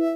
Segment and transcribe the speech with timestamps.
[0.00, 0.06] Hi,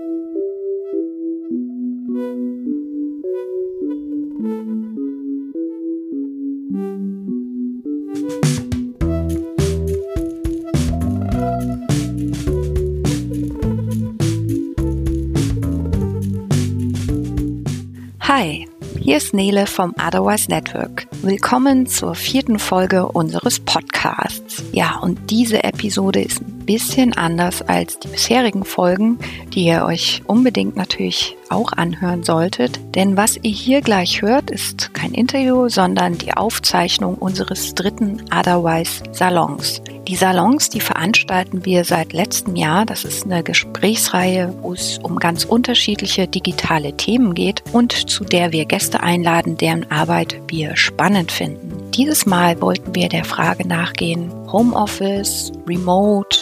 [19.00, 21.08] hier ist Nele vom Otherwise Network.
[21.22, 24.62] Willkommen zur vierten Folge unseres Podcasts.
[24.70, 29.18] Ja, und diese Episode ist bisschen anders als die bisherigen Folgen,
[29.54, 32.80] die ihr euch unbedingt natürlich auch anhören solltet.
[32.94, 39.02] Denn was ihr hier gleich hört, ist kein Interview, sondern die Aufzeichnung unseres dritten Otherwise
[39.12, 39.82] Salons.
[40.08, 42.84] Die Salons, die veranstalten wir seit letztem Jahr.
[42.86, 48.52] Das ist eine Gesprächsreihe, wo es um ganz unterschiedliche digitale Themen geht und zu der
[48.52, 51.71] wir Gäste einladen, deren Arbeit wir spannend finden.
[51.94, 56.38] Dieses Mal wollten wir der Frage nachgehen, Homeoffice, Remote,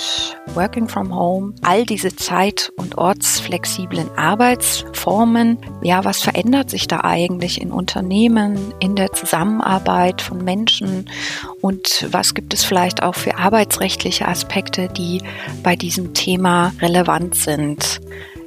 [0.55, 5.59] Working from Home, all diese zeit- und ortsflexiblen Arbeitsformen.
[5.83, 11.11] Ja, was verändert sich da eigentlich in Unternehmen, in der Zusammenarbeit von Menschen
[11.61, 15.21] und was gibt es vielleicht auch für arbeitsrechtliche Aspekte, die
[15.65, 18.01] bei diesem Thema relevant sind?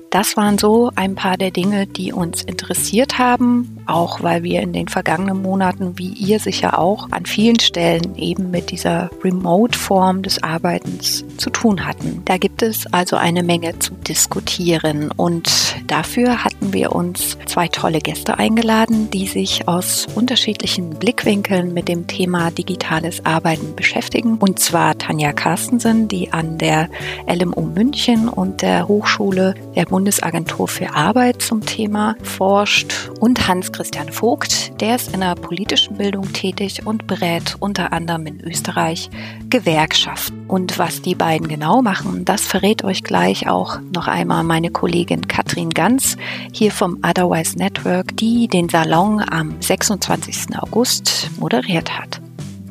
[0.10, 4.72] Das waren so ein paar der Dinge, die uns interessiert haben, auch weil wir in
[4.72, 10.44] den vergangenen Monaten, wie ihr sicher auch, an vielen Stellen eben mit dieser Remote-Form des
[10.44, 12.22] Arbeitens zu tun hatten.
[12.26, 18.00] Da gibt es also eine Menge zu diskutieren und dafür hatten wir uns zwei tolle
[18.00, 24.38] Gäste eingeladen, die sich aus unterschiedlichen Blickwinkeln mit dem Thema digitales Arbeiten beschäftigen.
[24.38, 26.89] Und zwar Tanja Carstensen, die an der
[27.28, 34.12] LMU München und der Hochschule der Bund Bundesagentur für Arbeit zum Thema forscht und Hans-Christian
[34.12, 39.10] Vogt, der ist in der politischen Bildung tätig und berät unter anderem in Österreich
[39.50, 40.46] Gewerkschaften.
[40.48, 45.28] Und was die beiden genau machen, das verrät euch gleich auch noch einmal meine Kollegin
[45.28, 46.18] Katrin Ganz
[46.52, 50.56] hier vom Otherwise Network, die den Salon am 26.
[50.56, 52.22] August moderiert hat.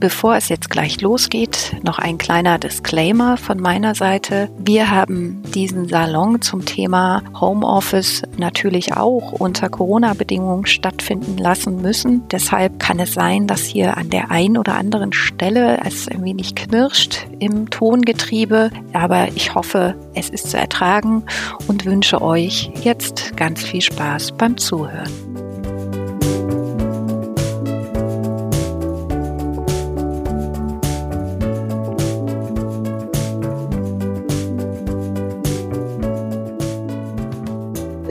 [0.02, 4.50] Bevor es jetzt gleich losgeht, noch ein kleiner Disclaimer von meiner Seite.
[4.58, 12.26] Wir haben diesen Salon zum Thema Homeoffice natürlich auch unter Corona-Bedingungen stattfinden lassen müssen.
[12.32, 16.56] Deshalb kann es sein, dass hier an der einen oder anderen Stelle es ein wenig
[16.56, 18.70] knirscht im Tongetriebe.
[18.92, 21.22] Aber ich hoffe, es ist zu ertragen
[21.68, 25.31] und wünsche euch jetzt ganz viel Spaß beim Zuhören.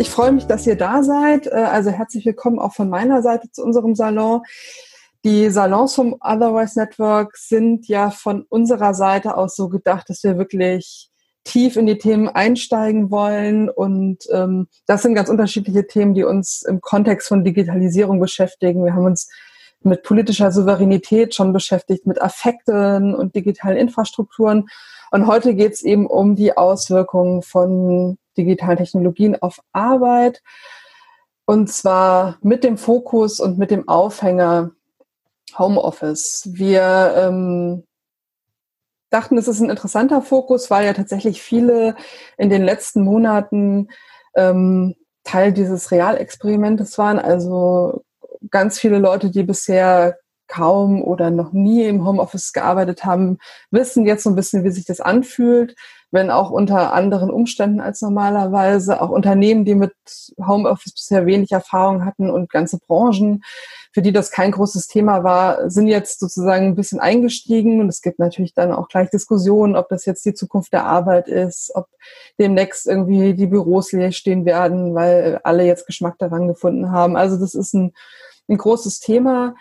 [0.02, 1.46] Ich freue mich, dass ihr da seid.
[1.46, 4.42] Äh, also herzlich willkommen auch von meiner Seite zu unserem Salon.
[5.24, 10.40] Die Salons vom Otherwise Network sind ja von unserer Seite aus so gedacht, dass wir
[10.40, 11.12] wirklich
[11.44, 13.70] tief in die Themen einsteigen wollen.
[13.70, 18.84] Und ähm, das sind ganz unterschiedliche Themen, die uns im Kontext von Digitalisierung beschäftigen.
[18.84, 19.30] Wir haben uns
[19.84, 24.66] mit politischer Souveränität schon beschäftigt, mit Affekten und digitalen Infrastrukturen.
[25.12, 30.42] Und heute geht es eben um die Auswirkungen von digitalen Technologien auf Arbeit.
[31.46, 34.72] Und zwar mit dem Fokus und mit dem Aufhänger
[35.58, 36.50] Homeoffice.
[36.54, 37.84] Wir ähm,
[39.10, 41.96] dachten, es ist ein interessanter Fokus, weil ja tatsächlich viele
[42.38, 43.90] in den letzten Monaten
[44.36, 47.20] ähm, Teil dieses Realexperimentes waren.
[47.20, 48.04] Also
[48.50, 50.18] ganz viele Leute, die bisher
[50.48, 53.38] kaum oder noch nie im Homeoffice gearbeitet haben,
[53.70, 55.76] wissen jetzt so ein bisschen, wie sich das anfühlt
[56.12, 59.02] wenn auch unter anderen Umständen als normalerweise.
[59.02, 59.94] Auch Unternehmen, die mit
[60.46, 63.44] Homeoffice bisher wenig Erfahrung hatten und ganze Branchen,
[63.94, 67.80] für die das kein großes Thema war, sind jetzt sozusagen ein bisschen eingestiegen.
[67.80, 71.28] Und es gibt natürlich dann auch gleich Diskussionen, ob das jetzt die Zukunft der Arbeit
[71.28, 71.88] ist, ob
[72.40, 77.16] demnächst irgendwie die Büros leer stehen werden, weil alle jetzt Geschmack daran gefunden haben.
[77.16, 77.94] Also das ist ein,
[78.50, 79.56] ein großes Thema.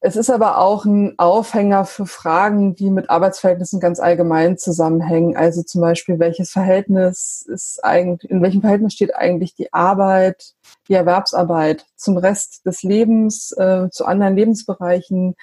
[0.00, 5.36] Es ist aber auch ein Aufhänger für Fragen, die mit Arbeitsverhältnissen ganz allgemein zusammenhängen.
[5.36, 10.54] Also zum Beispiel, welches Verhältnis ist eigentlich, in welchem Verhältnis steht eigentlich die Arbeit,
[10.88, 15.34] die Erwerbsarbeit zum Rest des Lebens, äh, zu anderen Lebensbereichen?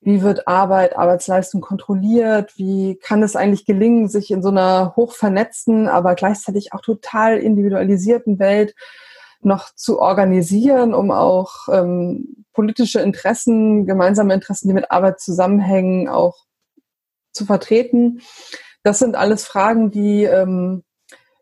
[0.00, 2.56] Wie wird Arbeit, Arbeitsleistung kontrolliert?
[2.56, 8.38] Wie kann es eigentlich gelingen, sich in so einer hochvernetzten, aber gleichzeitig auch total individualisierten
[8.38, 8.74] Welt
[9.42, 16.36] noch zu organisieren, um auch ähm, politische Interessen, gemeinsame Interessen, die mit Arbeit zusammenhängen, auch
[17.32, 18.20] zu vertreten.
[18.82, 20.82] Das sind alles Fragen, die ähm,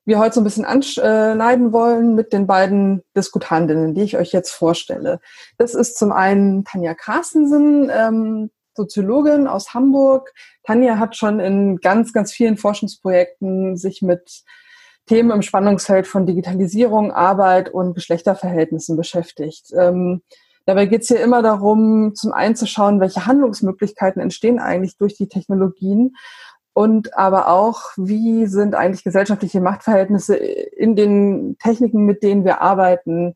[0.05, 4.53] wir heute so ein bisschen anschneiden wollen mit den beiden Diskutantinnen, die ich euch jetzt
[4.53, 5.21] vorstelle.
[5.59, 10.33] Das ist zum einen Tanja Carstensen, ähm, Soziologin aus Hamburg.
[10.63, 14.45] Tanja hat schon in ganz, ganz vielen Forschungsprojekten sich mit
[15.09, 19.73] Themen im Spannungsfeld von Digitalisierung, Arbeit und Geschlechterverhältnissen beschäftigt.
[19.77, 20.23] Ähm,
[20.67, 25.17] dabei geht es hier immer darum, zum einen zu schauen, welche Handlungsmöglichkeiten entstehen eigentlich durch
[25.17, 26.15] die Technologien
[26.79, 33.35] und aber auch, wie sind eigentlich gesellschaftliche Machtverhältnisse in den Techniken, mit denen wir arbeiten,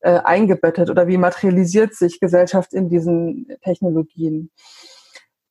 [0.00, 4.52] äh, eingebettet oder wie materialisiert sich Gesellschaft in diesen Technologien.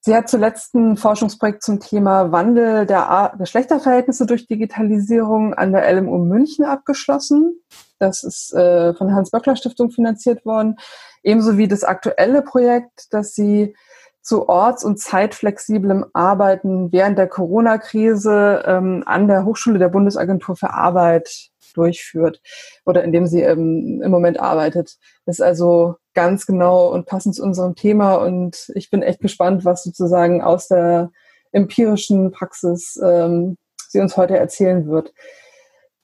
[0.07, 6.19] Sie hat zuletzt ein Forschungsprojekt zum Thema Wandel der Geschlechterverhältnisse durch Digitalisierung an der LMU
[6.19, 7.59] München abgeschlossen.
[7.99, 10.77] Das ist äh, von der Hans-Böckler-Stiftung finanziert worden.
[11.23, 13.75] Ebenso wie das aktuelle Projekt, das sie
[14.21, 20.73] zu orts- und zeitflexiblem Arbeiten während der Corona-Krise ähm, an der Hochschule der Bundesagentur für
[20.73, 22.41] Arbeit durchführt
[22.85, 24.97] oder in dem sie ähm, im Moment arbeitet.
[25.25, 29.65] Das ist also ganz genau und passend zu unserem Thema und ich bin echt gespannt,
[29.65, 31.11] was sozusagen aus der
[31.51, 33.57] empirischen Praxis ähm,
[33.89, 35.13] sie uns heute erzählen wird.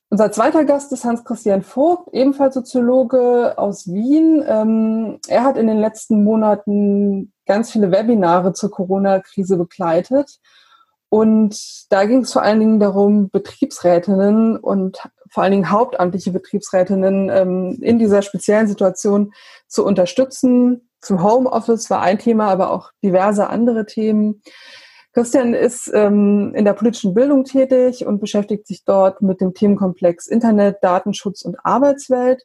[0.09, 4.43] Unser zweiter Gast ist Hans-Christian Vogt, ebenfalls Soziologe aus Wien.
[4.47, 10.39] Ähm, er hat in den letzten Monaten ganz viele Webinare zur Corona-Krise begleitet.
[11.13, 14.97] Und da ging es vor allen Dingen darum, Betriebsrätinnen und
[15.29, 19.31] vor allen Dingen hauptamtliche Betriebsrätinnen ähm, in dieser speziellen Situation
[19.67, 20.89] zu unterstützen.
[21.01, 24.41] Zum Homeoffice war ein Thema, aber auch diverse andere Themen.
[25.13, 30.25] Christian ist ähm, in der politischen Bildung tätig und beschäftigt sich dort mit dem Themenkomplex
[30.25, 32.41] Internet, Datenschutz und Arbeitswelt.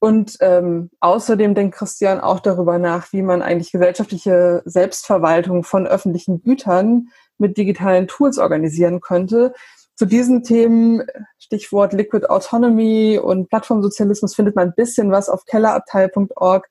[0.00, 6.42] Und ähm, außerdem denkt Christian auch darüber nach, wie man eigentlich gesellschaftliche Selbstverwaltung von öffentlichen
[6.42, 7.08] Gütern
[7.42, 9.52] mit digitalen Tools organisieren könnte,
[9.94, 11.02] zu diesen Themen,
[11.38, 16.68] Stichwort Liquid Autonomy und Plattformsozialismus, findet man ein bisschen was auf kellerabteil.org.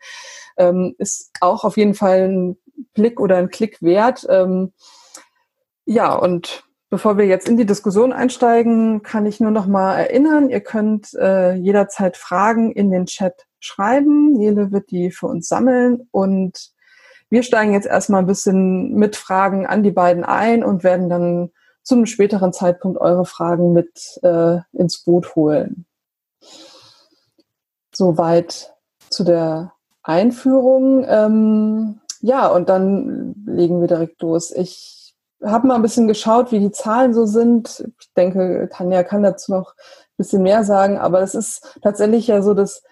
[0.57, 2.57] Ähm, ist auch auf jeden Fall ein
[2.94, 4.25] Blick oder ein Klick wert.
[4.27, 4.73] Ähm,
[5.85, 10.50] ja, und bevor wir jetzt in die Diskussion einsteigen, kann ich nur noch mal erinnern,
[10.50, 14.33] ihr könnt äh, jederzeit Fragen in den Chat schreiben.
[14.33, 16.71] Nele wird die für uns sammeln und
[17.31, 21.51] wir steigen jetzt erstmal ein bisschen mit Fragen an die beiden ein und werden dann
[21.81, 25.86] zu einem späteren Zeitpunkt eure Fragen mit äh, ins Boot holen.
[27.95, 28.75] Soweit
[29.10, 29.74] zu der
[30.04, 31.06] Einführung.
[31.07, 34.51] Ähm, ja, und dann legen wir direkt los.
[34.51, 37.86] Ich habe mal ein bisschen geschaut, wie die Zahlen so sind.
[38.00, 42.42] Ich denke, Tanja kann dazu noch ein bisschen mehr sagen, aber es ist tatsächlich ja
[42.42, 42.83] so, dass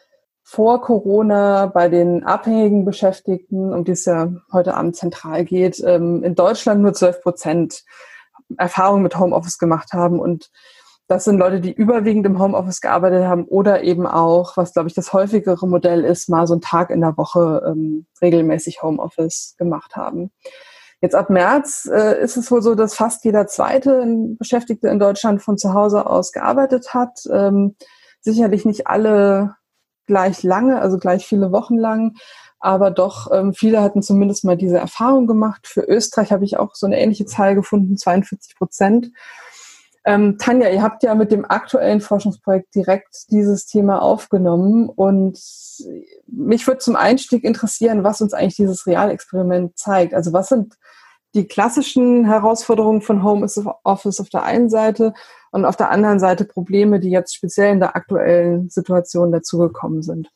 [0.52, 6.24] vor Corona bei den abhängigen Beschäftigten, um die es ja heute Abend zentral geht, ähm,
[6.24, 7.84] in Deutschland nur 12 Prozent
[8.58, 10.20] Erfahrung mit Homeoffice gemacht haben.
[10.20, 10.50] Und
[11.08, 14.96] das sind Leute, die überwiegend im Homeoffice gearbeitet haben oder eben auch, was glaube ich
[14.96, 19.96] das häufigere Modell ist, mal so einen Tag in der Woche ähm, regelmäßig Homeoffice gemacht
[19.96, 20.32] haben.
[21.00, 24.04] Jetzt ab März äh, ist es wohl so, dass fast jeder zweite
[24.40, 27.20] Beschäftigte in Deutschland von zu Hause aus gearbeitet hat.
[27.32, 27.76] Ähm,
[28.20, 29.59] sicherlich nicht alle
[30.10, 32.16] gleich lange, also gleich viele Wochen lang
[32.60, 35.68] aber doch ähm, viele hatten zumindest mal diese Erfahrung gemacht.
[35.68, 39.12] Für Österreich habe ich auch so eine ähnliche Zahl gefunden, 42 Prozent.
[40.06, 45.40] Ähm, Tanja, ihr habt ja mit dem aktuellen Forschungsprojekt direkt dieses Thema aufgenommen und
[46.28, 50.14] mich würde zum Einstieg interessieren, was uns eigentlich dieses Realexperiment zeigt.
[50.14, 50.76] Also was sind
[51.36, 53.48] die klassischen Herausforderungen von Home
[53.84, 55.14] Office auf der einen Seite
[55.52, 60.30] und auf der anderen Seite Probleme, die jetzt speziell in der aktuellen Situation dazugekommen sind?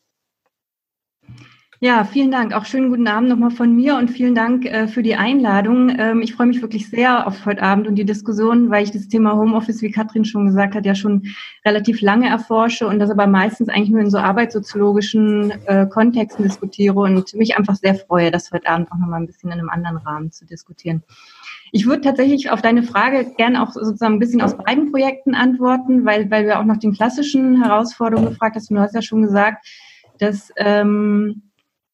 [1.84, 2.54] Ja, vielen Dank.
[2.54, 5.94] Auch schönen guten Abend nochmal von mir und vielen Dank äh, für die Einladung.
[6.00, 9.10] Ähm, ich freue mich wirklich sehr auf heute Abend und die Diskussion, weil ich das
[9.10, 11.24] Thema Homeoffice, wie Katrin schon gesagt hat, ja schon
[11.66, 16.98] relativ lange erforsche und das aber meistens eigentlich nur in so arbeitssoziologischen äh, Kontexten diskutiere
[17.02, 19.98] und mich einfach sehr freue, das heute Abend auch nochmal ein bisschen in einem anderen
[19.98, 21.04] Rahmen zu diskutieren.
[21.74, 26.06] Ich würde tatsächlich auf deine Frage gerne auch sozusagen ein bisschen aus beiden Projekten antworten,
[26.06, 28.72] weil, weil wir auch nach den klassischen Herausforderungen gefragt hast.
[28.72, 29.68] Du hast ja schon gesagt,
[30.18, 31.42] dass ähm,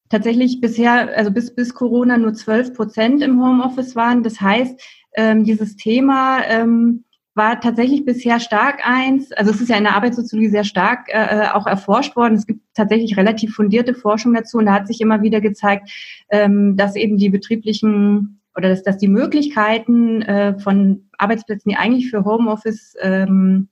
[0.10, 4.24] tatsächlich bisher, also bis, bis Corona nur 12 Prozent im Homeoffice waren.
[4.24, 4.80] Das heißt,
[5.16, 9.32] ähm, dieses Thema ähm, war tatsächlich bisher stark eins.
[9.32, 12.36] Also es ist ja in der Arbeitssoziologie sehr stark äh, auch erforscht worden.
[12.36, 15.90] Es gibt tatsächlich relativ fundierte Forschung dazu und da hat sich immer wieder gezeigt,
[16.30, 22.10] ähm, dass eben die betrieblichen oder dass, dass die Möglichkeiten äh, von Arbeitsplätzen, die eigentlich
[22.10, 23.70] für Homeoffice ähm,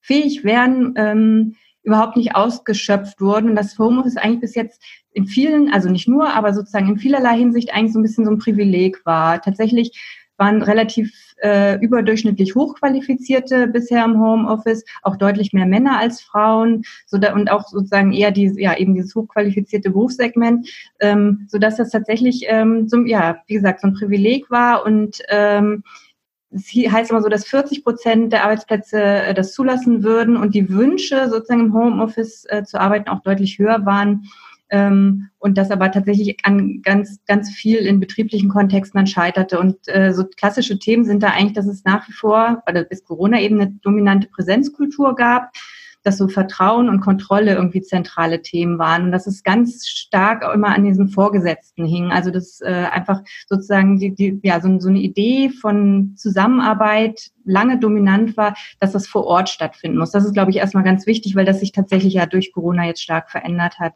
[0.00, 5.72] fähig wären, ähm, überhaupt nicht ausgeschöpft wurden und das Homeoffice eigentlich bis jetzt in vielen,
[5.72, 9.04] also nicht nur, aber sozusagen in vielerlei Hinsicht eigentlich so ein bisschen so ein Privileg
[9.04, 9.40] war.
[9.40, 9.98] Tatsächlich
[10.38, 17.18] waren relativ äh, überdurchschnittlich hochqualifizierte bisher im Homeoffice, auch deutlich mehr Männer als Frauen, so
[17.18, 20.68] da, und auch sozusagen eher diese, ja eben dieses hochqualifizierte Berufssegment,
[21.00, 25.20] ähm, so dass das tatsächlich ähm, so, ja wie gesagt so ein Privileg war und
[25.28, 25.82] ähm,
[26.50, 30.70] es heißt immer so, dass 40 Prozent der Arbeitsplätze äh, das zulassen würden und die
[30.70, 34.28] Wünsche, sozusagen im Homeoffice äh, zu arbeiten, auch deutlich höher waren.
[34.70, 39.58] Ähm, und das aber tatsächlich an ganz, ganz viel in betrieblichen Kontexten dann scheiterte.
[39.58, 43.04] Und äh, so klassische Themen sind da eigentlich, dass es nach wie vor, oder bis
[43.04, 45.50] Corona eben eine dominante Präsenzkultur gab,
[46.02, 50.54] dass so Vertrauen und Kontrolle irgendwie zentrale Themen waren und dass es ganz stark auch
[50.54, 52.10] immer an diesen Vorgesetzten hing.
[52.10, 57.78] Also dass äh, einfach sozusagen die, die, ja, so, so eine Idee von Zusammenarbeit lange
[57.78, 60.10] dominant war, dass das vor Ort stattfinden muss.
[60.10, 63.02] Das ist, glaube ich, erstmal ganz wichtig, weil das sich tatsächlich ja durch Corona jetzt
[63.02, 63.94] stark verändert hat.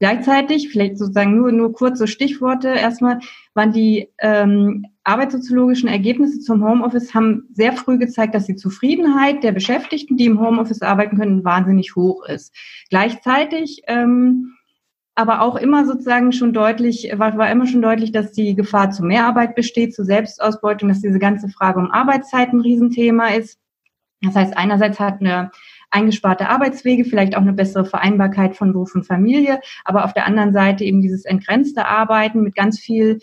[0.00, 3.18] Gleichzeitig, vielleicht sozusagen nur, nur kurze Stichworte, erstmal
[3.54, 9.52] waren die ähm, arbeitssoziologischen Ergebnisse zum Homeoffice haben sehr früh gezeigt, dass die Zufriedenheit der
[9.52, 12.54] Beschäftigten, die im Homeoffice arbeiten können, wahnsinnig hoch ist.
[12.90, 14.54] Gleichzeitig ähm,
[15.18, 19.02] aber auch immer sozusagen schon deutlich, war, war immer schon deutlich, dass die Gefahr zu
[19.02, 23.58] Mehrarbeit besteht, zu Selbstausbeutung, dass diese ganze Frage um Arbeitszeit ein Riesenthema ist.
[24.22, 25.50] Das heißt, einerseits hat eine
[25.90, 30.52] eingesparte Arbeitswege, vielleicht auch eine bessere Vereinbarkeit von Beruf und Familie, aber auf der anderen
[30.52, 33.18] Seite eben dieses entgrenzte Arbeiten mit ganz viel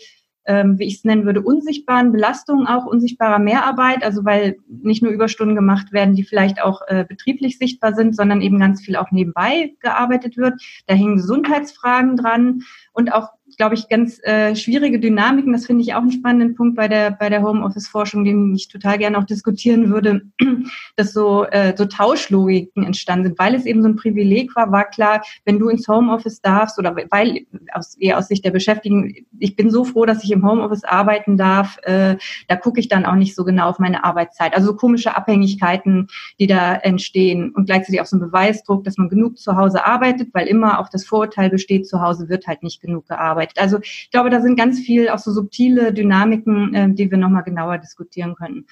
[0.46, 5.12] ähm, wie ich es nennen würde, unsichtbaren Belastungen auch, unsichtbarer Mehrarbeit, also weil nicht nur
[5.12, 9.10] Überstunden gemacht werden, die vielleicht auch äh, betrieblich sichtbar sind, sondern eben ganz viel auch
[9.10, 10.54] nebenbei gearbeitet wird.
[10.86, 15.52] Da hängen Gesundheitsfragen dran und auch glaube ich, ganz äh, schwierige Dynamiken.
[15.52, 18.98] Das finde ich auch einen spannenden Punkt bei der, bei der Homeoffice-Forschung, den ich total
[18.98, 20.22] gerne auch diskutieren würde,
[20.96, 23.38] dass so, äh, so Tauschlogiken entstanden sind.
[23.38, 26.94] Weil es eben so ein Privileg war, war klar, wenn du ins Homeoffice darfst oder
[27.10, 30.84] weil aus, eher aus Sicht der Beschäftigten, ich bin so froh, dass ich im Homeoffice
[30.84, 32.16] arbeiten darf, äh,
[32.48, 34.54] da gucke ich dann auch nicht so genau auf meine Arbeitszeit.
[34.54, 36.08] Also so komische Abhängigkeiten,
[36.38, 40.34] die da entstehen und gleichzeitig auch so ein Beweisdruck, dass man genug zu Hause arbeitet,
[40.34, 43.58] weil immer auch das Vorurteil besteht, zu Hause wird halt nicht genug gearbeitet arbeitet.
[43.58, 47.44] Also ich glaube, da sind ganz viel auch so subtile Dynamiken, äh, die wir nochmal
[47.44, 48.66] genauer diskutieren können.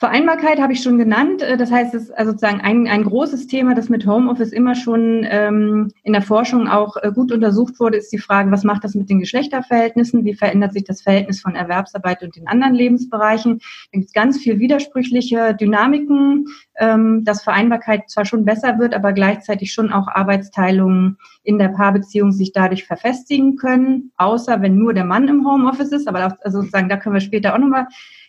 [0.00, 1.42] Vereinbarkeit habe ich schon genannt.
[1.42, 4.76] Äh, das heißt, es ist also sozusagen ein, ein großes Thema, das mit Homeoffice immer
[4.76, 8.84] schon ähm, in der Forschung auch äh, gut untersucht wurde, ist die Frage, was macht
[8.84, 10.24] das mit den Geschlechterverhältnissen?
[10.24, 13.58] Wie verändert sich das Verhältnis von Erwerbsarbeit und den anderen Lebensbereichen?
[13.58, 16.46] Da gibt es ganz viel widersprüchliche Dynamiken,
[16.78, 22.30] ähm, dass Vereinbarkeit zwar schon besser wird, aber gleichzeitig schon auch Arbeitsteilungen in der Paarbeziehung
[22.30, 26.06] sich dadurch verfestigen können, außer wenn nur der Mann im Homeoffice ist.
[26.06, 27.88] Aber auch, also sozusagen, da können wir später auch nochmal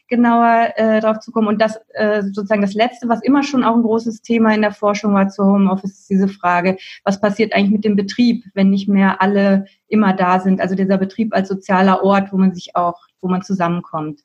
[0.09, 1.47] genauer äh, drauf zu kommen.
[1.47, 4.73] Und das äh, sozusagen das Letzte, was immer schon auch ein großes Thema in der
[4.73, 8.89] Forschung war zu Homeoffice, ist diese Frage, was passiert eigentlich mit dem Betrieb, wenn nicht
[8.89, 10.61] mehr alle immer da sind?
[10.61, 14.21] Also dieser Betrieb als sozialer Ort, wo man sich auch, wo man zusammenkommt.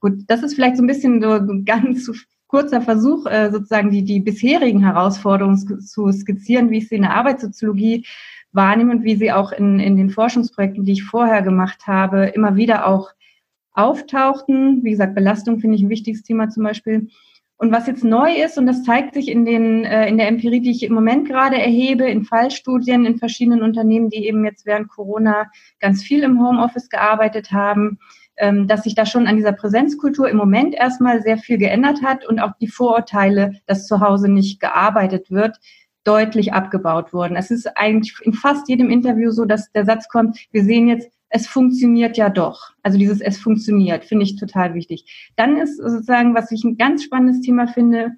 [0.00, 2.10] Gut, das ist vielleicht so ein bisschen so ein ganz
[2.46, 7.14] kurzer Versuch, äh, sozusagen die, die bisherigen Herausforderungen zu skizzieren, wie ich sie in der
[7.14, 8.06] Arbeitssoziologie
[8.52, 12.56] wahrnehme und wie sie auch in, in den Forschungsprojekten, die ich vorher gemacht habe, immer
[12.56, 13.10] wieder auch
[13.76, 14.82] auftauchten.
[14.82, 17.08] Wie gesagt, Belastung finde ich ein wichtiges Thema zum Beispiel.
[17.58, 20.60] Und was jetzt neu ist, und das zeigt sich in, den, äh, in der Empirie,
[20.60, 24.88] die ich im Moment gerade erhebe, in Fallstudien in verschiedenen Unternehmen, die eben jetzt während
[24.88, 27.98] Corona ganz viel im Homeoffice gearbeitet haben,
[28.36, 32.26] ähm, dass sich da schon an dieser Präsenzkultur im Moment erstmal sehr viel geändert hat
[32.26, 35.56] und auch die Vorurteile, dass zu Hause nicht gearbeitet wird,
[36.04, 37.36] deutlich abgebaut wurden.
[37.36, 41.10] Es ist eigentlich in fast jedem Interview so, dass der Satz kommt, wir sehen jetzt,
[41.28, 42.70] es funktioniert ja doch.
[42.82, 45.32] Also dieses es funktioniert, finde ich total wichtig.
[45.36, 48.12] Dann ist sozusagen, was ich ein ganz spannendes Thema finde,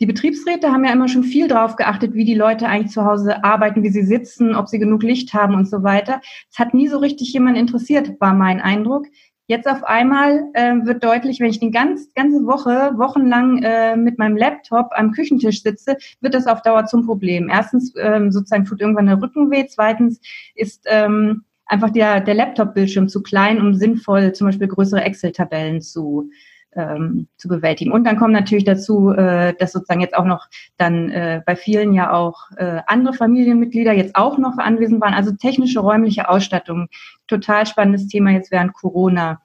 [0.00, 3.42] die Betriebsräte haben ja immer schon viel drauf geachtet, wie die Leute eigentlich zu Hause
[3.42, 6.20] arbeiten, wie sie sitzen, ob sie genug Licht haben und so weiter.
[6.52, 9.06] Es hat nie so richtig jemand interessiert, war mein Eindruck.
[9.48, 14.18] Jetzt auf einmal äh, wird deutlich, wenn ich die ganz, ganze Woche, wochenlang äh, mit
[14.18, 17.48] meinem Laptop am Küchentisch sitze, wird das auf Dauer zum Problem.
[17.48, 19.64] Erstens ähm, sozusagen tut irgendwann der Rücken weh.
[19.66, 20.20] Zweitens
[20.54, 26.30] ist ähm, einfach der, der Laptop-Bildschirm zu klein, um sinnvoll zum Beispiel größere Excel-Tabellen zu,
[26.74, 27.92] ähm, zu bewältigen.
[27.92, 30.46] Und dann kommt natürlich dazu, äh, dass sozusagen jetzt auch noch
[30.78, 35.14] dann äh, bei vielen ja auch äh, andere Familienmitglieder jetzt auch noch anwesend waren.
[35.14, 36.88] Also technische räumliche Ausstattung,
[37.26, 39.40] total spannendes Thema jetzt während Corona.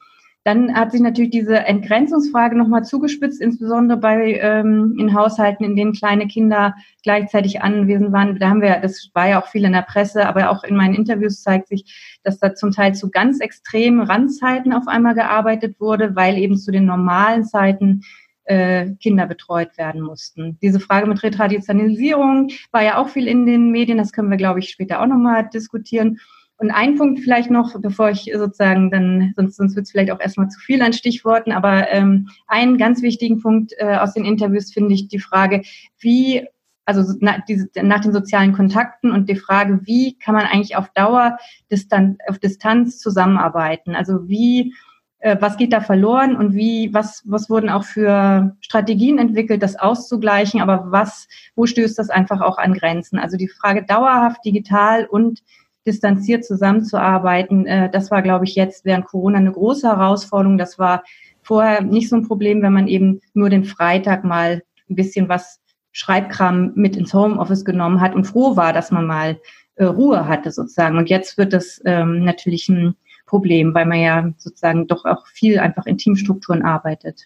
[0.45, 5.93] Dann hat sich natürlich diese Entgrenzungsfrage nochmal zugespitzt, insbesondere bei ähm, in Haushalten, in denen
[5.93, 8.38] kleine Kinder gleichzeitig anwesend waren.
[8.39, 10.95] Da haben wir, das war ja auch viel in der Presse, aber auch in meinen
[10.95, 16.15] Interviews zeigt sich, dass da zum Teil zu ganz extremen Randzeiten auf einmal gearbeitet wurde,
[16.15, 18.01] weil eben zu den normalen Zeiten
[18.45, 20.57] äh, Kinder betreut werden mussten.
[20.62, 24.59] Diese Frage mit Retraditionalisierung war ja auch viel in den Medien, das können wir, glaube
[24.59, 26.19] ich, später auch nochmal diskutieren.
[26.63, 30.22] Und ein Punkt vielleicht noch, bevor ich sozusagen dann, sonst, sonst wird es vielleicht auch
[30.22, 34.72] erstmal zu viel an Stichworten, aber ähm, einen ganz wichtigen Punkt äh, aus den Interviews
[34.72, 35.63] finde ich die Frage,
[36.00, 36.48] wie,
[36.86, 40.88] also na, diese, nach den sozialen Kontakten und die Frage, wie kann man eigentlich auf
[40.93, 41.38] Dauer
[41.70, 43.93] Distan auf Distanz zusammenarbeiten?
[43.93, 44.74] Also wie
[45.20, 49.77] äh, was geht da verloren und wie, was, was wurden auch für Strategien entwickelt, das
[49.77, 53.20] auszugleichen, aber was, wo stößt das einfach auch an Grenzen?
[53.20, 55.41] Also die Frage dauerhaft digital und
[55.85, 60.57] distanziert zusammenzuarbeiten, äh, das war, glaube ich, jetzt während Corona eine große Herausforderung.
[60.57, 61.03] Das war
[61.41, 65.59] vorher nicht so ein Problem, wenn man eben nur den Freitag mal ein bisschen was
[65.91, 69.39] Schreibkram mit ins Homeoffice genommen hat und froh war, dass man mal
[69.75, 70.97] äh, Ruhe hatte sozusagen.
[70.97, 75.59] Und jetzt wird das ähm, natürlich ein Problem, weil man ja sozusagen doch auch viel
[75.59, 77.23] einfach in Teamstrukturen arbeitet.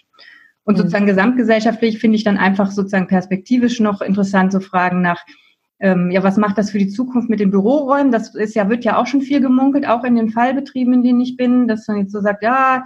[0.63, 0.77] Und mhm.
[0.79, 5.23] sozusagen gesamtgesellschaftlich finde ich dann einfach sozusagen perspektivisch noch interessant zu fragen nach,
[5.79, 8.11] ähm, ja, was macht das für die Zukunft mit den Büroräumen?
[8.11, 11.21] Das ist ja, wird ja auch schon viel gemunkelt, auch in den Fallbetrieben, in denen
[11.21, 12.83] ich bin, dass man jetzt so sagt, ja,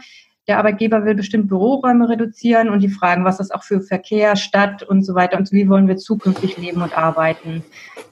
[0.48, 4.84] der Arbeitgeber will bestimmt Büroräume reduzieren und die fragen, was das auch für Verkehr, Stadt
[4.84, 7.64] und so weiter und so, wie wollen wir zukünftig leben und arbeiten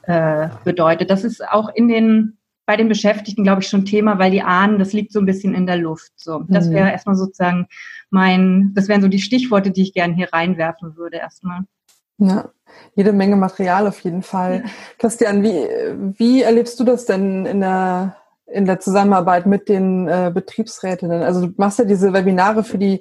[0.02, 1.10] äh, bedeutet.
[1.10, 2.36] Das ist auch in den
[2.70, 5.54] bei den Beschäftigten, glaube ich, schon Thema, weil die ahnen, das liegt so ein bisschen
[5.54, 6.12] in der Luft.
[6.14, 6.74] So, das mhm.
[6.74, 7.66] wäre erstmal sozusagen
[8.10, 11.62] mein, das wären so die Stichworte, die ich gerne hier reinwerfen würde erstmal.
[12.18, 12.50] Ja,
[12.94, 14.64] jede Menge Material auf jeden Fall.
[14.98, 15.66] Christian, wie,
[16.18, 21.22] wie erlebst du das denn in der, in der Zusammenarbeit mit den äh, Betriebsrätinnen?
[21.22, 23.00] Also du machst ja diese Webinare für die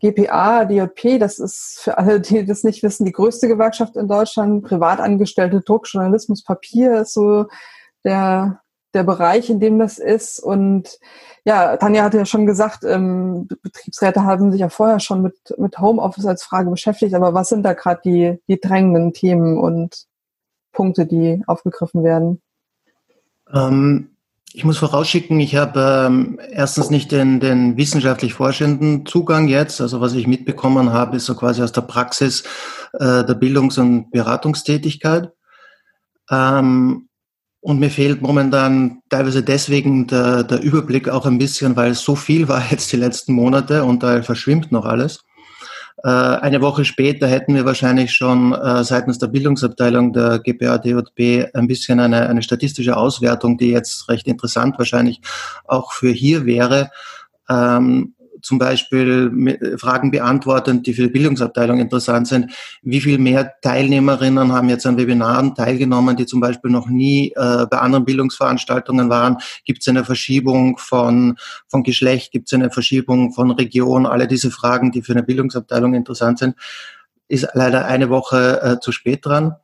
[0.00, 4.64] GPA, DJP, das ist für alle, die das nicht wissen, die größte Gewerkschaft in Deutschland.
[4.64, 7.46] Privatangestellte Druck, Journalismus, Papier ist so
[8.04, 8.60] der
[8.94, 10.38] der Bereich, in dem das ist.
[10.38, 10.98] Und
[11.44, 15.78] ja, Tanja hatte ja schon gesagt, ähm, Betriebsräte haben sich ja vorher schon mit, mit
[15.78, 17.14] Homeoffice als Frage beschäftigt.
[17.14, 20.06] Aber was sind da gerade die, die drängenden Themen und
[20.72, 22.40] Punkte, die aufgegriffen werden?
[23.52, 24.14] Ähm,
[24.56, 29.80] ich muss vorausschicken, ich habe ähm, erstens nicht den, den wissenschaftlich forschenden Zugang jetzt.
[29.80, 32.44] Also was ich mitbekommen habe, ist so quasi aus der Praxis
[32.92, 35.32] äh, der Bildungs- und Beratungstätigkeit.
[36.30, 37.08] Ähm,
[37.64, 42.46] und mir fehlt momentan teilweise deswegen der, der Überblick auch ein bisschen, weil so viel
[42.46, 45.24] war jetzt die letzten Monate und da verschwimmt noch alles.
[46.02, 51.54] Äh, eine Woche später hätten wir wahrscheinlich schon äh, seitens der Bildungsabteilung der GPA DJB
[51.54, 55.22] ein bisschen eine, eine statistische Auswertung, die jetzt recht interessant wahrscheinlich
[55.64, 56.90] auch für hier wäre.
[57.48, 58.12] Ähm,
[58.44, 62.52] zum Beispiel Fragen beantworten, die für die Bildungsabteilung interessant sind.
[62.82, 67.66] Wie viel mehr Teilnehmerinnen haben jetzt an Webinaren teilgenommen, die zum Beispiel noch nie äh,
[67.66, 69.38] bei anderen Bildungsveranstaltungen waren?
[69.64, 71.36] Gibt es eine Verschiebung von,
[71.68, 72.32] von Geschlecht?
[72.32, 74.06] Gibt es eine Verschiebung von Region?
[74.06, 76.54] Alle diese Fragen, die für eine Bildungsabteilung interessant sind,
[77.28, 79.56] ist leider eine Woche äh, zu spät dran.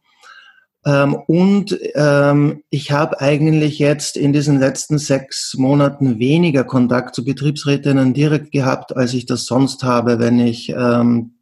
[0.87, 7.25] Ähm, und ähm, ich habe eigentlich jetzt in diesen letzten sechs Monaten weniger Kontakt zu
[7.25, 11.33] Betriebsrätinnen direkt gehabt, als ich das sonst habe, wenn ich ähm,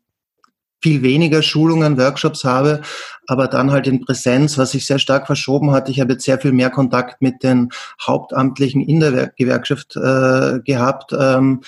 [0.80, 2.82] viel weniger Schulungen, Workshops habe,
[3.26, 5.88] aber dann halt in Präsenz, was sich sehr stark verschoben hat.
[5.88, 7.70] Ich habe jetzt sehr viel mehr Kontakt mit den
[8.00, 11.62] Hauptamtlichen in der Gewerkschaft äh, gehabt, ähm,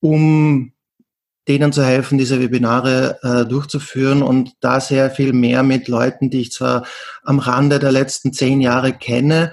[0.00, 0.72] um
[1.48, 6.40] denen zu helfen, diese Webinare äh, durchzuführen und da sehr viel mehr mit Leuten, die
[6.40, 6.84] ich zwar
[7.22, 9.52] am Rande der letzten zehn Jahre kenne,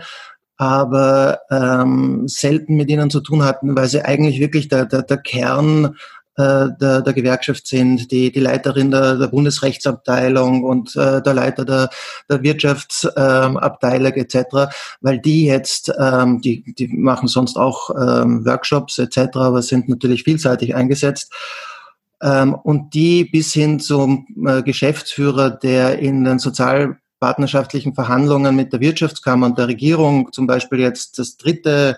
[0.57, 5.17] aber ähm, selten mit ihnen zu tun hatten, weil sie eigentlich wirklich der, der, der
[5.17, 5.95] Kern
[6.35, 11.63] äh, der, der Gewerkschaft sind, die, die Leiterin der, der Bundesrechtsabteilung und äh, der Leiter
[11.63, 11.89] der,
[12.27, 18.97] der Wirtschaftsabteilung ähm, etc., weil die jetzt, ähm, die, die machen sonst auch ähm, Workshops
[18.97, 21.31] etc., aber sind natürlich vielseitig eingesetzt
[22.23, 28.79] ähm, und die bis hin zum äh, Geschäftsführer, der in den sozialpartnerschaftlichen Verhandlungen mit der
[28.79, 31.97] Wirtschaftskammer und der Regierung zum Beispiel jetzt das dritte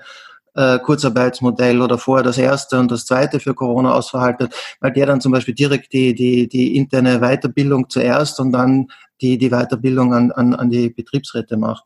[0.55, 5.21] äh, Kurzarbeitsmodell oder vorher das erste und das zweite für Corona ausverhaltet, weil der dann
[5.21, 8.87] zum Beispiel direkt die, die, die interne Weiterbildung zuerst und dann
[9.21, 11.83] die, die Weiterbildung an, an, an die Betriebsräte macht.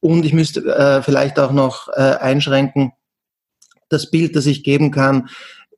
[0.00, 2.92] Und ich müsste äh, vielleicht auch noch äh, einschränken,
[3.88, 5.28] das Bild, das ich geben kann,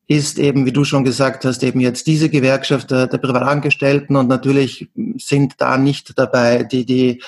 [0.09, 4.29] ist eben, wie du schon gesagt hast, eben jetzt diese Gewerkschaft der, der Privatangestellten und
[4.29, 7.23] natürlich sind da nicht dabei die, die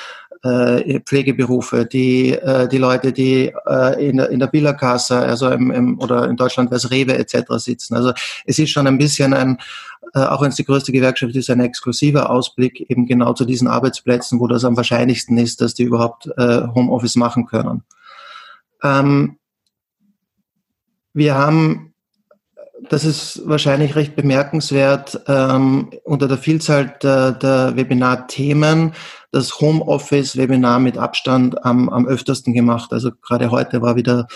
[0.45, 5.73] äh, Pflegeberufe, die, äh, die Leute, die äh, in, der, in der Billerkasse, also im,
[5.73, 7.55] im, oder in Deutschland als Rewe etc.
[7.57, 7.97] sitzen.
[7.97, 8.13] Also
[8.45, 9.59] es ist schon ein bisschen ein,
[10.15, 13.67] äh, auch wenn es die größte Gewerkschaft ist, ein exklusiver Ausblick eben genau zu diesen
[13.67, 17.83] Arbeitsplätzen, wo das am wahrscheinlichsten ist, dass die überhaupt äh, Homeoffice machen können.
[18.85, 19.39] Ähm,
[21.13, 21.88] wir haben
[22.89, 28.93] das ist wahrscheinlich recht bemerkenswert ähm, unter der Vielzahl der, der Webinar-Themen
[29.31, 32.93] das Homeoffice-Webinar mit Abstand am, am öftersten gemacht.
[32.93, 34.27] Also gerade heute war wieder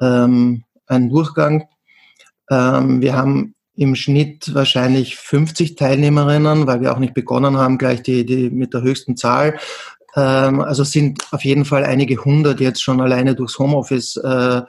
[0.00, 1.64] ähm, ein Durchgang.
[2.50, 8.02] Ähm, wir haben im Schnitt wahrscheinlich 50 Teilnehmerinnen, weil wir auch nicht begonnen haben, gleich
[8.02, 9.58] die, die mit der höchsten Zahl.
[10.14, 14.62] Ähm, also sind auf jeden Fall einige hundert jetzt schon alleine durchs Homeoffice äh,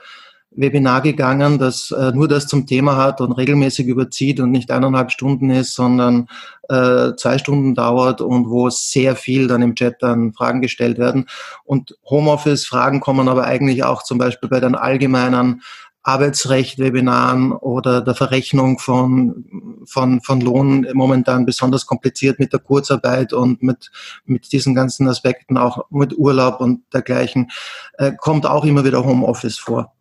[0.51, 5.12] Webinar gegangen, das äh, nur das zum Thema hat und regelmäßig überzieht und nicht eineinhalb
[5.12, 6.27] Stunden ist, sondern
[6.69, 11.27] äh, zwei Stunden dauert und wo sehr viel dann im Chat dann Fragen gestellt werden.
[11.65, 15.62] Und Homeoffice-Fragen kommen aber eigentlich auch zum Beispiel bei den allgemeinen
[16.03, 19.45] Arbeitsrecht-Webinaren oder der Verrechnung von,
[19.85, 23.91] von, von Lohn momentan besonders kompliziert mit der Kurzarbeit und mit,
[24.25, 27.51] mit diesen ganzen Aspekten, auch mit Urlaub und dergleichen,
[27.97, 29.93] äh, kommt auch immer wieder Homeoffice vor.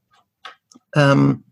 [0.95, 1.45] Ähm,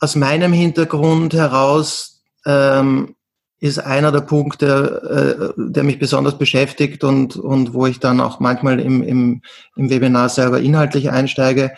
[0.00, 3.16] aus meinem Hintergrund heraus ähm,
[3.60, 8.38] ist einer der Punkte, äh, der mich besonders beschäftigt und, und wo ich dann auch
[8.38, 9.42] manchmal im, im,
[9.76, 11.72] im Webinar selber inhaltlich einsteige,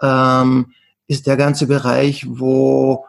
[0.00, 0.72] ähm,
[1.06, 3.06] ist der ganze Bereich, wo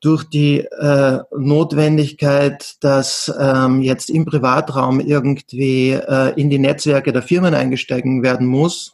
[0.00, 7.22] durch die äh, Notwendigkeit, dass ähm, jetzt im Privatraum irgendwie äh, in die Netzwerke der
[7.22, 8.93] Firmen eingestiegen werden muss.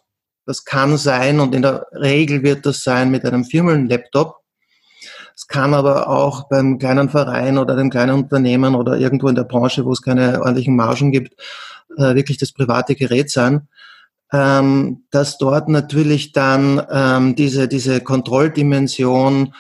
[0.51, 4.35] Das kann sein und in der Regel wird das sein mit einem Firmenlaptop.
[5.35, 9.45] Es kann aber auch beim kleinen Verein oder dem kleinen Unternehmen oder irgendwo in der
[9.45, 11.41] Branche, wo es keine ordentlichen Margen gibt,
[11.97, 13.69] äh, wirklich das private Gerät sein
[14.33, 19.55] ähm, dass dort natürlich dann ähm, diese, diese Kontrolldimension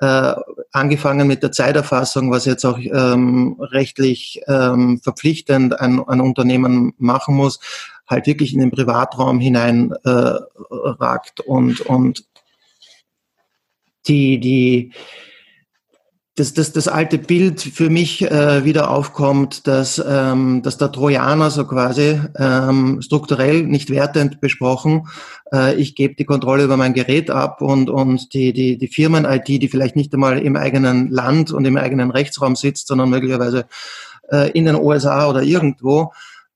[0.00, 0.34] äh,
[0.72, 7.60] angefangen mit der Zeiterfassung, was jetzt auch ähm, rechtlich verpflichtend ein, ein Unternehmen machen muss,
[8.06, 10.34] halt wirklich in den Privatraum hinein äh,
[11.46, 12.24] und, und
[14.06, 14.92] die, die,
[16.36, 21.50] dass das, das alte Bild für mich äh, wieder aufkommt, dass, ähm, dass der Trojaner
[21.50, 25.06] so quasi ähm, strukturell nicht wertend besprochen,
[25.52, 29.46] äh, ich gebe die Kontrolle über mein Gerät ab und, und die, die, die Firmen-IT,
[29.46, 33.66] die vielleicht nicht einmal im eigenen Land und im eigenen Rechtsraum sitzt, sondern möglicherweise
[34.30, 36.12] äh, in den USA oder irgendwo,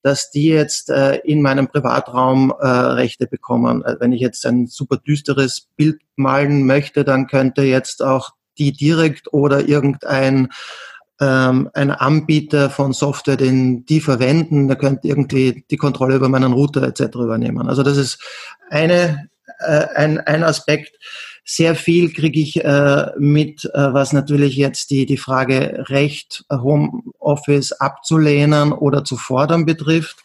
[0.08, 3.84] dass die jetzt äh, in meinem Privatraum äh, Rechte bekommen.
[3.84, 8.72] Äh, wenn ich jetzt ein super düsteres Bild malen möchte, dann könnte jetzt auch die
[8.72, 10.48] direkt oder irgendein
[11.20, 16.54] ähm, ein Anbieter von Software, den die verwenden, der könnte irgendwie die Kontrolle über meinen
[16.54, 17.16] Router etc.
[17.16, 17.68] übernehmen.
[17.68, 18.18] Also das ist
[18.70, 20.96] eine, äh, ein, ein Aspekt.
[21.50, 27.72] Sehr viel kriege ich äh, mit, äh, was natürlich jetzt die, die Frage Recht, Homeoffice
[27.72, 30.18] abzulehnen oder zu fordern betrifft.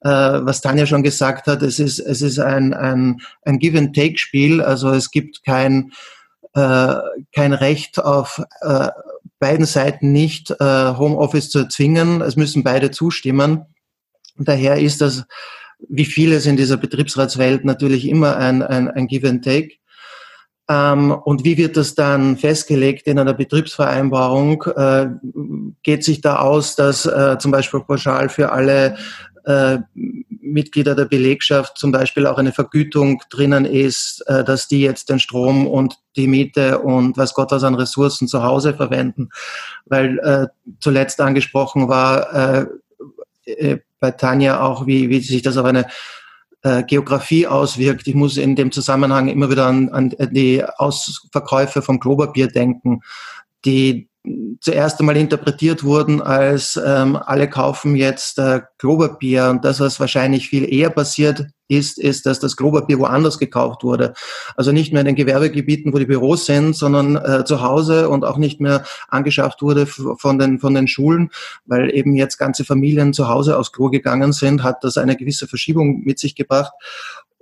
[0.00, 4.62] Äh, was Tanja schon gesagt hat, es ist, es ist ein, ein, ein Give-and-Take-Spiel.
[4.62, 5.92] Also es gibt kein
[6.54, 6.94] äh,
[7.32, 8.88] kein Recht auf äh,
[9.38, 12.20] beiden Seiten nicht äh, Homeoffice zu erzwingen.
[12.20, 13.66] Es müssen beide zustimmen.
[14.38, 15.24] Daher ist das,
[15.88, 19.76] wie vieles in dieser Betriebsratswelt, natürlich immer ein, ein, ein Give and Take.
[20.68, 24.62] Ähm, und wie wird das dann festgelegt in einer Betriebsvereinbarung?
[24.62, 25.08] Äh,
[25.82, 28.96] geht sich da aus, dass äh, zum Beispiel pauschal für alle
[29.44, 29.78] äh,
[30.40, 35.66] Mitglieder der Belegschaft zum Beispiel auch eine Vergütung drinnen ist, dass die jetzt den Strom
[35.66, 39.30] und die Miete und was Gott was an Ressourcen zu Hause verwenden.
[39.86, 40.50] Weil
[40.80, 42.68] zuletzt angesprochen war
[44.00, 45.86] bei Tanja auch, wie, wie sich das auf eine
[46.64, 48.06] äh, Geografie auswirkt.
[48.08, 53.02] Ich muss in dem Zusammenhang immer wieder an, an die Ausverkäufe vom Klopapier denken,
[53.64, 54.08] die
[54.60, 60.48] zuerst einmal interpretiert wurden als ähm, alle kaufen jetzt äh, Klopapier und das, was wahrscheinlich
[60.48, 64.14] viel eher passiert ist, ist, dass das Klopapier woanders gekauft wurde.
[64.56, 68.24] Also nicht mehr in den Gewerbegebieten, wo die Büros sind, sondern äh, zu Hause und
[68.24, 71.30] auch nicht mehr angeschafft wurde von den, von den Schulen,
[71.64, 75.46] weil eben jetzt ganze Familien zu Hause aufs Klo gegangen sind, hat das eine gewisse
[75.46, 76.72] Verschiebung mit sich gebracht.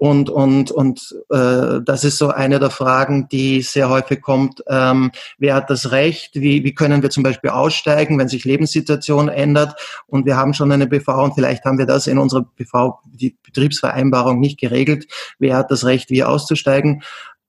[0.02, 4.60] Und, und, und äh, das ist so eine der Fragen, die sehr häufig kommt.
[4.66, 6.34] Ähm, wer hat das Recht?
[6.34, 9.80] Wie, wie können wir zum Beispiel aussteigen, wenn sich Lebenssituation ändert?
[10.08, 13.36] Und wir haben schon eine BV und vielleicht haben wir das in unserer BV, die
[13.44, 15.06] Betriebsvereinbarung, nicht geregelt.
[15.38, 17.04] Wer hat das Recht, wie auszusteigen?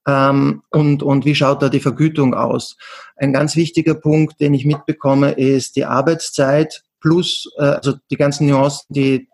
[0.08, 2.78] Ähm, und, und wie schaut da die Vergütung aus?
[3.16, 8.46] Ein ganz wichtiger Punkt, den ich mitbekomme, ist die Arbeitszeit plus, äh, also die ganzen
[8.46, 9.28] Nuancen, die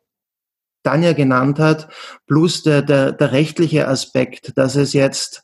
[0.83, 1.89] Tanja genannt hat,
[2.27, 5.43] plus der, der, der rechtliche Aspekt, dass es jetzt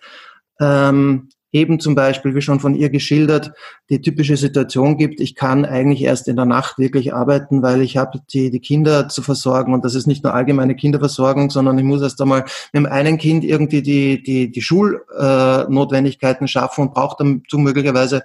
[0.60, 3.54] ähm, eben zum Beispiel, wie schon von ihr geschildert,
[3.90, 7.96] die typische Situation gibt, ich kann eigentlich erst in der Nacht wirklich arbeiten, weil ich
[7.96, 11.86] habe die, die Kinder zu versorgen und das ist nicht nur allgemeine Kinderversorgung, sondern ich
[11.86, 12.42] muss erst einmal
[12.74, 18.24] mit dem einen Kind irgendwie die, die, die Schulnotwendigkeiten schaffen und brauche dazu möglicherweise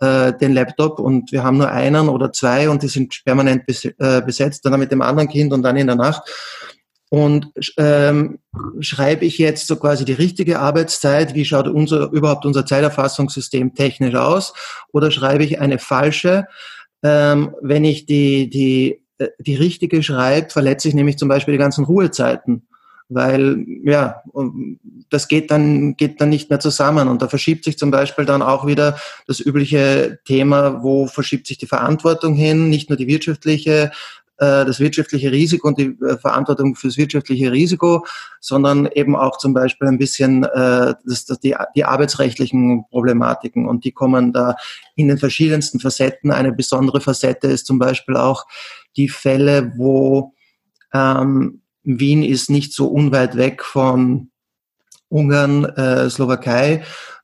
[0.00, 4.22] äh, den Laptop und wir haben nur einen oder zwei und die sind permanent äh,
[4.22, 6.22] besetzt, dann mit dem anderen Kind und dann in der Nacht.
[7.10, 8.38] Und ähm,
[8.80, 14.14] schreibe ich jetzt so quasi die richtige Arbeitszeit, wie schaut unser, überhaupt unser Zeiterfassungssystem technisch
[14.14, 14.52] aus,
[14.92, 16.46] oder schreibe ich eine falsche?
[17.02, 21.58] Ähm, wenn ich die, die, äh, die richtige schreibe, verletze ich nämlich zum Beispiel die
[21.58, 22.68] ganzen Ruhezeiten.
[23.08, 24.22] Weil ja,
[25.10, 27.08] das geht dann, geht dann nicht mehr zusammen.
[27.08, 31.58] Und da verschiebt sich zum Beispiel dann auch wieder das übliche Thema, wo verschiebt sich
[31.58, 33.90] die Verantwortung hin, nicht nur die wirtschaftliche,
[34.36, 38.04] äh, das wirtschaftliche Risiko und die äh, Verantwortung fürs wirtschaftliche Risiko,
[38.40, 43.84] sondern eben auch zum Beispiel ein bisschen äh, das, das die, die arbeitsrechtlichen Problematiken und
[43.84, 44.54] die kommen da
[44.96, 46.30] in den verschiedensten Facetten.
[46.30, 48.46] Eine besondere Facette ist zum Beispiel auch
[48.96, 50.34] die Fälle, wo
[50.92, 54.30] ähm, Wien ist nicht so unweit weg von
[55.08, 56.82] Ungarn, äh, Slowakei,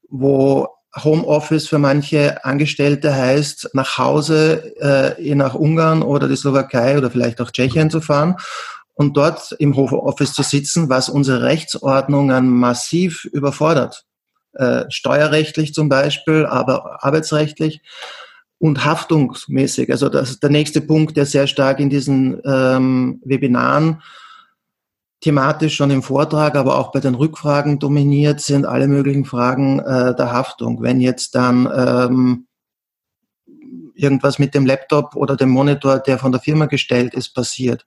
[0.08, 7.10] wo Homeoffice für manche Angestellte heißt, nach Hause äh, nach Ungarn oder die Slowakei oder
[7.10, 8.36] vielleicht auch Tschechien zu fahren
[8.94, 14.04] und dort im Homeoffice zu sitzen, was unsere Rechtsordnungen massiv überfordert.
[14.54, 17.82] Äh, steuerrechtlich zum Beispiel, aber arbeitsrechtlich
[18.58, 19.90] und haftungsmäßig.
[19.90, 24.00] Also das ist der nächste Punkt, der sehr stark in diesen ähm, Webinaren
[25.24, 30.14] thematisch schon im Vortrag, aber auch bei den Rückfragen dominiert sind alle möglichen Fragen äh,
[30.14, 30.82] der Haftung.
[30.82, 32.46] Wenn jetzt dann ähm,
[33.94, 37.86] irgendwas mit dem Laptop oder dem Monitor, der von der Firma gestellt ist, passiert,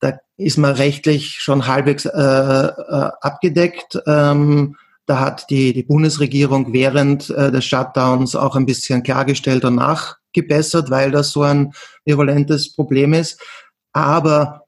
[0.00, 4.00] da ist man rechtlich schon halbwegs äh, äh, abgedeckt.
[4.06, 9.74] Ähm, da hat die, die Bundesregierung während äh, des Shutdowns auch ein bisschen klargestellt und
[9.74, 11.74] nachgebessert, weil das so ein
[12.06, 13.38] virulentes Problem ist.
[13.92, 14.63] Aber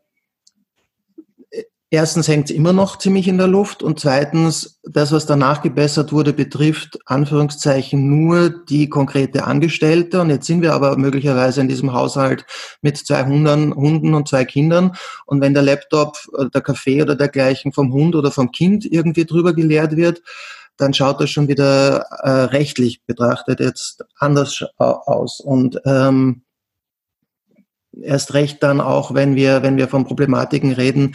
[1.88, 6.12] Erstens hängt es immer noch ziemlich in der Luft und zweitens, das, was danach gebessert
[6.12, 10.20] wurde, betrifft Anführungszeichen nur die konkrete Angestellte.
[10.20, 12.44] Und jetzt sind wir aber möglicherweise in diesem Haushalt
[12.83, 14.96] mit zwei Hunden, Hunden und zwei Kindern.
[15.27, 16.16] Und wenn der Laptop,
[16.53, 20.22] der Kaffee oder dergleichen vom Hund oder vom Kind irgendwie drüber geleert wird,
[20.77, 25.38] dann schaut das schon wieder äh, rechtlich betrachtet jetzt anders aus.
[25.38, 26.42] Und ähm,
[28.03, 31.14] erst recht dann auch, wenn wir, wenn wir von Problematiken reden,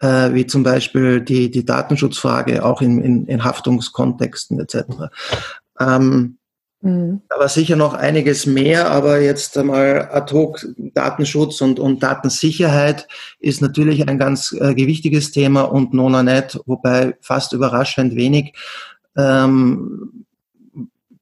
[0.00, 4.76] äh, wie zum Beispiel die, die Datenschutzfrage auch in, in, in Haftungskontexten etc.
[5.80, 6.38] Ähm,
[6.80, 7.22] mhm.
[7.28, 13.08] War sicher noch einiges mehr, aber jetzt einmal ad hoc Datenschutz und, und Datensicherheit
[13.40, 18.54] ist natürlich ein ganz äh, gewichtiges Thema und Nona nicht, wobei fast überraschend wenig.
[19.16, 20.26] Ähm,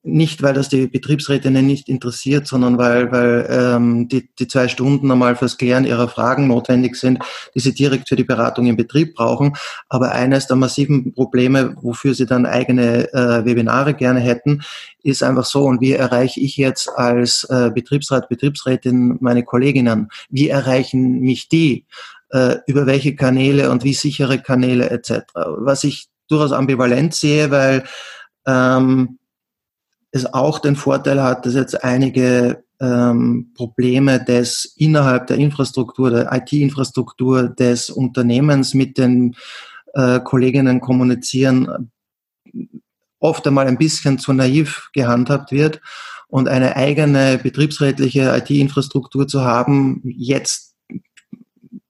[0.06, 5.10] nicht, weil das die Betriebsrätinnen nicht interessiert, sondern weil, weil ähm, die, die zwei Stunden
[5.10, 7.18] einmal fürs Klären ihrer Fragen notwendig sind,
[7.54, 9.54] die sie direkt für die Beratung im Betrieb brauchen.
[9.88, 14.62] Aber eines der massiven Probleme, wofür sie dann eigene äh, Webinare gerne hätten,
[15.02, 20.08] ist einfach so, und wie erreiche ich jetzt als äh, Betriebsrat, Betriebsrätin meine Kolleginnen?
[20.30, 21.84] Wie erreichen mich die?
[22.30, 25.22] Äh, über welche Kanäle und wie sichere Kanäle etc.
[25.58, 27.84] Was ich durchaus ambivalent sehe, weil
[28.46, 29.18] ähm,
[30.16, 36.32] es auch den Vorteil hat, dass jetzt einige ähm, Probleme des innerhalb der Infrastruktur, der
[36.32, 39.36] IT-Infrastruktur des Unternehmens mit den
[39.94, 41.90] äh, Kolleginnen kommunizieren,
[43.18, 45.80] oft einmal ein bisschen zu naiv gehandhabt wird
[46.28, 50.74] und eine eigene betriebsrätliche IT-Infrastruktur zu haben, jetzt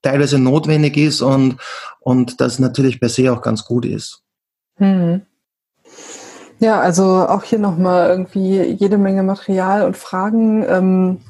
[0.01, 1.57] teilweise notwendig ist und,
[1.99, 4.23] und das natürlich per se auch ganz gut ist.
[4.75, 5.21] Hm.
[6.59, 10.65] Ja, also auch hier nochmal irgendwie jede Menge Material und Fragen.
[10.67, 11.21] Ähm,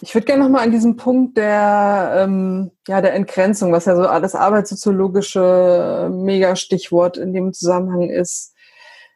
[0.00, 4.02] ich würde gerne nochmal an diesem Punkt der, ähm, ja, der Entgrenzung, was ja so
[4.02, 8.54] alles arbeitssoziologische Mega-Stichwort in dem Zusammenhang ist,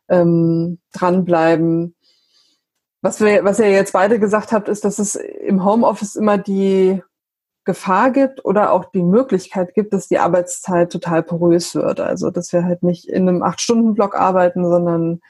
[0.08, 1.96] ähm, dranbleiben.
[3.02, 7.02] Was, wir, was ihr jetzt beide gesagt habt, ist, dass es im Homeoffice immer die
[7.68, 12.00] Gefahr gibt oder auch die Möglichkeit gibt, dass die Arbeitszeit total porös wird.
[12.00, 15.20] Also dass wir halt nicht in einem Acht-Stunden-Block arbeiten, sondern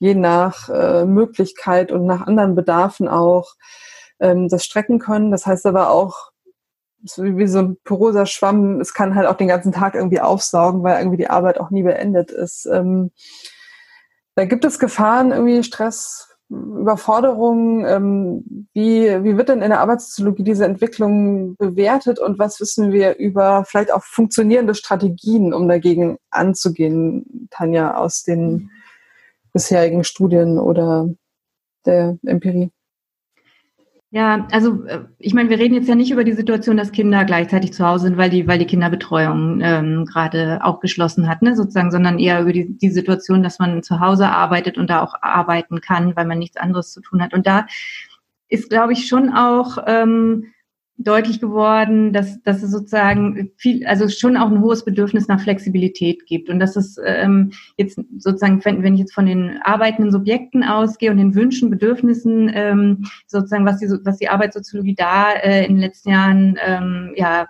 [0.00, 3.54] je nach äh, Möglichkeit und nach anderen Bedarfen auch
[4.18, 5.30] ähm, das strecken können.
[5.30, 6.32] Das heißt aber auch,
[7.04, 10.82] so wie, so ein poroser Schwamm, es kann halt auch den ganzen Tag irgendwie aufsaugen,
[10.82, 12.66] weil irgendwie die Arbeit auch nie beendet ist.
[12.66, 13.12] Ähm,
[14.34, 17.86] da gibt es Gefahren, irgendwie Stress, Überforderung?
[17.86, 23.16] Ähm, wie, wie wird denn in der Arbeitssoziologie diese Entwicklung bewertet und was wissen wir
[23.16, 28.70] über vielleicht auch funktionierende Strategien, um dagegen anzugehen, Tanja, aus den
[29.52, 31.08] bisherigen Studien oder
[31.86, 32.70] der Empirie?
[34.14, 37.24] Ja, also äh, ich meine, wir reden jetzt ja nicht über die Situation, dass Kinder
[37.24, 41.56] gleichzeitig zu Hause sind, weil die, weil die Kinderbetreuung ähm, gerade auch geschlossen hat, ne,
[41.56, 45.16] sozusagen, sondern eher über die, die Situation, dass man zu Hause arbeitet und da auch
[45.20, 47.34] arbeiten kann, weil man nichts anderes zu tun hat.
[47.34, 47.66] Und da
[48.48, 50.52] ist, glaube ich, schon auch ähm,
[50.96, 56.26] deutlich geworden, dass, dass es sozusagen viel, also schon auch ein hohes Bedürfnis nach Flexibilität
[56.26, 56.48] gibt.
[56.48, 61.10] Und dass es ähm, jetzt sozusagen, wenn, wenn ich jetzt von den arbeitenden Subjekten ausgehe
[61.10, 65.80] und den Wünschen, Bedürfnissen, ähm, sozusagen, was die, was die Arbeitssoziologie da äh, in den
[65.80, 67.46] letzten Jahren ähm, ja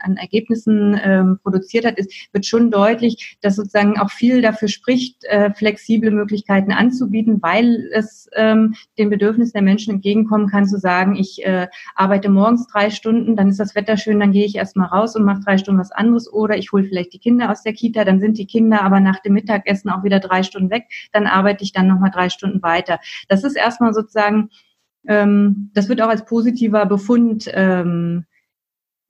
[0.00, 5.24] an Ergebnissen ähm, produziert hat, ist, wird schon deutlich, dass sozusagen auch viel dafür spricht,
[5.24, 11.16] äh, flexible Möglichkeiten anzubieten, weil es ähm, den Bedürfnissen der Menschen entgegenkommen kann, zu sagen,
[11.16, 14.88] ich äh, arbeite morgens drei Stunden, dann ist das Wetter schön, dann gehe ich erstmal
[14.88, 17.72] raus und mache drei Stunden was anderes oder ich hole vielleicht die Kinder aus der
[17.72, 21.26] Kita, dann sind die Kinder aber nach dem Mittagessen auch wieder drei Stunden weg, dann
[21.26, 22.98] arbeite ich dann nochmal drei Stunden weiter.
[23.28, 24.50] Das ist erstmal sozusagen
[25.08, 28.24] ähm, das wird auch als positiver Befund ähm,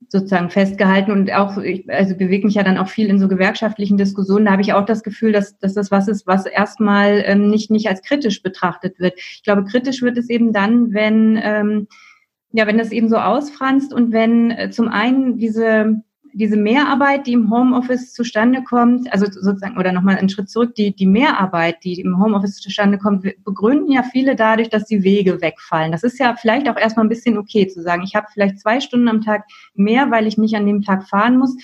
[0.09, 3.97] sozusagen festgehalten und auch, ich, also bewege mich ja dann auch viel in so gewerkschaftlichen
[3.97, 7.51] Diskussionen, da habe ich auch das Gefühl, dass, dass das was ist, was erstmal ähm,
[7.51, 9.15] nicht, nicht als kritisch betrachtet wird.
[9.17, 11.87] Ich glaube, kritisch wird es eben dann, wenn, ähm,
[12.53, 17.33] ja, wenn das eben so ausfranst und wenn äh, zum einen diese diese Mehrarbeit, die
[17.33, 22.01] im Homeoffice zustande kommt, also sozusagen, oder nochmal einen Schritt zurück, die, die Mehrarbeit, die
[22.01, 25.93] im Homeoffice zustande kommt, begründen ja viele dadurch, dass die Wege wegfallen.
[25.93, 28.81] Das ist ja vielleicht auch erstmal ein bisschen okay zu sagen, ich habe vielleicht zwei
[28.81, 31.57] Stunden am Tag mehr, weil ich nicht an dem Tag fahren muss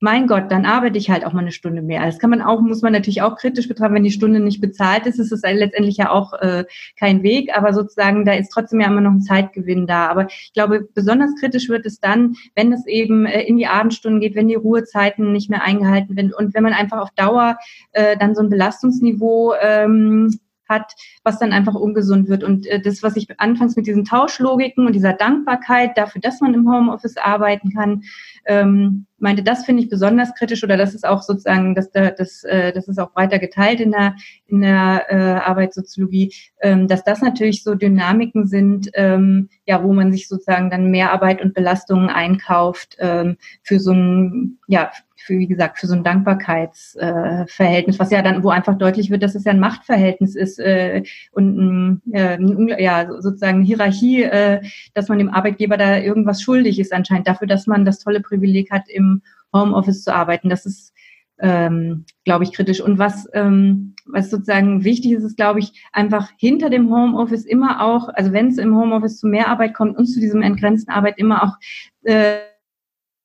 [0.00, 2.06] mein Gott, dann arbeite ich halt auch mal eine Stunde mehr.
[2.06, 5.06] Das kann man auch, muss man natürlich auch kritisch betrachten, wenn die Stunde nicht bezahlt
[5.06, 6.64] ist, ist es letztendlich ja auch äh,
[6.96, 10.08] kein Weg, aber sozusagen, da ist trotzdem ja immer noch ein Zeitgewinn da.
[10.08, 14.20] Aber ich glaube, besonders kritisch wird es dann, wenn es eben äh, in die Abendstunden
[14.20, 17.58] geht, wenn die Ruhezeiten nicht mehr eingehalten werden und wenn man einfach auf Dauer
[17.92, 22.44] äh, dann so ein Belastungsniveau ähm, hat, was dann einfach ungesund wird.
[22.44, 26.54] Und äh, das, was ich anfangs mit diesen Tauschlogiken und dieser Dankbarkeit dafür, dass man
[26.54, 28.02] im Homeoffice arbeiten kann,
[28.44, 32.44] ähm, meinte, das finde ich besonders kritisch oder das ist auch sozusagen, dass da, das,
[32.44, 34.14] äh, das ist auch weiter geteilt in der,
[34.46, 40.12] in der äh, Arbeitssoziologie, ähm, dass das natürlich so Dynamiken sind, ähm, ja, wo man
[40.12, 44.90] sich sozusagen dann mehr Arbeit und Belastungen einkauft ähm, für so ein, ja,
[45.28, 49.22] für, wie gesagt, für so ein Dankbarkeitsverhältnis, äh, was ja dann, wo einfach deutlich wird,
[49.22, 51.02] dass es ja ein Machtverhältnis ist äh,
[51.32, 52.38] und äh,
[52.82, 54.62] ja, sozusagen eine Hierarchie, äh,
[54.94, 58.70] dass man dem Arbeitgeber da irgendwas schuldig ist anscheinend dafür, dass man das tolle Privileg
[58.70, 59.07] hat, im
[59.52, 60.48] Homeoffice zu arbeiten.
[60.48, 60.92] Das ist
[61.40, 62.80] ähm, glaube ich, kritisch.
[62.80, 67.82] Und was, ähm, was sozusagen wichtig ist, ist, glaube ich, einfach hinter dem Homeoffice immer
[67.82, 71.18] auch, also wenn es im Homeoffice zu mehr Arbeit kommt und zu diesem entgrenzten Arbeit
[71.18, 71.56] immer auch
[72.02, 72.38] äh,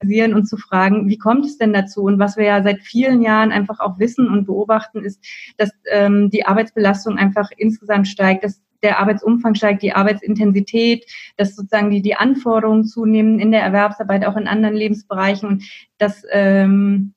[0.06, 2.02] und zu fragen, wie kommt es denn dazu?
[2.02, 5.26] Und was wir ja seit vielen Jahren einfach auch wissen und beobachten, ist,
[5.58, 11.06] dass ähm, die Arbeitsbelastung einfach insgesamt steigt, dass der Arbeitsumfang steigt, die Arbeitsintensität,
[11.38, 15.48] dass sozusagen die, die Anforderungen zunehmen in der Erwerbsarbeit, auch in anderen Lebensbereichen.
[15.48, 15.63] Und
[15.98, 17.13] dass ähm,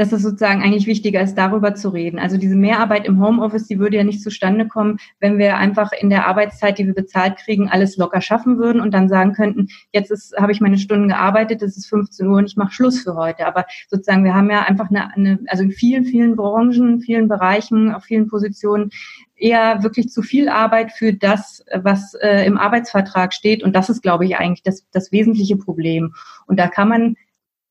[0.00, 2.18] dass es sozusagen eigentlich wichtiger ist, darüber zu reden.
[2.18, 6.08] Also diese Mehrarbeit im Homeoffice, die würde ja nicht zustande kommen, wenn wir einfach in
[6.08, 10.10] der Arbeitszeit, die wir bezahlt kriegen, alles locker schaffen würden und dann sagen könnten, jetzt
[10.10, 13.14] ist, habe ich meine Stunden gearbeitet, es ist 15 Uhr und ich mache Schluss für
[13.14, 13.46] heute.
[13.46, 17.92] Aber sozusagen, wir haben ja einfach eine, eine also in vielen, vielen Branchen, vielen Bereichen,
[17.92, 18.92] auf vielen Positionen
[19.36, 23.62] eher wirklich zu viel Arbeit für das, was äh, im Arbeitsvertrag steht.
[23.62, 26.14] Und das ist, glaube ich, eigentlich das, das wesentliche Problem.
[26.46, 27.16] Und da kann man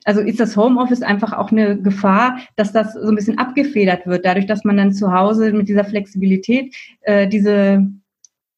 [0.10, 4.26] also ist das Homeoffice einfach auch eine Gefahr, dass das so ein bisschen abgefedert wird,
[4.26, 7.88] dadurch, dass man dann zu Hause mit dieser Flexibilität äh, diese,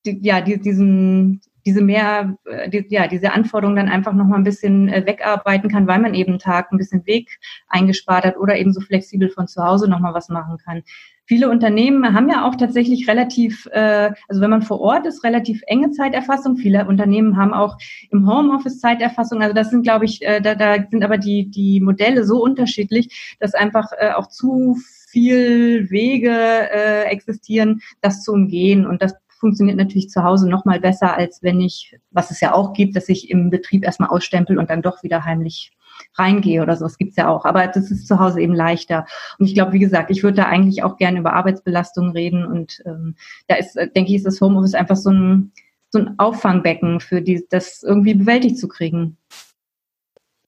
[0.05, 4.37] die, ja, die, diesen, diese mehr, äh, die, ja, diese Anforderungen dann einfach noch mal
[4.37, 8.37] ein bisschen äh, wegarbeiten kann, weil man eben einen Tag ein bisschen Weg eingespart hat
[8.37, 10.83] oder eben so flexibel von zu Hause noch mal was machen kann
[11.31, 15.61] viele Unternehmen haben ja auch tatsächlich relativ, äh, also wenn man vor Ort ist, relativ
[15.65, 16.57] enge Zeiterfassung.
[16.57, 17.77] Viele Unternehmen haben auch
[18.09, 19.41] im Homeoffice Zeiterfassung.
[19.41, 23.37] Also das sind, glaube ich, äh, da, da sind aber die, die Modelle so unterschiedlich,
[23.39, 24.75] dass einfach äh, auch zu
[25.07, 28.85] viel Wege äh, existieren, das zu umgehen.
[28.85, 32.53] Und das funktioniert natürlich zu Hause noch mal besser, als wenn ich, was es ja
[32.53, 35.73] auch gibt, dass ich im Betrieb erstmal ausstempel und dann doch wieder heimlich
[36.15, 36.85] reingehe oder so.
[36.85, 37.43] Das gibt's ja auch.
[37.43, 39.05] Aber das ist zu Hause eben leichter.
[39.37, 42.45] Und ich glaube, wie gesagt, ich würde da eigentlich auch gerne über Arbeitsbelastung reden.
[42.45, 43.15] Und ähm,
[43.47, 45.51] da ist, äh, denke ich, ist das Homeoffice einfach so ein,
[45.89, 49.17] so ein Auffangbecken für die, das irgendwie bewältigt zu kriegen.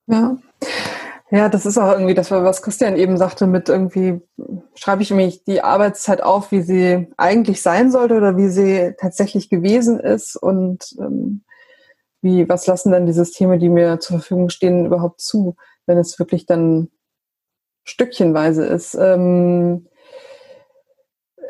[0.07, 0.37] Ja.
[1.31, 4.21] Ja, das ist auch irgendwie das, was Christian eben sagte, mit irgendwie
[4.75, 9.49] schreibe ich mich die Arbeitszeit auf, wie sie eigentlich sein sollte oder wie sie tatsächlich
[9.49, 11.43] gewesen ist und ähm,
[12.21, 15.55] wie, was lassen dann die Systeme, die mir zur Verfügung stehen, überhaupt zu,
[15.85, 16.89] wenn es wirklich dann
[17.83, 18.95] stückchenweise ist.
[18.95, 19.87] Ähm,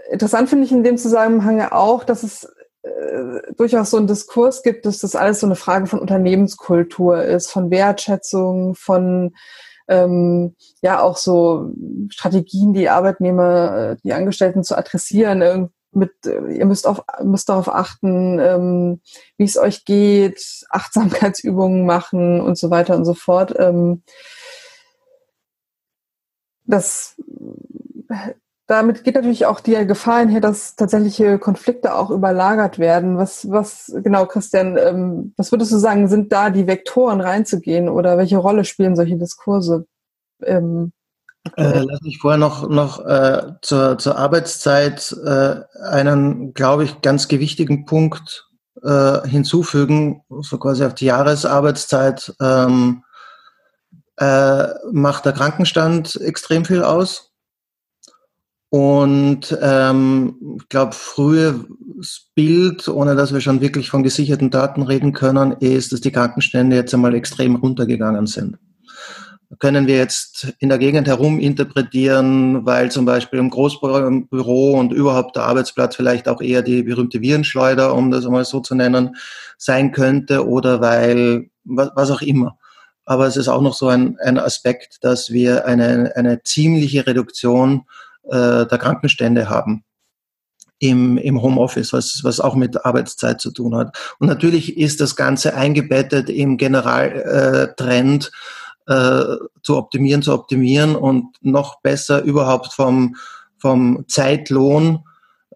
[0.10, 2.46] interessant finde ich in dem Zusammenhang auch, dass es
[2.82, 7.52] äh, durchaus so einen Diskurs gibt, dass das alles so eine Frage von Unternehmenskultur ist,
[7.52, 9.36] von Wertschätzung, von
[9.94, 11.72] ähm, ja auch so
[12.10, 17.70] Strategien, die Arbeitnehmer, äh, die Angestellten zu adressieren, mit, äh, ihr müsst, auf, müsst darauf
[17.70, 19.02] achten, ähm,
[19.38, 23.54] wie es euch geht, Achtsamkeitsübungen machen und so weiter und so fort.
[23.58, 24.04] Ähm,
[26.66, 27.16] das
[28.68, 33.18] damit geht natürlich auch die Gefahr einher, dass tatsächliche Konflikte auch überlagert werden.
[33.18, 38.18] Was, was genau, Christian, ähm, was würdest du sagen, sind da die Vektoren reinzugehen oder
[38.18, 39.86] welche Rolle spielen solche Diskurse?
[40.44, 40.94] Ähm,
[41.58, 45.56] äh, lass mich vorher noch, noch äh, zur, zur Arbeitszeit äh,
[45.90, 48.50] einen, glaube ich, ganz gewichtigen Punkt
[48.82, 53.04] äh, hinzufügen, so quasi auf die Jahresarbeitszeit ähm,
[54.18, 57.33] äh, macht der Krankenstand extrem viel aus.
[58.74, 65.14] Und ähm, ich glaube, frühes Bild, ohne dass wir schon wirklich von gesicherten Daten reden
[65.14, 68.58] können, ist, dass die Krankenstände jetzt einmal extrem runtergegangen sind.
[69.60, 75.36] können wir jetzt in der Gegend herum interpretieren, weil zum Beispiel im Großbüro und überhaupt
[75.36, 79.16] der Arbeitsplatz vielleicht auch eher die berühmte Virenschleuder, um das einmal so zu nennen,
[79.56, 82.58] sein könnte oder weil was, auch immer.
[83.06, 87.84] Aber es ist auch noch so ein, ein Aspekt, dass wir eine, eine ziemliche Reduktion
[88.24, 89.84] äh, der Krankenstände haben
[90.80, 93.96] im, im Homeoffice, was, was auch mit Arbeitszeit zu tun hat.
[94.20, 98.32] Und natürlich ist das Ganze eingebettet im Generaltrend
[98.88, 99.24] äh,
[99.62, 103.16] zu optimieren, zu optimieren und noch besser überhaupt vom,
[103.58, 105.06] vom Zeitlohn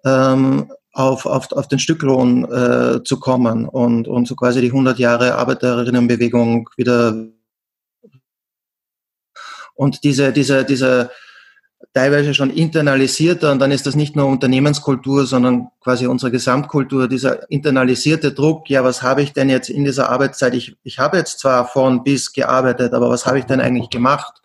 [0.06, 4.98] ähm, auf, auf, auf den Stücklohn äh, zu kommen und, und so quasi die 100
[4.98, 7.28] Jahre Arbeiterinnenbewegung wieder
[9.76, 11.12] und diese, diese, diese
[11.94, 17.50] teilweise schon internalisierter und dann ist das nicht nur Unternehmenskultur, sondern quasi unsere Gesamtkultur, dieser
[17.52, 20.54] internalisierte Druck, ja, was habe ich denn jetzt in dieser Arbeitszeit?
[20.54, 24.42] Ich, ich habe jetzt zwar von bis gearbeitet, aber was habe ich denn eigentlich gemacht?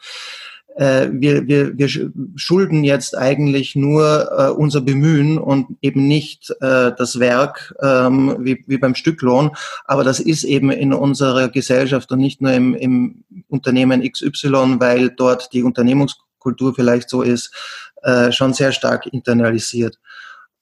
[0.76, 1.89] Äh, wir, wir, wir
[2.37, 8.64] schulden jetzt eigentlich nur äh, unser Bemühen und eben nicht äh, das Werk ähm, wie,
[8.66, 9.51] wie beim Stücklohn.
[9.85, 15.11] Aber das ist eben in unserer Gesellschaft und nicht nur im, im Unternehmen XY, weil
[15.11, 17.55] dort die Unternehmenskultur Kultur vielleicht so ist,
[18.03, 19.99] äh, schon sehr stark internalisiert.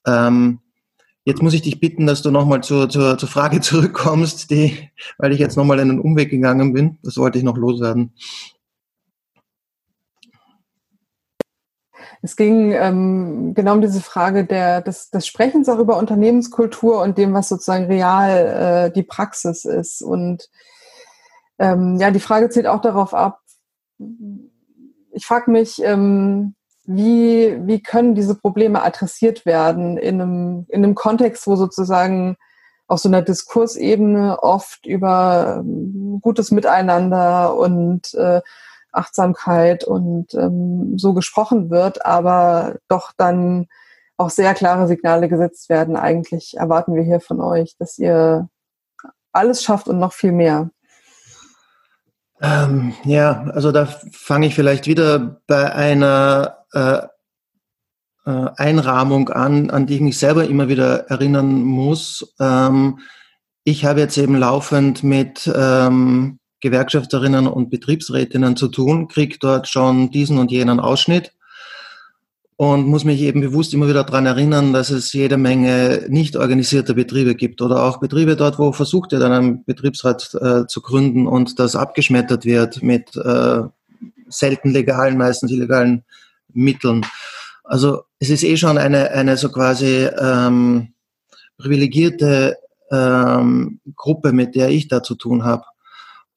[0.07, 0.61] Ähm,
[1.25, 5.33] jetzt muss ich dich bitten, dass du nochmal zur, zur, zur Frage zurückkommst, die, weil
[5.33, 6.99] ich jetzt nochmal einen Umweg gegangen bin.
[7.03, 8.13] Das wollte ich noch loswerden.
[12.23, 17.17] Es ging ähm, genau um diese Frage der, des, des Sprechens auch über Unternehmenskultur und
[17.17, 20.03] dem, was sozusagen real äh, die Praxis ist.
[20.03, 20.51] Und
[21.59, 23.41] ähm, ja, die Frage zielt auch darauf ab,
[25.13, 26.55] ich frage mich, ähm,
[26.85, 32.37] wie, wie können diese Probleme adressiert werden in einem, in einem Kontext, wo sozusagen
[32.89, 38.41] auf so einer Diskursebene oft über ähm, gutes Miteinander und äh,
[38.93, 43.69] Achtsamkeit und ähm, so gesprochen wird, aber doch dann
[44.17, 45.97] auch sehr klare Signale gesetzt werden.
[45.97, 48.49] Eigentlich erwarten wir hier von euch, dass ihr
[49.33, 50.71] alles schafft und noch viel mehr.
[52.41, 57.01] Ähm, ja, also da fange ich vielleicht wieder bei einer äh,
[58.25, 62.35] äh, Einrahmung an, an die ich mich selber immer wieder erinnern muss.
[62.41, 63.01] Ähm,
[63.65, 70.11] ich habe jetzt eben laufend mit ähm, Gewerkschafterinnen und Betriebsrätinnen zu tun, kriege dort schon
[70.11, 71.33] diesen und jenen Ausschnitt
[72.61, 76.93] und muss mich eben bewusst immer wieder daran erinnern, dass es jede Menge nicht organisierte
[76.93, 81.59] Betriebe gibt oder auch Betriebe dort, wo versucht wird, einen Betriebsrat äh, zu gründen und
[81.59, 83.63] das abgeschmettert wird mit äh,
[84.29, 86.05] selten legalen, meistens illegalen
[86.53, 87.07] Mitteln.
[87.65, 90.93] Also es ist eh schon eine, eine so quasi ähm,
[91.57, 92.59] privilegierte
[92.93, 95.65] ähm, Gruppe, mit der ich da zu tun habe.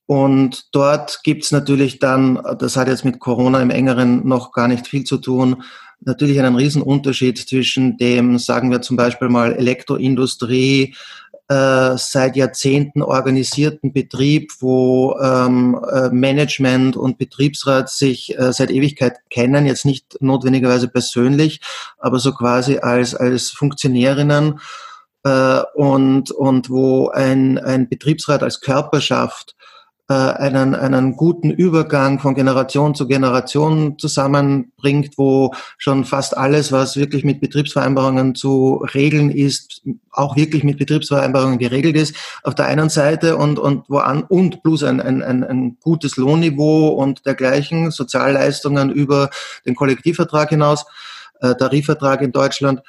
[0.05, 4.87] Und dort gibt's natürlich dann, das hat jetzt mit Corona im engeren noch gar nicht
[4.87, 5.63] viel zu tun,
[6.05, 10.95] natürlich einen riesen Unterschied zwischen dem, sagen wir zum Beispiel mal, Elektroindustrie,
[11.49, 19.17] äh, seit Jahrzehnten organisierten Betrieb, wo ähm, äh, Management und Betriebsrat sich äh, seit Ewigkeit
[19.29, 21.61] kennen, jetzt nicht notwendigerweise persönlich,
[21.97, 24.59] aber so quasi als, als Funktionärinnen
[25.23, 29.72] äh, und, und wo ein, ein Betriebsrat als Körperschaft äh,
[30.07, 37.23] einen, einen guten Übergang von Generation zu Generation zusammenbringt, wo schon fast alles, was wirklich
[37.23, 39.81] mit Betriebsvereinbarungen zu regeln ist,
[40.11, 44.83] auch wirklich mit Betriebsvereinbarungen geregelt ist, auf der einen Seite und, und, wo und plus
[44.83, 49.29] ein, ein, ein, ein gutes Lohnniveau und dergleichen, Sozialleistungen über
[49.65, 50.85] den Kollektivvertrag hinaus,
[51.39, 52.81] äh, Tarifvertrag in Deutschland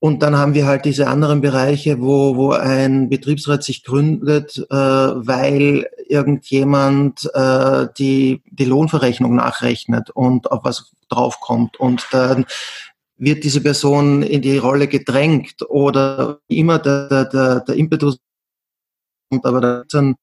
[0.00, 4.74] und dann haben wir halt diese anderen Bereiche, wo, wo ein Betriebsrat sich gründet, äh,
[4.74, 11.80] weil irgendjemand äh, die, die Lohnverrechnung nachrechnet und auf was draufkommt.
[11.80, 12.46] Und dann
[13.16, 18.18] wird diese Person in die Rolle gedrängt oder immer der, der, der Impetus
[19.30, 20.14] kommt, aber da ein,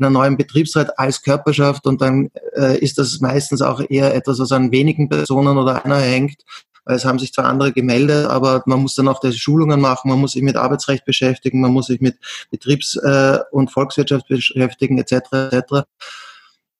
[0.00, 4.50] einen neuen Betriebsrat als Körperschaft und dann äh, ist das meistens auch eher etwas, was
[4.50, 6.42] an wenigen Personen oder einer hängt
[6.84, 10.20] es haben sich zwar andere gemeldet, aber man muss dann auch die Schulungen machen, man
[10.20, 12.16] muss sich mit Arbeitsrecht beschäftigen, man muss sich mit
[12.50, 15.52] Betriebs- äh, und Volkswirtschaft beschäftigen, etc.
[15.52, 15.84] etc.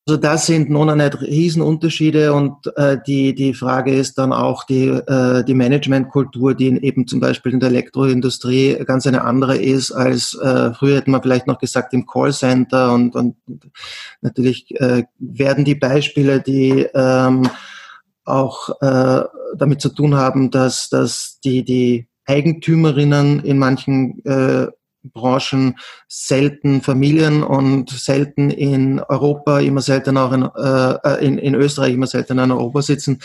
[0.06, 4.88] Also das sind noch nicht Riesenunterschiede und äh, die, die Frage ist dann auch die,
[4.88, 10.34] äh, die Managementkultur, die eben zum Beispiel in der Elektroindustrie ganz eine andere ist als
[10.34, 13.36] äh, früher hätten wir vielleicht noch gesagt im Callcenter und, und
[14.22, 17.48] natürlich äh, werden die Beispiele, die ähm,
[18.30, 19.24] auch äh,
[19.56, 24.68] damit zu tun haben, dass, dass die, die Eigentümerinnen in manchen äh,
[25.02, 25.78] Branchen
[26.08, 32.06] selten Familien und selten in Europa, immer selten auch in, äh, in, in Österreich, immer
[32.06, 33.20] selten in Europa sitzen,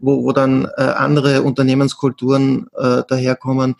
[0.00, 3.76] wo, wo dann äh, andere Unternehmenskulturen äh, daherkommen.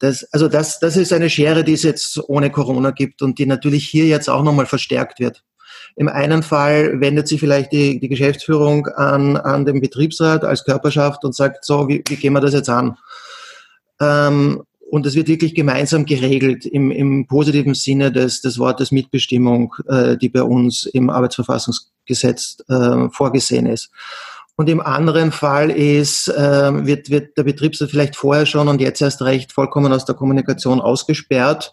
[0.00, 3.46] Das, also das, das ist eine Schere, die es jetzt ohne Corona gibt und die
[3.46, 5.44] natürlich hier jetzt auch nochmal verstärkt wird.
[5.98, 11.24] Im einen Fall wendet sich vielleicht die, die Geschäftsführung an, an den Betriebsrat als Körperschaft
[11.24, 12.96] und sagt, so, wie, wie gehen wir das jetzt an?
[14.00, 19.74] Ähm, und es wird wirklich gemeinsam geregelt im, im positiven Sinne des, des Wortes Mitbestimmung,
[19.88, 23.90] äh, die bei uns im Arbeitsverfassungsgesetz äh, vorgesehen ist.
[24.54, 29.02] Und im anderen Fall ist, äh, wird, wird der Betriebsrat vielleicht vorher schon und jetzt
[29.02, 31.72] erst recht vollkommen aus der Kommunikation ausgesperrt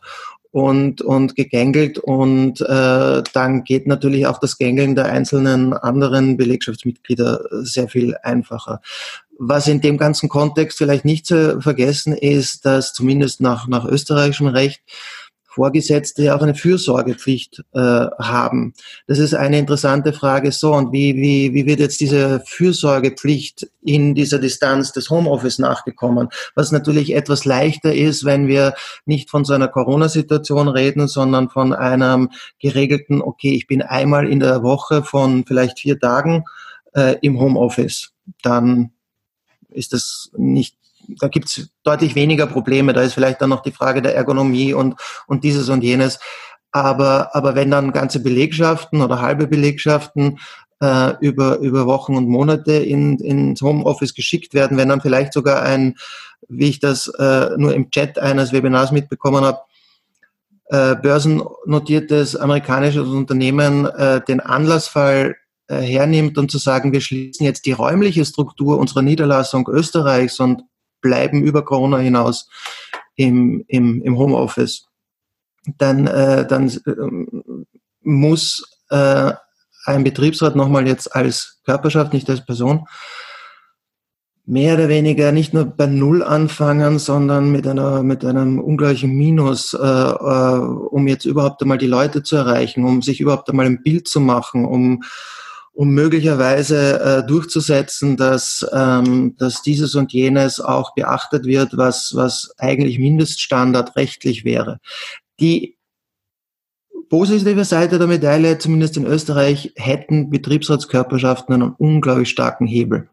[0.55, 7.41] und, und gegängelt und äh, dann geht natürlich auch das Gängeln der einzelnen anderen Belegschaftsmitglieder
[7.63, 8.79] sehr viel einfacher.
[9.37, 14.47] Was in dem ganzen Kontext vielleicht nicht zu vergessen ist, dass zumindest nach, nach österreichischem
[14.47, 14.79] Recht
[15.55, 18.73] Vorgesetzte auch eine Fürsorgepflicht äh, haben.
[19.07, 20.51] Das ist eine interessante Frage.
[20.51, 26.27] So, und wie, wie, wie wird jetzt diese Fürsorgepflicht in dieser Distanz des Homeoffice nachgekommen?
[26.55, 28.73] Was natürlich etwas leichter ist, wenn wir
[29.05, 34.41] nicht von so einer Corona-Situation reden, sondern von einem geregelten, okay, ich bin einmal in
[34.41, 36.43] der Woche von vielleicht vier Tagen
[36.93, 38.11] äh, im Homeoffice.
[38.41, 38.91] Dann
[39.69, 40.75] ist das nicht,
[41.19, 42.93] da gibt's deutlich weniger Probleme.
[42.93, 44.95] Da ist vielleicht dann noch die Frage der Ergonomie und,
[45.27, 46.19] und dieses und jenes.
[46.71, 50.39] Aber, aber wenn dann ganze Belegschaften oder halbe Belegschaften
[50.81, 55.61] äh, über, über Wochen und Monate in, ins Homeoffice geschickt werden, wenn dann vielleicht sogar
[55.61, 55.95] ein,
[56.49, 59.59] wie ich das äh, nur im Chat eines Webinars mitbekommen habe,
[60.67, 65.35] äh, börsennotiertes amerikanisches Unternehmen äh, den Anlassfall
[65.67, 70.63] äh, hernimmt und zu sagen, wir schließen jetzt die räumliche Struktur unserer Niederlassung Österreichs und
[71.05, 72.49] bleiben über Corona hinaus
[73.15, 74.87] im, im, im Homeoffice,
[75.77, 77.41] dann, äh, dann äh,
[78.01, 79.33] muss äh,
[79.85, 82.87] ein Betriebsrat nochmal jetzt als Körperschaft, nicht als Person,
[84.47, 89.75] mehr oder weniger nicht nur bei Null anfangen, sondern mit einer mit einem ungleichen Minus,
[89.75, 93.83] äh, äh, um jetzt überhaupt einmal die Leute zu erreichen, um sich überhaupt einmal ein
[93.83, 95.03] Bild zu machen, um
[95.75, 102.53] um möglicherweise äh, durchzusetzen, dass, ähm, dass dieses und jenes auch beachtet wird, was, was
[102.57, 104.79] eigentlich Mindeststandard rechtlich wäre.
[105.41, 105.77] Die
[107.09, 113.09] positive Seite der Medaille, zumindest in Österreich, hätten Betriebsratskörperschaften einen unglaublich starken Hebel.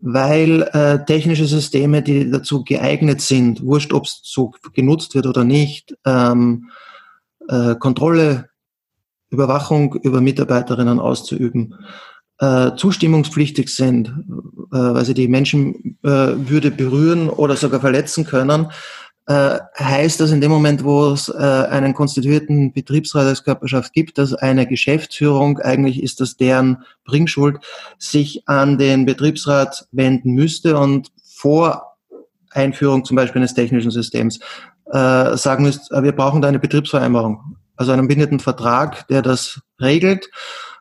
[0.00, 5.44] Weil äh, technische Systeme, die dazu geeignet sind, wurscht, ob es so genutzt wird oder
[5.44, 6.70] nicht, ähm,
[7.48, 8.48] äh, Kontrolle
[9.30, 11.74] Überwachung über Mitarbeiterinnen auszuüben,
[12.40, 18.68] äh, zustimmungspflichtig sind, äh, weil sie die Menschenwürde äh, berühren oder sogar verletzen können,
[19.28, 24.16] äh, heißt das in dem Moment, wo es äh, einen konstituierten Betriebsrat als Körperschaft gibt,
[24.16, 27.58] dass eine Geschäftsführung, eigentlich ist das deren Bringschuld,
[27.98, 31.98] sich an den Betriebsrat wenden müsste und vor
[32.52, 34.40] Einführung zum Beispiel eines technischen Systems
[34.86, 40.30] äh, sagen müsste, wir brauchen da eine Betriebsvereinbarung also einen bindenden Vertrag, der das regelt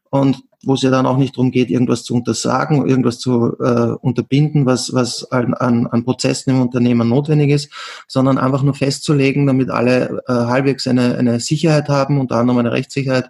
[0.09, 3.91] und wo es ja dann auch nicht darum geht, irgendwas zu untersagen, irgendwas zu äh,
[4.01, 7.71] unterbinden, was, was an, an, an Prozessen im Unternehmen notwendig ist,
[8.07, 12.71] sondern einfach nur festzulegen, damit alle äh, halbwegs eine, eine Sicherheit haben, unter anderem eine
[12.71, 13.29] Rechtssicherheit,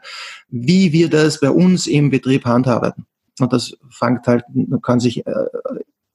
[0.49, 3.05] wie wir das bei uns im Betrieb handhaben.
[3.39, 4.45] Und das fängt halt,
[4.82, 5.34] kann sich äh,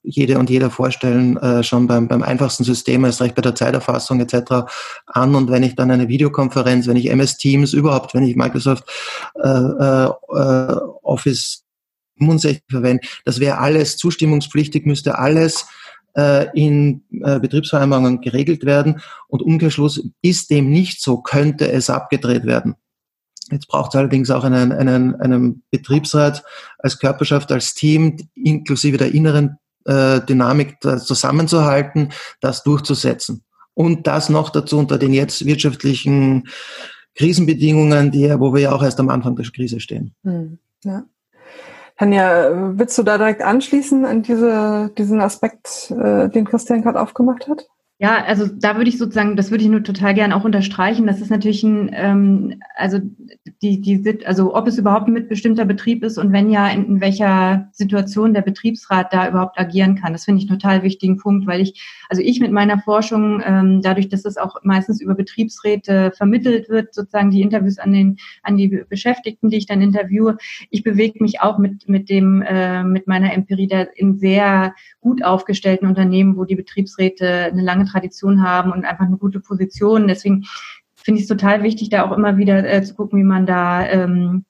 [0.03, 4.19] jede und jeder vorstellen, äh, schon beim, beim einfachsten System, erst recht bei der Zeiterfassung
[4.19, 4.65] etc.
[5.05, 5.35] an.
[5.35, 8.83] Und wenn ich dann eine Videokonferenz, wenn ich MS Teams überhaupt, wenn ich Microsoft
[9.41, 10.09] äh, äh,
[11.01, 11.63] Office
[12.19, 15.65] 65 verwende, das wäre alles zustimmungspflichtig, müsste alles
[16.15, 19.01] äh, in äh, Betriebsvereinbarungen geregelt werden.
[19.27, 22.75] Und Umkehrschluss ist dem nicht so, könnte es abgedreht werden.
[23.51, 26.43] Jetzt braucht es allerdings auch einen, einen, einen Betriebsrat
[26.79, 32.09] als Körperschaft, als Team, inklusive der inneren äh, Dynamik zusammenzuhalten,
[32.41, 33.43] das durchzusetzen.
[33.73, 36.47] Und das noch dazu unter den jetzt wirtschaftlichen
[37.15, 40.13] Krisenbedingungen, die, wo wir ja auch erst am Anfang der Krise stehen.
[40.23, 41.03] Hm, ja.
[41.97, 47.47] Tanja, willst du da direkt anschließen an diese, diesen Aspekt, äh, den Christian gerade aufgemacht
[47.47, 47.67] hat?
[47.99, 51.05] Ja, also da würde ich sozusagen, das würde ich nur total gerne auch unterstreichen.
[51.05, 52.99] Das ist natürlich ein, ähm, also
[53.61, 57.01] die, die, also ob es überhaupt ein mitbestimmter Betrieb ist und wenn ja, in, in
[57.01, 60.11] welcher Situation der Betriebsrat da überhaupt agieren kann.
[60.11, 63.81] Das finde ich einen total wichtigen Punkt, weil ich, also ich mit meiner Forschung, ähm,
[63.81, 68.57] dadurch, dass es auch meistens über Betriebsräte vermittelt wird, sozusagen die Interviews an den, an
[68.57, 70.37] die Beschäftigten, die ich dann interviewe,
[70.71, 75.23] ich bewege mich auch mit, mit dem, äh, mit meiner Empirie da in sehr gut
[75.23, 80.07] aufgestellten Unternehmen, wo die Betriebsräte eine lange Tradition haben und einfach eine gute Position.
[80.07, 80.45] Deswegen
[80.95, 83.85] finde ich es total wichtig, da auch immer wieder äh, zu gucken, wie man da,
[83.85, 84.45] ähm,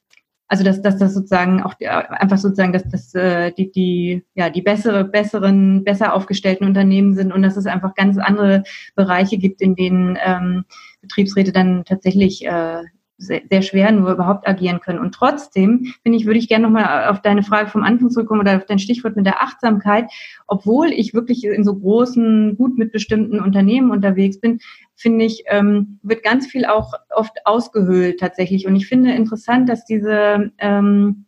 [0.47, 4.49] also dass, dass das sozusagen auch äh, einfach sozusagen, dass das äh, die, die, ja,
[4.49, 8.63] die bessere, besseren, besser aufgestellten Unternehmen sind und dass es einfach ganz andere
[8.95, 10.65] Bereiche gibt, in denen ähm,
[11.01, 12.83] Betriebsräte dann tatsächlich äh,
[13.17, 14.99] sehr, sehr schwer nur überhaupt agieren können.
[14.99, 18.57] Und trotzdem, finde ich, würde ich gerne nochmal auf deine Frage vom Anfang zurückkommen oder
[18.57, 20.11] auf dein Stichwort mit der Achtsamkeit.
[20.47, 24.59] Obwohl ich wirklich in so großen, gut mitbestimmten Unternehmen unterwegs bin,
[24.95, 28.67] finde ich, ähm, wird ganz viel auch oft ausgehöhlt tatsächlich.
[28.67, 31.25] Und ich finde interessant, dass diese ähm,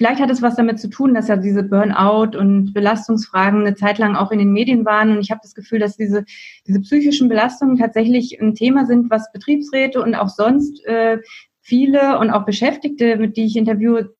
[0.00, 3.98] Vielleicht hat es was damit zu tun, dass ja diese Burnout und Belastungsfragen eine Zeit
[3.98, 5.10] lang auch in den Medien waren.
[5.10, 6.24] Und ich habe das Gefühl, dass diese,
[6.66, 11.18] diese psychischen Belastungen tatsächlich ein Thema sind, was Betriebsräte und auch sonst äh,
[11.60, 14.14] viele und auch Beschäftigte, mit die ich interviewe,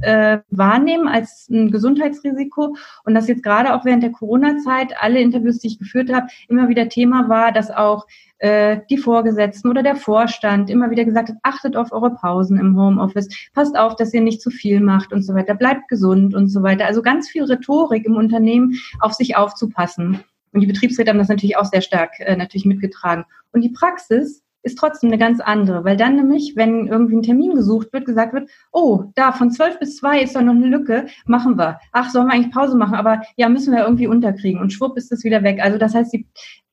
[0.00, 5.58] äh, wahrnehmen als ein Gesundheitsrisiko und dass jetzt gerade auch während der Corona-Zeit alle Interviews,
[5.58, 8.06] die ich geführt habe, immer wieder Thema war, dass auch
[8.38, 12.76] äh, die Vorgesetzten oder der Vorstand immer wieder gesagt hat, achtet auf eure Pausen im
[12.76, 16.48] Homeoffice, passt auf, dass ihr nicht zu viel macht und so weiter, bleibt gesund und
[16.48, 16.86] so weiter.
[16.86, 20.20] Also ganz viel Rhetorik im Unternehmen, auf sich aufzupassen.
[20.52, 23.24] Und die Betriebsräte haben das natürlich auch sehr stark äh, natürlich mitgetragen.
[23.52, 27.54] Und die Praxis ist trotzdem eine ganz andere, weil dann nämlich, wenn irgendwie ein Termin
[27.54, 31.06] gesucht wird, gesagt wird, oh, da von zwölf bis zwei ist doch noch eine Lücke,
[31.26, 31.78] machen wir.
[31.92, 32.94] Ach, sollen wir eigentlich Pause machen?
[32.94, 35.60] Aber ja, müssen wir irgendwie unterkriegen und schwupp ist das wieder weg.
[35.62, 36.26] Also das heißt, die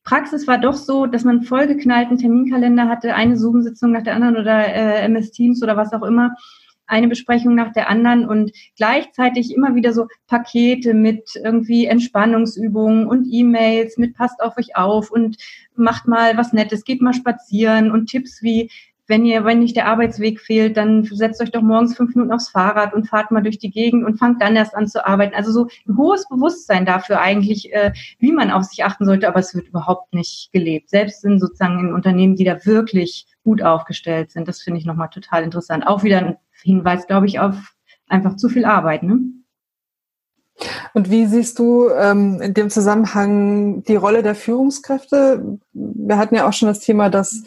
[0.04, 4.66] Praxis war doch so, dass man vollgeknallten Terminkalender hatte, eine Zoom-Sitzung nach der anderen oder
[4.66, 6.34] äh, MS Teams oder was auch immer
[6.88, 13.28] eine Besprechung nach der anderen und gleichzeitig immer wieder so Pakete mit irgendwie Entspannungsübungen und
[13.32, 15.38] E-Mails mit passt auf euch auf und
[15.76, 18.70] macht mal was Nettes, geht mal spazieren und Tipps wie
[19.08, 22.50] wenn ihr, wenn nicht der Arbeitsweg fehlt, dann setzt euch doch morgens fünf Minuten aufs
[22.50, 25.34] Fahrrad und fahrt mal durch die Gegend und fangt dann erst an zu arbeiten.
[25.34, 29.40] Also so ein hohes Bewusstsein dafür eigentlich, äh, wie man auf sich achten sollte, aber
[29.40, 30.90] es wird überhaupt nicht gelebt.
[30.90, 34.48] Selbst in sozusagen in Unternehmen, die da wirklich gut aufgestellt sind.
[34.48, 35.88] Das finde ich nochmal total interessant.
[35.88, 37.56] Auch wieder ein Hinweis, glaube ich, auf
[38.08, 39.04] einfach zu viel Arbeit.
[39.04, 39.20] Ne?
[40.94, 45.60] Und wie siehst du ähm, in dem Zusammenhang die Rolle der Führungskräfte?
[45.74, 47.44] Wir hatten ja auch schon das Thema, dass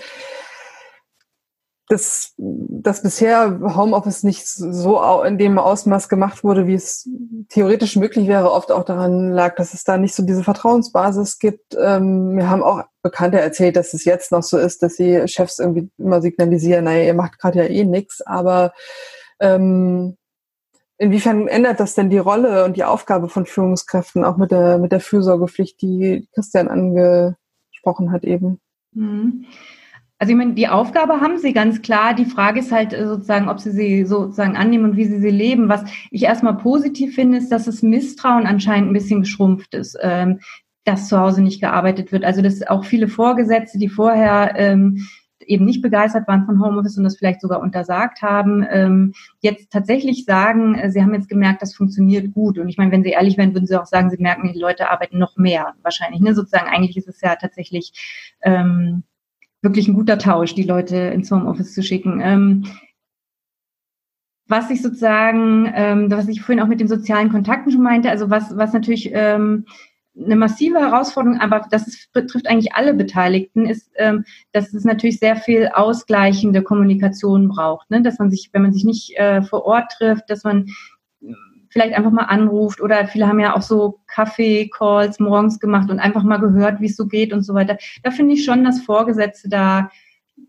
[1.91, 7.09] dass, dass bisher Homeoffice nicht so in dem Ausmaß gemacht wurde, wie es
[7.49, 11.77] theoretisch möglich wäre, oft auch daran lag, dass es da nicht so diese Vertrauensbasis gibt.
[11.77, 15.59] Ähm, wir haben auch Bekannte erzählt, dass es jetzt noch so ist, dass die Chefs
[15.59, 18.73] irgendwie immer signalisieren, naja, ihr macht gerade ja eh nichts, aber
[19.41, 20.17] ähm,
[20.97, 24.93] inwiefern ändert das denn die Rolle und die Aufgabe von Führungskräften auch mit der, mit
[24.93, 28.61] der Fürsorgepflicht, die Christian angesprochen hat eben?
[28.93, 29.47] Mhm.
[30.21, 32.13] Also ich meine, die Aufgabe haben sie ganz klar.
[32.13, 35.31] Die Frage ist halt äh, sozusagen, ob sie sie sozusagen annehmen und wie sie sie
[35.31, 35.71] leben.
[35.71, 40.41] Was ich erstmal positiv finde, ist, dass das Misstrauen anscheinend ein bisschen geschrumpft ist, ähm,
[40.85, 42.25] dass zu Hause nicht gearbeitet wird.
[42.25, 45.09] Also dass auch viele Vorgesetzte, die vorher ähm,
[45.47, 50.27] eben nicht begeistert waren von Homeoffice und das vielleicht sogar untersagt haben, ähm, jetzt tatsächlich
[50.27, 52.59] sagen, äh, sie haben jetzt gemerkt, das funktioniert gut.
[52.59, 54.91] Und ich meine, wenn sie ehrlich wären, würden sie auch sagen, sie merken, die Leute
[54.91, 56.21] arbeiten noch mehr wahrscheinlich.
[56.21, 56.35] Ne?
[56.35, 57.93] Sozusagen eigentlich ist es ja tatsächlich
[58.43, 59.05] ähm,
[59.63, 62.21] wirklich ein guter Tausch, die Leute ins Homeoffice zu schicken.
[62.23, 62.65] Ähm,
[64.47, 68.31] was ich sozusagen, ähm, was ich vorhin auch mit den sozialen Kontakten schon meinte, also
[68.31, 69.65] was, was natürlich ähm,
[70.19, 75.21] eine massive Herausforderung, aber das ist, betrifft eigentlich alle Beteiligten, ist, ähm, dass es natürlich
[75.21, 78.03] sehr viel ausgleichende Kommunikation braucht, ne?
[78.03, 80.67] dass man sich, wenn man sich nicht äh, vor Ort trifft, dass man
[81.71, 86.25] vielleicht einfach mal anruft oder viele haben ja auch so Kaffee-Calls morgens gemacht und einfach
[86.25, 87.79] mal gehört, wie es so geht und so weiter.
[88.03, 89.91] Da finde ich schon, dass Vorgesetzte da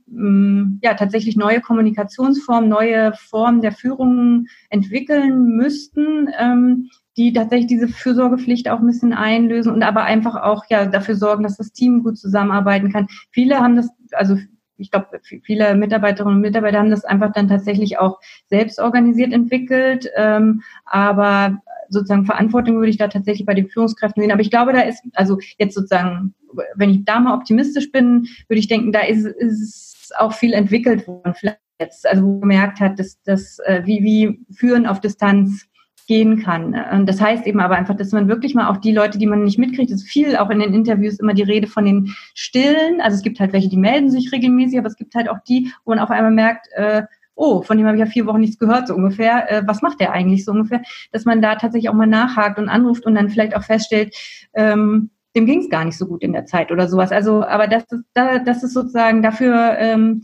[0.08, 7.88] mm, ja tatsächlich neue Kommunikationsformen, neue Formen der Führung entwickeln müssten, ähm, die tatsächlich diese
[7.88, 12.04] Fürsorgepflicht auch ein bisschen einlösen und aber einfach auch ja dafür sorgen, dass das Team
[12.04, 13.08] gut zusammenarbeiten kann.
[13.32, 14.38] Viele haben das, also
[14.82, 15.08] ich glaube,
[15.44, 20.10] viele Mitarbeiterinnen und Mitarbeiter haben das einfach dann tatsächlich auch selbst organisiert entwickelt.
[20.16, 24.32] Ähm, aber sozusagen Verantwortung würde ich da tatsächlich bei den Führungskräften sehen.
[24.32, 26.34] Aber ich glaube, da ist, also jetzt sozusagen,
[26.76, 31.08] wenn ich da mal optimistisch bin, würde ich denken, da ist, ist auch viel entwickelt
[31.08, 31.34] worden.
[31.36, 35.66] Vielleicht jetzt, also wo man gemerkt hat, dass das, äh, wie, wie Führen auf Distanz
[36.06, 37.06] gehen kann.
[37.06, 39.58] Das heißt eben aber einfach, dass man wirklich mal auch die Leute, die man nicht
[39.58, 43.02] mitkriegt, ist viel auch in den Interviews immer die Rede von den Stillen.
[43.02, 45.72] Also es gibt halt welche, die melden sich regelmäßig, aber es gibt halt auch die,
[45.86, 47.04] wo man auf einmal merkt, äh,
[47.36, 49.52] oh, von dem habe ich ja vier Wochen nichts gehört, so ungefähr.
[49.52, 50.82] Äh, was macht der eigentlich so ungefähr?
[51.12, 54.16] Dass man da tatsächlich auch mal nachhakt und anruft und dann vielleicht auch feststellt,
[54.54, 57.12] ähm, dem ging es gar nicht so gut in der Zeit oder sowas.
[57.12, 60.24] Also, aber das ist, da, das ist sozusagen dafür ähm,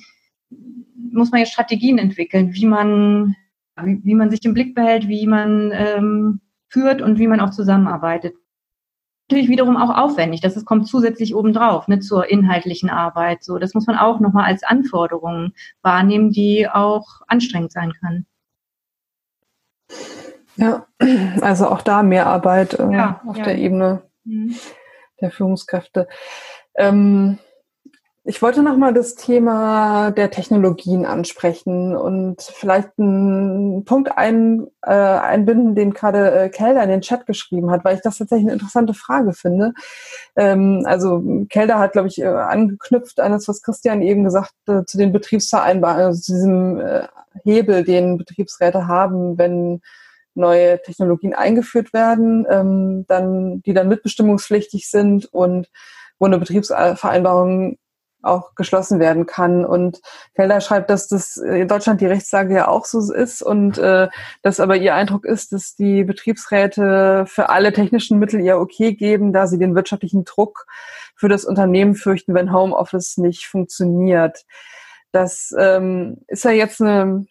[1.12, 3.36] muss man ja Strategien entwickeln, wie man,
[3.84, 8.36] wie, man sich im Blick behält, wie man ähm, führt und wie man auch zusammenarbeitet.
[9.30, 13.44] Natürlich wiederum auch aufwendig, das kommt zusätzlich obendrauf ne, zur inhaltlichen Arbeit.
[13.44, 15.52] So, das muss man auch nochmal als Anforderung
[15.82, 18.26] wahrnehmen, die auch anstrengend sein kann.
[20.56, 20.88] Ja,
[21.42, 23.44] also auch da mehr Arbeit äh, ja, auf ja.
[23.44, 24.56] der Ebene mhm.
[25.22, 26.08] der Führungskräfte.
[26.76, 27.38] Ähm,
[28.30, 35.76] ich wollte nochmal das Thema der Technologien ansprechen und vielleicht einen Punkt ein, äh, einbinden,
[35.76, 38.94] den gerade äh, Kelder in den Chat geschrieben hat, weil ich das tatsächlich eine interessante
[38.94, 39.74] Frage finde.
[40.36, 44.84] Ähm, also Kelder hat, glaube ich, äh, angeknüpft an das, was Christian eben gesagt äh,
[44.84, 47.08] zu den Betriebsvereinbarungen, also zu diesem äh,
[47.46, 49.80] Hebel, den Betriebsräte haben, wenn
[50.36, 55.70] neue Technologien eingeführt werden, ähm, dann, die dann mitbestimmungspflichtig sind und
[56.20, 57.78] wo eine Betriebsvereinbarung
[58.22, 59.66] auch geschlossen werden kann.
[59.66, 60.02] Und
[60.36, 64.08] Felder schreibt, dass das in Deutschland die Rechtslage ja auch so ist und äh,
[64.42, 69.34] dass aber ihr Eindruck ist, dass die Betriebsräte für alle technischen Mittel ihr okay geben,
[69.34, 70.66] da sie den wirtschaftlichen Druck
[71.16, 74.46] für das Unternehmen fürchten, wenn Homeoffice nicht funktioniert.
[75.12, 77.26] Das ähm, ist ja jetzt eine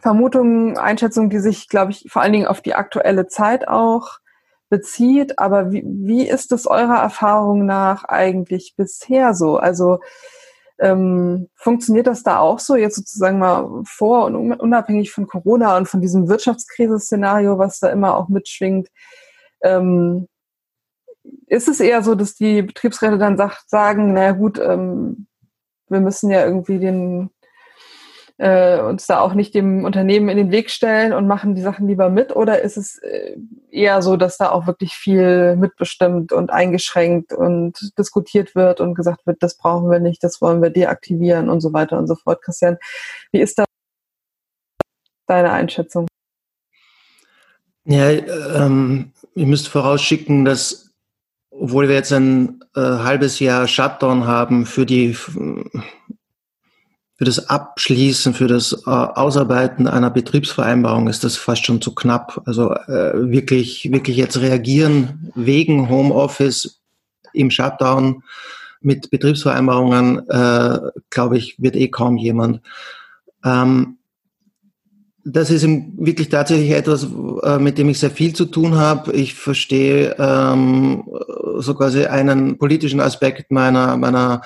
[0.00, 4.18] Vermutung, Einschätzung, die sich, glaube ich, vor allen Dingen auf die aktuelle Zeit auch
[4.72, 5.38] bezieht.
[5.38, 9.58] Aber wie, wie ist es eurer Erfahrung nach eigentlich bisher so?
[9.58, 10.00] Also
[10.78, 15.88] ähm, funktioniert das da auch so, jetzt sozusagen mal vor und unabhängig von Corona und
[15.88, 18.88] von diesem Wirtschaftskrise-Szenario, was da immer auch mitschwingt?
[19.62, 20.26] Ähm,
[21.46, 25.26] ist es eher so, dass die Betriebsräte dann sagt, sagen, na gut, ähm,
[25.88, 27.30] wir müssen ja irgendwie den
[28.42, 31.86] äh, uns da auch nicht dem Unternehmen in den Weg stellen und machen die Sachen
[31.86, 32.34] lieber mit?
[32.34, 33.36] Oder ist es äh,
[33.70, 39.28] eher so, dass da auch wirklich viel mitbestimmt und eingeschränkt und diskutiert wird und gesagt
[39.28, 42.42] wird, das brauchen wir nicht, das wollen wir deaktivieren und so weiter und so fort?
[42.42, 42.78] Christian,
[43.30, 43.64] wie ist da
[45.28, 46.08] deine Einschätzung?
[47.84, 50.90] Ja, ähm, ich müsste vorausschicken, dass
[51.52, 55.16] obwohl wir jetzt ein äh, halbes Jahr Shutdown haben für die
[57.22, 62.42] für das Abschließen, für das äh, Ausarbeiten einer Betriebsvereinbarung ist das fast schon zu knapp.
[62.46, 66.80] Also äh, wirklich, wirklich jetzt reagieren wegen Homeoffice
[67.32, 68.24] im Shutdown
[68.80, 70.78] mit Betriebsvereinbarungen, äh,
[71.10, 72.60] glaube ich, wird eh kaum jemand.
[73.44, 73.98] Ähm,
[75.24, 77.06] das ist wirklich tatsächlich etwas,
[77.44, 79.12] äh, mit dem ich sehr viel zu tun habe.
[79.12, 81.04] Ich verstehe ähm,
[81.58, 84.42] so quasi einen politischen Aspekt meiner, meiner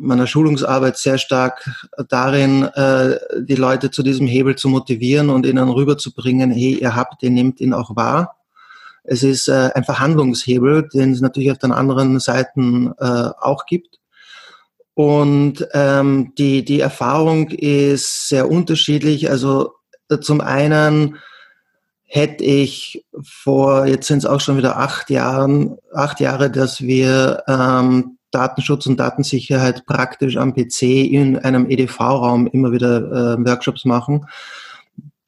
[0.00, 1.68] meiner Schulungsarbeit sehr stark
[2.08, 7.22] darin, äh, die Leute zu diesem Hebel zu motivieren und ihnen rüberzubringen, hey, ihr habt
[7.22, 8.36] den, nehmt ihn auch wahr.
[9.04, 13.98] Es ist äh, ein Verhandlungshebel, den es natürlich auf den anderen Seiten äh, auch gibt.
[14.94, 19.30] Und ähm, die, die Erfahrung ist sehr unterschiedlich.
[19.30, 19.74] Also
[20.08, 21.16] äh, zum einen
[22.04, 27.44] hätte ich vor, jetzt sind es auch schon wieder acht Jahren, acht Jahre, dass wir
[27.46, 34.26] ähm, Datenschutz und Datensicherheit praktisch am PC in einem EDV-Raum immer wieder äh, Workshops machen.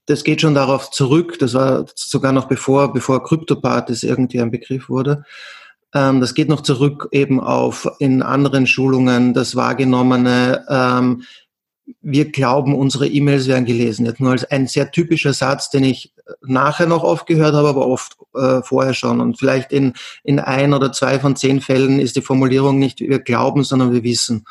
[0.07, 4.89] Das geht schon darauf zurück, das war sogar noch bevor, bevor CryptoPartys irgendwie ein Begriff
[4.89, 5.25] wurde.
[5.95, 11.23] Ähm, das geht noch zurück eben auf in anderen Schulungen das wahrgenommene, ähm,
[12.01, 14.07] wir glauben, unsere E-Mails werden gelesen.
[14.07, 16.13] Jetzt nur als ein sehr typischer Satz, den ich
[16.47, 19.21] nachher noch oft gehört habe, aber oft äh, vorher schon.
[19.21, 23.19] Und vielleicht in, in ein oder zwei von zehn Fällen ist die Formulierung nicht wir
[23.19, 24.45] glauben, sondern wir wissen.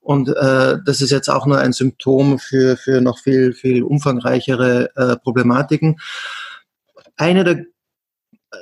[0.00, 4.90] Und äh, das ist jetzt auch nur ein Symptom für, für noch viel, viel umfangreichere
[4.96, 6.00] äh, Problematiken.
[7.16, 7.64] Eine der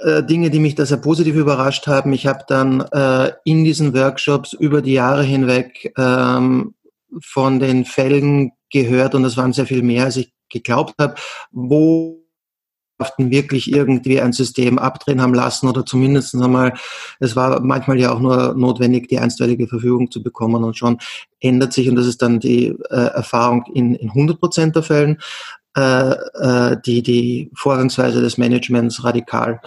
[0.03, 2.13] äh, Dinge, die mich da sehr positiv überrascht haben.
[2.13, 6.75] Ich habe dann äh, in diesen Workshops über die Jahre hinweg ähm,
[7.23, 11.15] von den Fällen gehört und es waren sehr viel mehr, als ich geglaubt habe,
[11.51, 12.27] wo
[13.19, 16.73] wirklich irgendwie ein System abdrehen haben lassen oder zumindest einmal,
[17.21, 20.99] es war manchmal ja auch nur notwendig, die einstweilige Verfügung zu bekommen und schon
[21.41, 25.19] ändert sich, und das ist dann die äh, Erfahrung in, in 100 Prozent der Fällen,
[25.77, 29.61] äh, äh, die, die Vorgangsweise des Managements radikal.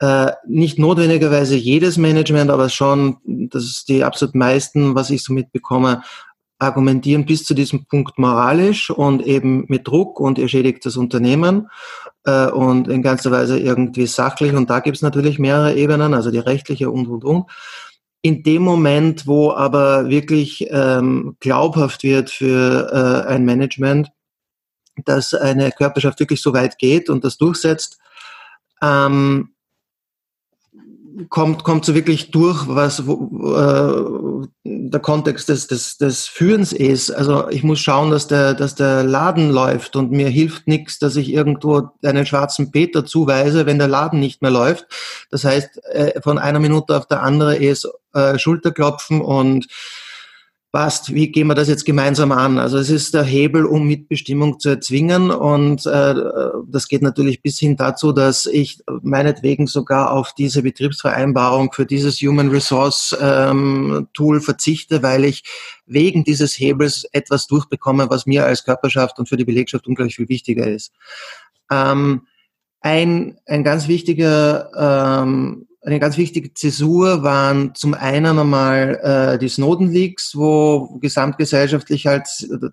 [0.00, 5.32] Äh, nicht notwendigerweise jedes Management, aber schon, das ist die absolut meisten, was ich so
[5.32, 6.02] mitbekomme,
[6.58, 11.68] argumentieren bis zu diesem Punkt moralisch und eben mit Druck und ihr schädigt das Unternehmen
[12.24, 14.54] äh, und in ganzer Weise irgendwie sachlich.
[14.54, 17.50] Und da gibt es natürlich mehrere Ebenen, also die rechtliche und, und, und.
[18.22, 22.90] In dem Moment, wo aber wirklich ähm, glaubhaft wird für
[23.26, 24.08] äh, ein Management,
[25.04, 27.98] dass eine Körperschaft wirklich so weit geht und das durchsetzt,
[28.82, 29.50] ähm,
[31.28, 37.10] kommt, kommt so wirklich durch, was wo, äh, der Kontext des, des, des Führens ist.
[37.10, 41.16] Also ich muss schauen, dass der, dass der Laden läuft und mir hilft nichts, dass
[41.16, 44.86] ich irgendwo einen schwarzen Peter zuweise, wenn der Laden nicht mehr läuft.
[45.30, 49.66] Das heißt, äh, von einer Minute auf der andere ist äh, Schulterklopfen und
[50.72, 52.58] passt, wie gehen wir das jetzt gemeinsam an?
[52.58, 56.14] Also es ist der Hebel, um Mitbestimmung zu erzwingen und äh,
[56.68, 62.20] das geht natürlich bis hin dazu, dass ich meinetwegen sogar auf diese Betriebsvereinbarung für dieses
[62.20, 65.44] Human Resource ähm, Tool verzichte, weil ich
[65.86, 70.28] wegen dieses Hebels etwas durchbekomme, was mir als Körperschaft und für die Belegschaft ungleich viel
[70.28, 70.92] wichtiger ist.
[71.70, 72.26] Ähm,
[72.80, 74.70] ein, ein ganz wichtiger
[75.24, 82.26] ähm, eine ganz wichtige Zäsur waren zum einen einmal äh, die Snowden-Leaks, wo gesamtgesellschaftlich halt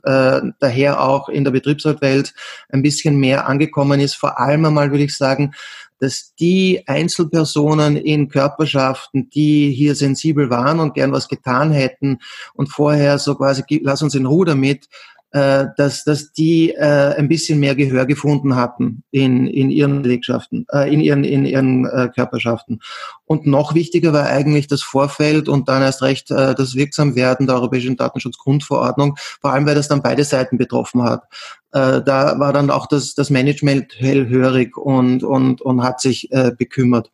[0.04, 2.34] äh, daher auch in der Betriebsratwelt
[2.70, 4.16] ein bisschen mehr angekommen ist.
[4.16, 5.54] Vor allem einmal würde ich sagen,
[6.00, 12.18] dass die Einzelpersonen in Körperschaften, die hier sensibel waren und gern was getan hätten
[12.56, 14.90] und vorher so quasi, lass uns in Ruhe damit,
[15.34, 20.68] äh, dass, dass die äh, ein bisschen mehr Gehör gefunden hatten in, in ihren Belegschaften,
[20.72, 22.82] äh, in ihren, in ihren äh, Körperschaften.
[23.26, 27.56] Und noch wichtiger war eigentlich das Vorfeld und dann erst recht äh, das Wirksamwerden der
[27.56, 31.24] Europäischen Datenschutzgrundverordnung, vor allem weil das dann beide Seiten betroffen hat.
[31.72, 36.52] Äh, da war dann auch das, das Management hellhörig und, und, und hat sich äh,
[36.56, 37.12] bekümmert.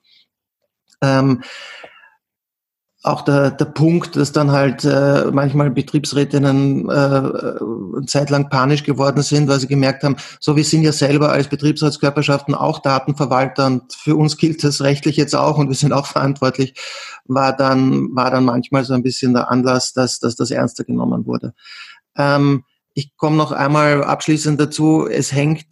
[1.01, 1.41] Ähm,
[3.01, 8.83] auch der, der Punkt, dass dann halt äh, manchmal Betriebsrätinnen äh, eine Zeit lang panisch
[8.83, 13.67] geworden sind, weil sie gemerkt haben, so wir sind ja selber als Betriebsratskörperschaften auch Datenverwalter
[13.67, 16.73] und für uns gilt das rechtlich jetzt auch und wir sind auch verantwortlich,
[17.25, 21.25] war dann, war dann manchmal so ein bisschen der Anlass, dass, dass das ernster genommen
[21.25, 21.53] wurde.
[22.17, 25.65] Ähm, ich komme noch einmal abschließend dazu, es hängt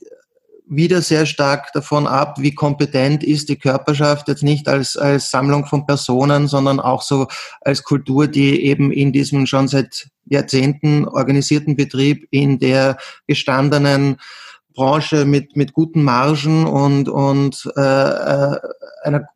[0.69, 5.65] wieder sehr stark davon ab, wie kompetent ist die Körperschaft jetzt nicht als, als Sammlung
[5.65, 7.27] von Personen, sondern auch so
[7.61, 12.97] als Kultur, die eben in diesem schon seit Jahrzehnten organisierten Betrieb in der
[13.27, 14.17] gestandenen
[14.73, 18.59] Branche mit, mit guten Margen und, und äh, äh
[19.03, 19.27] einer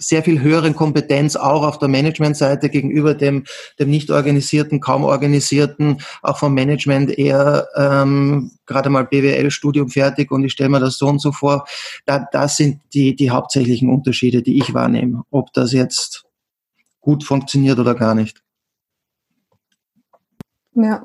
[0.00, 3.44] sehr viel höheren Kompetenz auch auf der Managementseite gegenüber dem,
[3.78, 10.42] dem nicht organisierten, kaum organisierten, auch vom Management eher ähm, gerade mal BWL-Studium fertig und
[10.44, 11.66] ich stelle mir das so und so vor.
[12.06, 16.24] Da, das sind die, die hauptsächlichen Unterschiede, die ich wahrnehme, ob das jetzt
[17.00, 18.42] gut funktioniert oder gar nicht.
[20.74, 21.04] Ja.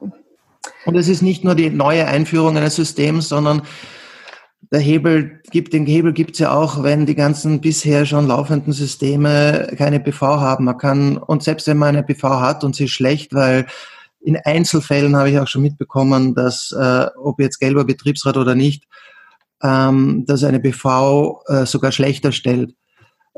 [0.85, 3.63] Und es ist nicht nur die neue Einführung eines Systems, sondern
[4.71, 8.73] der Hebel gibt, den Hebel gibt es ja auch, wenn die ganzen bisher schon laufenden
[8.73, 10.65] Systeme keine PV haben.
[10.65, 13.67] Man kann, und selbst wenn man eine PV hat und sie ist schlecht, weil
[14.21, 18.85] in Einzelfällen habe ich auch schon mitbekommen, dass, äh, ob jetzt gelber Betriebsrat oder nicht,
[19.61, 22.75] ähm, dass eine PV äh, sogar schlechter stellt,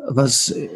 [0.08, 0.70] was äh,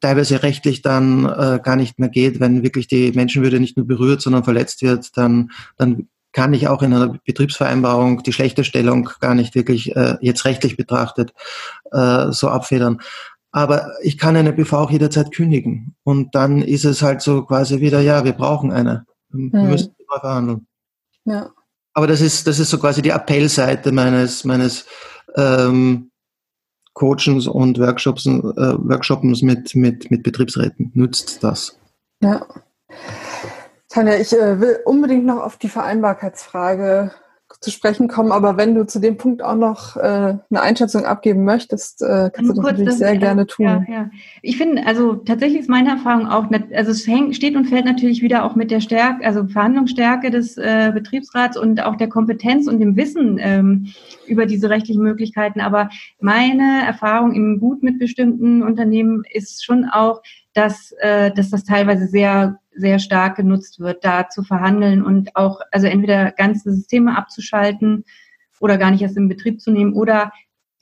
[0.00, 4.20] teilweise rechtlich dann äh, gar nicht mehr geht, wenn wirklich die Menschenwürde nicht nur berührt,
[4.20, 9.34] sondern verletzt wird, dann, dann kann ich auch in einer Betriebsvereinbarung die schlechte Stellung gar
[9.34, 11.32] nicht wirklich äh, jetzt rechtlich betrachtet
[11.92, 13.00] äh, so abfedern.
[13.52, 15.96] Aber ich kann eine BV auch jederzeit kündigen.
[16.04, 19.06] Und dann ist es halt so quasi wieder, ja, wir brauchen eine.
[19.30, 19.68] Wir hm.
[19.68, 20.66] müssen neu verhandeln.
[21.24, 21.50] Ja.
[21.92, 24.86] Aber das ist, das ist so quasi die Appellseite meines, meines
[25.34, 26.10] ähm,
[26.94, 30.92] Coachens und Workshops, äh, Workshops mit, mit, mit Betriebsräten.
[30.94, 31.76] Nützt das.
[32.22, 32.46] Ja.
[33.90, 37.10] Tanja, ich äh, will unbedingt noch auf die Vereinbarkeitsfrage
[37.60, 41.44] zu sprechen kommen, aber wenn du zu dem Punkt auch noch äh, eine Einschätzung abgeben
[41.44, 43.66] möchtest, äh, kannst du das natürlich sehr gerne tun.
[43.66, 44.10] Ja, ja.
[44.40, 48.22] Ich finde, also tatsächlich ist meine Erfahrung auch, also es hängt, steht und fällt natürlich
[48.22, 52.78] wieder auch mit der Stärke, also Verhandlungsstärke des äh, Betriebsrats und auch der Kompetenz und
[52.78, 53.88] dem Wissen ähm,
[54.26, 55.60] über diese rechtlichen Möglichkeiten.
[55.60, 60.22] Aber meine Erfahrung im gut mitbestimmten Unternehmen ist schon auch,
[60.54, 65.60] dass, äh, dass das teilweise sehr sehr stark genutzt wird, da zu verhandeln und auch,
[65.70, 68.04] also entweder ganze Systeme abzuschalten
[68.60, 70.32] oder gar nicht erst in Betrieb zu nehmen oder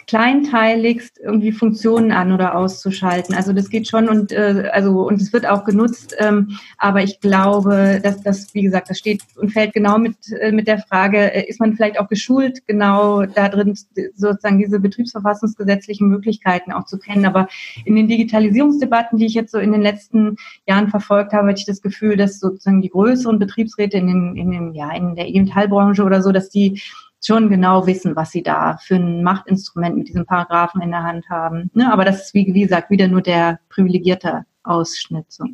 [0.08, 3.34] kleinteiligst irgendwie Funktionen an oder auszuschalten.
[3.34, 7.20] Also das geht schon und äh, also und es wird auch genutzt, ähm, aber ich
[7.20, 11.34] glaube, dass das, wie gesagt, das steht und fällt genau mit, äh, mit der Frage,
[11.34, 13.76] äh, ist man vielleicht auch geschult, genau da drin
[14.14, 17.26] sozusagen diese betriebsverfassungsgesetzlichen Möglichkeiten auch zu kennen.
[17.26, 17.46] Aber
[17.84, 20.36] in den Digitalisierungsdebatten, die ich jetzt so in den letzten
[20.66, 24.50] Jahren verfolgt habe, hatte ich das Gefühl, dass sozusagen die größeren Betriebsräte in den, in
[24.50, 26.80] den, ja, in der Metallbranche oder so, dass die
[27.24, 31.28] schon genau wissen, was sie da für ein Machtinstrument mit diesem Paragraphen in der Hand
[31.28, 31.70] haben.
[31.74, 31.92] Ne?
[31.92, 35.26] Aber das ist, wie, wie gesagt, wieder nur der privilegierte Ausschnitt.
[35.28, 35.44] So.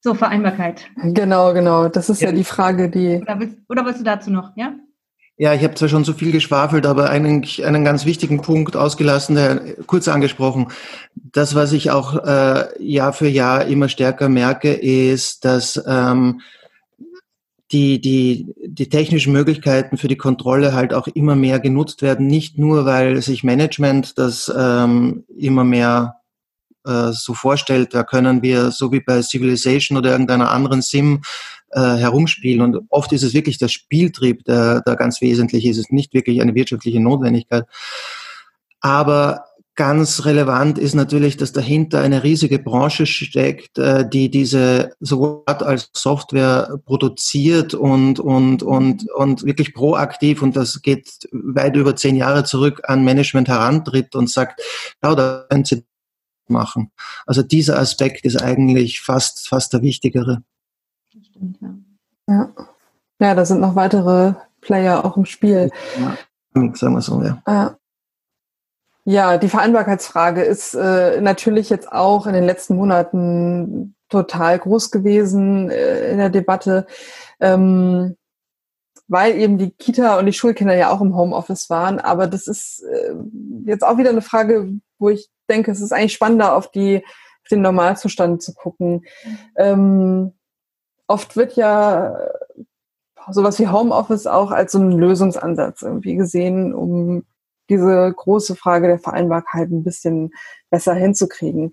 [0.00, 0.86] so, Vereinbarkeit.
[1.02, 1.88] Genau, genau.
[1.88, 3.20] Das ist ja, ja die Frage, die.
[3.22, 4.74] Oder willst, oder willst du dazu noch, ja?
[5.38, 9.34] Ja, ich habe zwar schon so viel geschwafelt, aber eigentlich einen ganz wichtigen Punkt ausgelassen,
[9.34, 10.68] der kurz angesprochen.
[11.14, 16.40] Das, was ich auch äh, Jahr für Jahr immer stärker merke, ist, dass ähm,
[17.72, 22.58] die, die, die technischen Möglichkeiten für die Kontrolle halt auch immer mehr genutzt werden, nicht
[22.58, 26.16] nur, weil sich Management das ähm, immer mehr
[26.86, 31.22] äh, so vorstellt, da können wir so wie bei Civilization oder irgendeiner anderen Sim
[31.72, 32.60] äh, herumspielen.
[32.60, 35.76] Und oft ist es wirklich der Spieltrieb, der, der ganz wesentlich ist.
[35.76, 37.64] Es ist nicht wirklich eine wirtschaftliche Notwendigkeit.
[38.80, 39.44] Aber
[39.76, 45.90] Ganz relevant ist natürlich, dass dahinter eine riesige Branche steckt, äh, die diese sowohl als
[45.92, 52.44] Software produziert und, und, und, und wirklich proaktiv, und das geht weit über zehn Jahre
[52.44, 54.62] zurück, an Management herantritt und sagt,
[55.04, 55.84] schau, da können Sie
[56.48, 56.90] machen.
[57.26, 60.42] Also dieser Aspekt ist eigentlich fast, fast der wichtigere.
[61.22, 61.74] Stimmt, ja.
[62.28, 62.48] ja.
[63.20, 65.70] Ja, da sind noch weitere Player auch im Spiel.
[65.98, 66.16] Ja,
[66.74, 67.42] sagen wir so, ja.
[67.46, 67.76] ja.
[69.08, 75.70] Ja, die Vereinbarkeitsfrage ist äh, natürlich jetzt auch in den letzten Monaten total groß gewesen
[75.70, 76.88] äh, in der Debatte,
[77.38, 78.16] ähm,
[79.06, 82.00] weil eben die Kita und die Schulkinder ja auch im Homeoffice waren.
[82.00, 83.14] Aber das ist äh,
[83.64, 87.48] jetzt auch wieder eine Frage, wo ich denke, es ist eigentlich spannender, auf, die, auf
[87.48, 89.06] den Normalzustand zu gucken.
[89.56, 90.32] Ähm,
[91.06, 92.18] oft wird ja
[93.30, 97.24] sowas wie Homeoffice auch als so ein Lösungsansatz irgendwie gesehen, um
[97.68, 100.32] diese große Frage der Vereinbarkeit ein bisschen
[100.70, 101.72] besser hinzukriegen.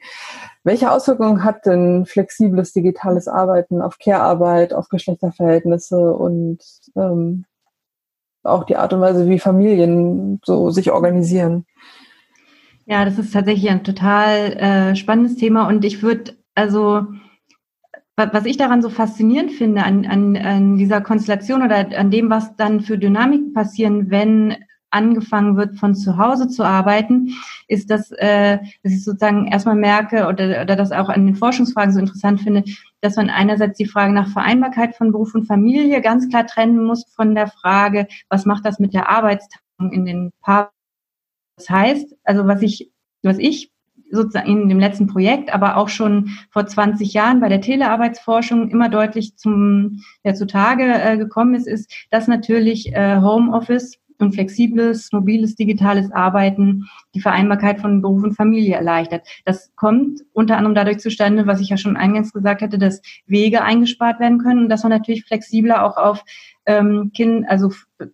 [0.64, 6.60] Welche Auswirkungen hat denn flexibles digitales Arbeiten auf Care-Arbeit, auf Geschlechterverhältnisse und
[6.96, 7.46] ähm,
[8.44, 11.66] auch die Art und Weise, wie Familien so sich organisieren?
[12.86, 17.08] Ja, das ist tatsächlich ein total äh, spannendes Thema und ich würde also
[18.16, 22.56] was ich daran so faszinierend finde an, an, an dieser Konstellation oder an dem, was
[22.56, 24.56] dann für Dynamik passieren, wenn
[24.94, 27.34] angefangen wird, von zu Hause zu arbeiten,
[27.68, 31.94] ist, dass, äh, dass ich sozusagen erstmal merke oder, oder das auch an den Forschungsfragen
[31.94, 32.64] so interessant finde,
[33.02, 37.06] dass man einerseits die Frage nach Vereinbarkeit von Beruf und Familie ganz klar trennen muss
[37.16, 40.72] von der Frage, was macht das mit der Arbeitsteilung in den Paar.
[41.58, 42.92] Das heißt, also was ich,
[43.24, 43.74] was ich
[44.14, 48.90] sozusagen in dem letzten Projekt, aber auch schon vor 20 Jahren bei der Telearbeitsforschung immer
[48.90, 55.56] deutlich zum ja, zutage äh, gekommen ist, ist, dass natürlich äh, Homeoffice und flexibles, mobiles,
[55.56, 59.28] digitales Arbeiten die Vereinbarkeit von Beruf und Familie erleichtert.
[59.46, 63.62] Das kommt unter anderem dadurch zustande, was ich ja schon eingangs gesagt hatte, dass Wege
[63.62, 66.24] eingespart werden können und dass man natürlich flexibler auch auf
[66.66, 67.72] ähm, kind, also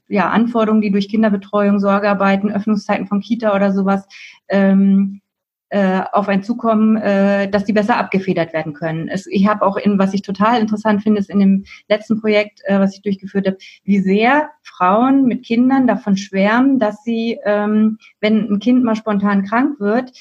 [0.08, 4.08] ja Anforderungen, die durch Kinderbetreuung, Sorgearbeiten, Öffnungszeiten von Kita oder sowas
[4.50, 5.22] ähm,
[5.70, 9.08] äh, auf einen zukommen, äh, dass die besser abgefedert werden können.
[9.08, 12.62] Es, ich habe auch in, was ich total interessant finde, ist in dem letzten Projekt,
[12.66, 17.98] äh, was ich durchgeführt habe, wie sehr Frauen mit Kindern davon schwärmen, dass sie, ähm,
[18.20, 20.12] wenn ein Kind mal spontan krank wird,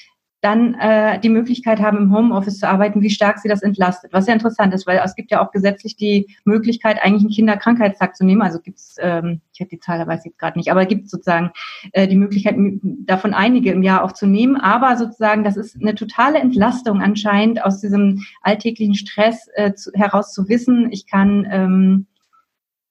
[0.41, 4.12] dann äh, die Möglichkeit haben, im Homeoffice zu arbeiten, wie stark sie das entlastet.
[4.12, 8.16] Was ja interessant ist, weil es gibt ja auch gesetzlich die Möglichkeit, eigentlich einen Kinderkrankheitstag
[8.16, 8.43] zu nehmen.
[8.43, 10.86] Also gibt es, ähm, ich hätte die Zahl, da weiß ich jetzt gerade nicht, aber
[10.86, 11.51] gibt sozusagen
[11.93, 14.57] äh, die Möglichkeit, davon einige im Jahr auch zu nehmen.
[14.57, 20.32] Aber sozusagen, das ist eine totale Entlastung anscheinend aus diesem alltäglichen Stress äh, zu, heraus
[20.32, 22.07] zu wissen, ich kann ähm,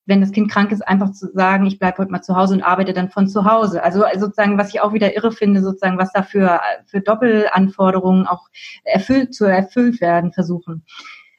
[0.08, 2.64] wenn das Kind krank ist, einfach zu sagen, ich bleibe heute mal zu Hause und
[2.64, 3.84] arbeite dann von zu Hause.
[3.84, 8.48] Also sozusagen, was ich auch wieder irre finde, sozusagen, was da für, für Doppelanforderungen auch
[8.84, 10.84] erfüllt, zu erfüllt werden versuchen.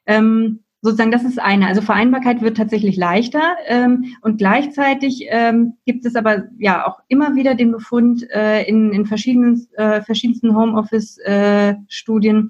[0.07, 1.67] Ähm, sozusagen, das ist eine.
[1.67, 7.35] Also Vereinbarkeit wird tatsächlich leichter ähm, und gleichzeitig ähm, gibt es aber ja auch immer
[7.35, 12.49] wieder den Befund äh, in, in verschiedenen, äh, verschiedensten Homeoffice-Studien, äh,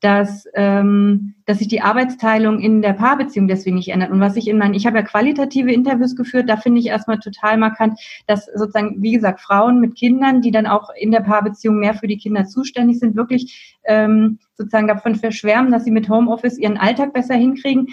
[0.00, 4.10] dass, ähm, dass sich die Arbeitsteilung in der Paarbeziehung deswegen nicht ändert.
[4.10, 7.18] Und was ich in meinen, ich habe ja qualitative Interviews geführt, da finde ich erstmal
[7.18, 11.80] total markant, dass sozusagen, wie gesagt, Frauen mit Kindern, die dann auch in der Paarbeziehung
[11.80, 16.58] mehr für die Kinder zuständig sind, wirklich ähm, sozusagen davon verschwärmen, dass sie mit Homeoffice
[16.58, 17.88] ihren Alltag besser hinkriegen,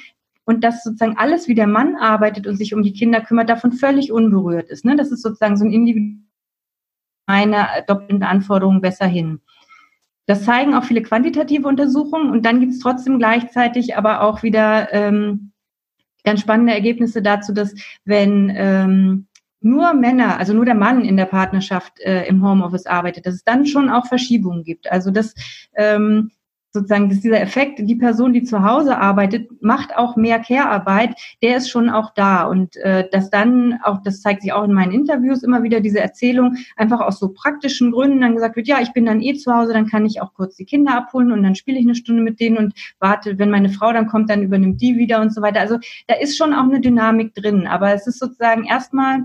[0.47, 3.71] und dass sozusagen alles, wie der Mann arbeitet und sich um die Kinder kümmert, davon
[3.71, 4.85] völlig unberührt ist.
[4.85, 4.95] Ne?
[4.95, 6.21] Das ist sozusagen so ein individuelles
[7.27, 9.41] meine doppelten Anforderungen besser hin.
[10.25, 14.91] Das zeigen auch viele quantitative Untersuchungen und dann gibt es trotzdem gleichzeitig aber auch wieder
[14.91, 15.51] ähm,
[16.23, 19.27] ganz spannende Ergebnisse dazu, dass wenn ähm,
[19.61, 23.43] nur Männer, also nur der Mann in der Partnerschaft äh, im Homeoffice arbeitet, dass es
[23.43, 24.91] dann schon auch Verschiebungen gibt.
[24.91, 25.33] Also dass
[25.75, 26.31] ähm,
[26.75, 31.57] sozusagen dass dieser Effekt, die Person, die zu Hause arbeitet, macht auch mehr Care-Arbeit, der
[31.57, 32.43] ist schon auch da.
[32.43, 35.99] Und äh, dass dann auch, das zeigt sich auch in meinen Interviews immer wieder, diese
[35.99, 39.51] Erzählung, einfach aus so praktischen Gründen dann gesagt wird, ja, ich bin dann eh zu
[39.53, 42.21] Hause, dann kann ich auch kurz die Kinder abholen und dann spiele ich eine Stunde
[42.21, 45.41] mit denen und warte, wenn meine Frau dann kommt, dann übernimmt die wieder und so
[45.41, 45.61] weiter.
[45.61, 47.65] Also da ist schon auch eine Dynamik drin.
[47.67, 49.21] Aber es ist sozusagen erstmal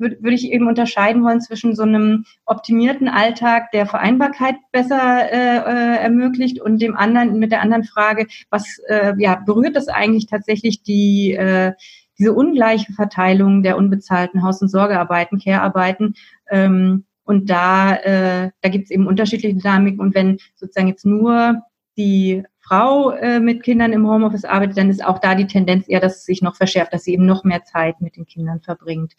[0.00, 5.58] würde würd ich eben unterscheiden wollen zwischen so einem optimierten Alltag, der Vereinbarkeit besser äh,
[5.58, 10.26] äh, ermöglicht und dem anderen mit der anderen Frage, was äh, ja berührt das eigentlich
[10.26, 11.72] tatsächlich die äh,
[12.18, 16.14] diese ungleiche Verteilung der unbezahlten Haus- und Sorgearbeiten, Care-Arbeiten
[16.50, 20.00] ähm, und da, äh, da gibt es eben unterschiedliche Dynamiken.
[20.00, 21.62] Und wenn sozusagen jetzt nur
[21.96, 26.00] die Frau äh, mit Kindern im Homeoffice arbeitet, dann ist auch da die Tendenz eher,
[26.00, 29.14] dass es sich noch verschärft, dass sie eben noch mehr Zeit mit den Kindern verbringt.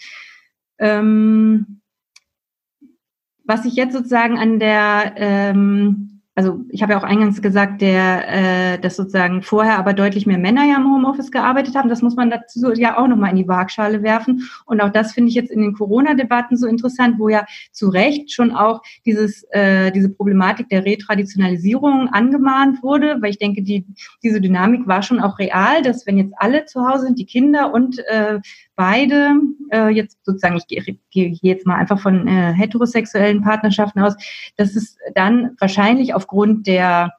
[0.81, 1.81] Ähm,
[3.45, 8.73] was ich jetzt sozusagen an der ähm, also ich habe ja auch eingangs gesagt, der,
[8.75, 11.89] äh, dass sozusagen vorher aber deutlich mehr Männer ja im Homeoffice gearbeitet haben.
[11.89, 14.49] Das muss man dazu ja auch nochmal in die Waagschale werfen.
[14.65, 18.31] Und auch das finde ich jetzt in den Corona-Debatten so interessant, wo ja zu Recht
[18.31, 23.85] schon auch dieses, äh, diese Problematik der Retraditionalisierung angemahnt wurde, weil ich denke, die,
[24.23, 27.73] diese Dynamik war schon auch real, dass wenn jetzt alle zu Hause sind, die Kinder
[27.73, 28.39] und äh,
[28.81, 29.33] beide,
[29.71, 34.15] äh, jetzt sozusagen, ich gehe geh jetzt mal einfach von äh, heterosexuellen Partnerschaften aus,
[34.57, 37.13] dass es dann wahrscheinlich aufgrund der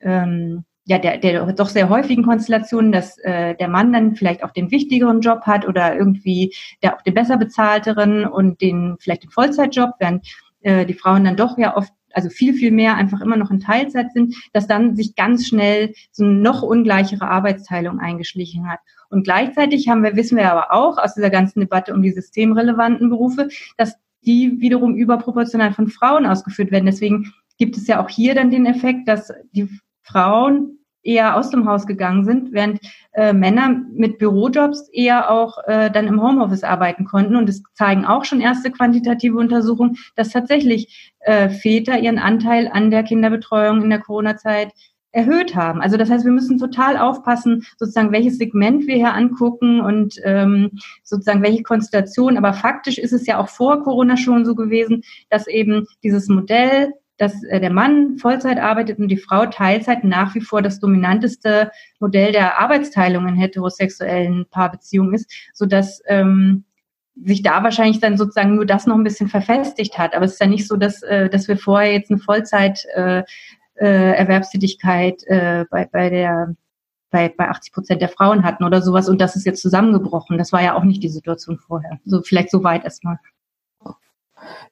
[0.00, 4.52] ähm, ja, der, der doch sehr häufigen Konstellationen, dass äh, der Mann dann vielleicht auch
[4.52, 6.54] den wichtigeren Job hat oder irgendwie
[6.84, 10.24] der auch den besser bezahlteren und den vielleicht den Vollzeitjob, während
[10.60, 13.60] äh, die Frauen dann doch ja oft also viel, viel mehr einfach immer noch in
[13.60, 18.78] Teilzeit sind, dass dann sich ganz schnell so eine noch ungleichere Arbeitsteilung eingeschlichen hat.
[19.10, 23.08] Und gleichzeitig haben wir, wissen wir aber auch aus dieser ganzen Debatte um die systemrelevanten
[23.08, 23.96] Berufe, dass
[24.26, 26.86] die wiederum überproportional von Frauen ausgeführt werden.
[26.86, 29.68] Deswegen gibt es ja auch hier dann den Effekt, dass die
[30.02, 32.80] Frauen eher aus dem Haus gegangen sind, während
[33.12, 37.36] äh, Männer mit Bürojobs eher auch äh, dann im Homeoffice arbeiten konnten.
[37.36, 42.90] Und es zeigen auch schon erste quantitative Untersuchungen, dass tatsächlich äh, Väter ihren Anteil an
[42.90, 44.72] der Kinderbetreuung in der Corona-Zeit
[45.12, 45.80] erhöht haben.
[45.80, 50.72] Also das heißt, wir müssen total aufpassen, sozusagen welches Segment wir hier angucken und ähm,
[51.02, 52.36] sozusagen welche Konstellation.
[52.36, 56.92] Aber faktisch ist es ja auch vor Corona schon so gewesen, dass eben dieses Modell,
[57.16, 61.70] dass äh, der Mann Vollzeit arbeitet und die Frau Teilzeit nach wie vor das dominanteste
[62.00, 66.64] Modell der Arbeitsteilung in heterosexuellen Paarbeziehungen ist, so dass ähm,
[67.24, 70.14] sich da wahrscheinlich dann sozusagen nur das noch ein bisschen verfestigt hat.
[70.14, 73.24] Aber es ist ja nicht so, dass, äh, dass wir vorher jetzt eine Vollzeit äh,
[73.80, 76.54] äh, Erwerbstätigkeit äh, bei, bei der
[77.10, 80.36] bei, bei 80 Prozent der Frauen hatten oder sowas und das ist jetzt zusammengebrochen.
[80.36, 81.98] Das war ja auch nicht die Situation vorher.
[82.04, 83.18] So vielleicht so weit erstmal.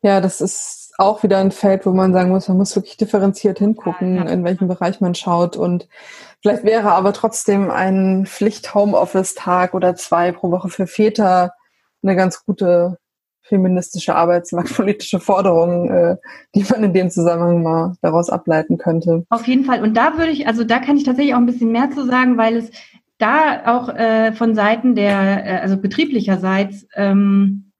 [0.02, 3.58] Ja, das ist auch wieder ein Feld, wo man sagen muss, man muss wirklich differenziert
[3.58, 4.30] hingucken, ja, ja.
[4.30, 5.56] in welchem Bereich man schaut.
[5.56, 5.88] Und
[6.40, 11.52] vielleicht wäre aber trotzdem ein Pflicht-Homeoffice-Tag oder zwei pro Woche für Väter
[12.02, 12.98] eine ganz gute
[13.48, 16.16] feministische arbeitsmarktpolitische Forderungen, äh,
[16.54, 19.24] die man in dem Zusammenhang mal daraus ableiten könnte.
[19.30, 19.82] Auf jeden Fall.
[19.82, 22.36] Und da würde ich, also da kann ich tatsächlich auch ein bisschen mehr zu sagen,
[22.36, 22.70] weil es
[23.18, 27.72] da auch äh, von Seiten der, äh, also betrieblicherseits ähm,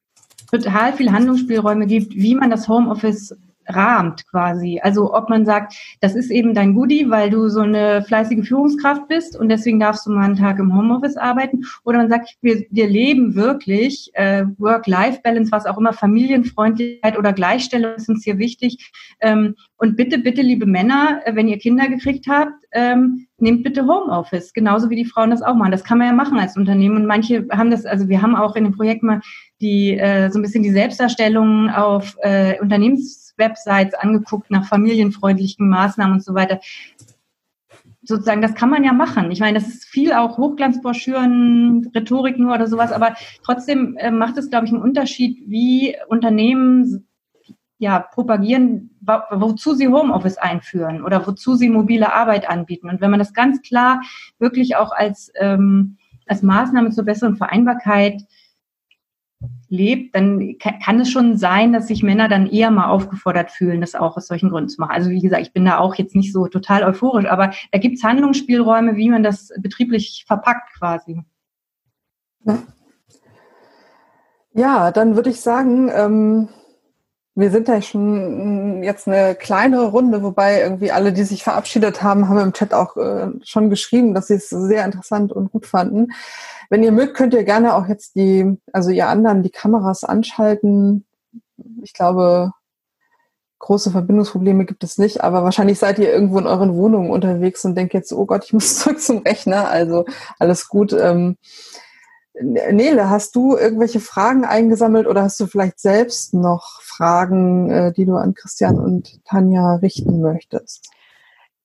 [0.51, 3.37] total viel Handlungsspielräume gibt, wie man das Homeoffice
[3.69, 4.81] rahmt quasi.
[4.83, 9.09] Also ob man sagt, das ist eben dein Goodie, weil du so eine fleißige Führungskraft
[9.09, 11.64] bist und deswegen darfst du mal einen Tag im Homeoffice arbeiten.
[11.85, 17.95] Oder man sagt, wir, wir leben wirklich äh, Work-Life-Balance, was auch immer, Familienfreundlichkeit oder Gleichstellung
[17.95, 18.93] ist uns hier wichtig.
[19.21, 23.87] Ähm, und bitte, bitte, liebe Männer, äh, wenn ihr Kinder gekriegt habt, ähm, nehmt bitte
[23.87, 25.73] Homeoffice, genauso wie die Frauen das auch machen.
[25.73, 26.97] Das kann man ja machen als Unternehmen.
[26.97, 29.21] Und manche haben das, also wir haben auch in dem Projekt mal
[29.61, 36.14] die äh, so ein bisschen die Selbstdarstellung auf äh, Unternehmens Websites angeguckt nach familienfreundlichen Maßnahmen
[36.14, 36.61] und so weiter.
[38.03, 39.30] Sozusagen, das kann man ja machen.
[39.33, 44.38] Ich meine, das ist viel auch Hochglanzbroschüren, Rhetorik nur oder sowas, aber trotzdem äh, macht
[44.38, 47.07] es, glaube ich, einen Unterschied, wie Unternehmen
[47.79, 48.96] ja, propagieren,
[49.30, 52.88] wozu sie Homeoffice einführen oder wozu sie mobile Arbeit anbieten.
[52.88, 54.00] Und wenn man das ganz klar
[54.38, 58.22] wirklich auch als, ähm, als Maßnahme zur besseren Vereinbarkeit
[59.68, 63.95] lebt, dann kann es schon sein, dass sich Männer dann eher mal aufgefordert fühlen, das
[63.95, 64.93] auch aus solchen Gründen zu machen.
[64.93, 67.97] Also wie gesagt, ich bin da auch jetzt nicht so total euphorisch, aber da gibt
[67.97, 71.22] es Handlungsspielräume, wie man das betrieblich verpackt quasi.
[74.53, 76.49] Ja, dann würde ich sagen, ähm,
[77.37, 82.03] wir sind ja schon mm, jetzt eine kleinere Runde, wobei irgendwie alle, die sich verabschiedet
[82.03, 85.67] haben, haben im Chat auch äh, schon geschrieben, dass sie es sehr interessant und gut
[85.67, 86.13] fanden.
[86.71, 91.04] Wenn ihr mögt, könnt ihr gerne auch jetzt die, also ihr anderen, die Kameras anschalten.
[91.83, 92.53] Ich glaube,
[93.58, 97.75] große Verbindungsprobleme gibt es nicht, aber wahrscheinlich seid ihr irgendwo in euren Wohnungen unterwegs und
[97.75, 99.68] denkt jetzt, oh Gott, ich muss zurück zum Rechner.
[99.68, 100.07] Also
[100.38, 100.95] alles gut.
[100.95, 101.37] Ähm,
[102.41, 108.04] Nele, hast du irgendwelche Fragen eingesammelt oder hast du vielleicht selbst noch Fragen, äh, die
[108.04, 110.91] du an Christian und Tanja richten möchtest?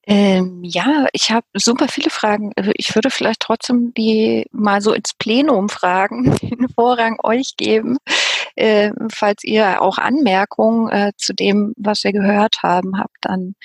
[0.08, 2.52] Ähm, ja, ich habe super viele Fragen.
[2.56, 7.98] Also ich würde vielleicht trotzdem die mal so ins Plenum fragen, den Vorrang euch geben,
[8.56, 13.56] äh, falls ihr auch Anmerkungen äh, zu dem, was wir gehört haben, habt, dann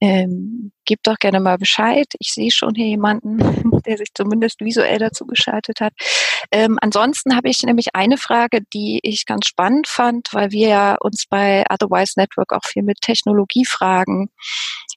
[0.00, 2.06] ähm, gebt doch gerne mal Bescheid.
[2.18, 3.38] Ich sehe schon hier jemanden,
[3.86, 5.92] der sich zumindest visuell dazu geschaltet hat.
[6.50, 10.96] Ähm, ansonsten habe ich nämlich eine Frage, die ich ganz spannend fand, weil wir ja
[11.00, 14.30] uns bei Otherwise Network auch viel mit Technologiefragen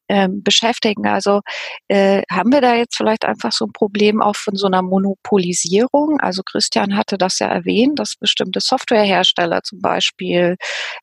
[0.10, 1.08] ähm, beschäftigen.
[1.08, 1.42] Also
[1.88, 6.20] äh, haben wir da jetzt vielleicht einfach so ein Problem auch von so einer Monopolisierung?
[6.20, 10.56] Also Christian hatte das ja erwähnt, dass bestimmte Softwarehersteller zum Beispiel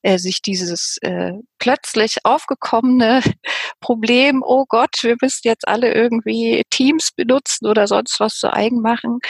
[0.02, 3.20] äh, sich dieses äh, plötzlich aufgekommene
[3.80, 8.80] Problem, oh Gott, wir müssen jetzt alle irgendwie Teams benutzen oder sonst was zu eigen
[8.80, 9.20] machen.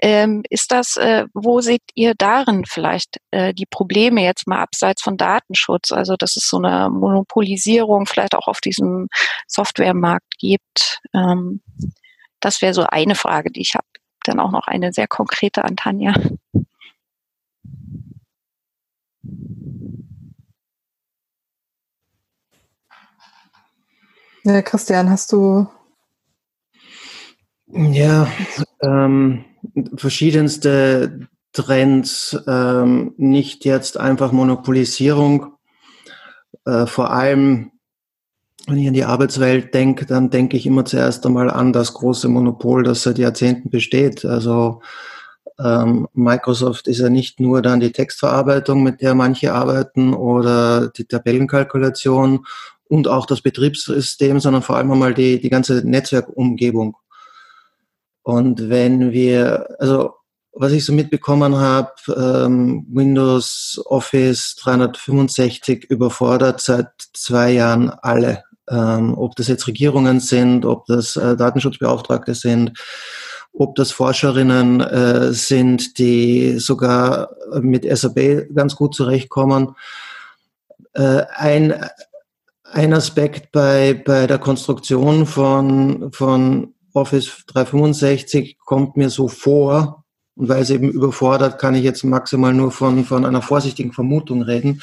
[0.00, 5.02] Ähm, ist das, äh, wo seht ihr darin vielleicht äh, die Probleme jetzt mal abseits
[5.02, 5.92] von Datenschutz?
[5.92, 9.08] Also dass es so eine Monopolisierung vielleicht auch auf diesem
[9.46, 11.00] Softwaremarkt gibt.
[11.12, 11.60] Ähm,
[12.40, 13.86] das wäre so eine Frage, die ich habe.
[14.24, 16.14] Dann auch noch eine sehr konkrete an Tanja.
[24.44, 25.66] Ja, Christian, hast du.
[27.72, 28.26] Ja,
[28.80, 29.44] ähm,
[29.96, 35.54] verschiedenste Trends, ähm, nicht jetzt einfach Monopolisierung,
[36.64, 37.70] äh, vor allem
[38.66, 42.28] wenn ich an die Arbeitswelt denke, dann denke ich immer zuerst einmal an das große
[42.28, 44.24] Monopol, das seit Jahrzehnten besteht.
[44.24, 44.82] Also
[45.58, 51.04] ähm, Microsoft ist ja nicht nur dann die Textverarbeitung, mit der manche arbeiten, oder die
[51.04, 52.46] Tabellenkalkulation
[52.90, 56.96] und auch das Betriebssystem, sondern vor allem einmal die, die ganze Netzwerkumgebung.
[58.22, 60.14] Und wenn wir, also
[60.52, 69.14] was ich so mitbekommen habe, ähm, Windows Office 365 überfordert seit zwei Jahren alle ähm,
[69.16, 72.72] ob das jetzt Regierungen sind, ob das äh, Datenschutzbeauftragte sind,
[73.52, 77.30] ob das Forscherinnen äh, sind, die sogar
[77.60, 79.74] mit SAP ganz gut zurechtkommen.
[80.92, 81.74] Äh, ein,
[82.72, 90.04] ein Aspekt bei, bei der Konstruktion von, von Office 365 kommt mir so vor,
[90.36, 94.42] und weil es eben überfordert, kann ich jetzt maximal nur von, von einer vorsichtigen Vermutung
[94.42, 94.80] reden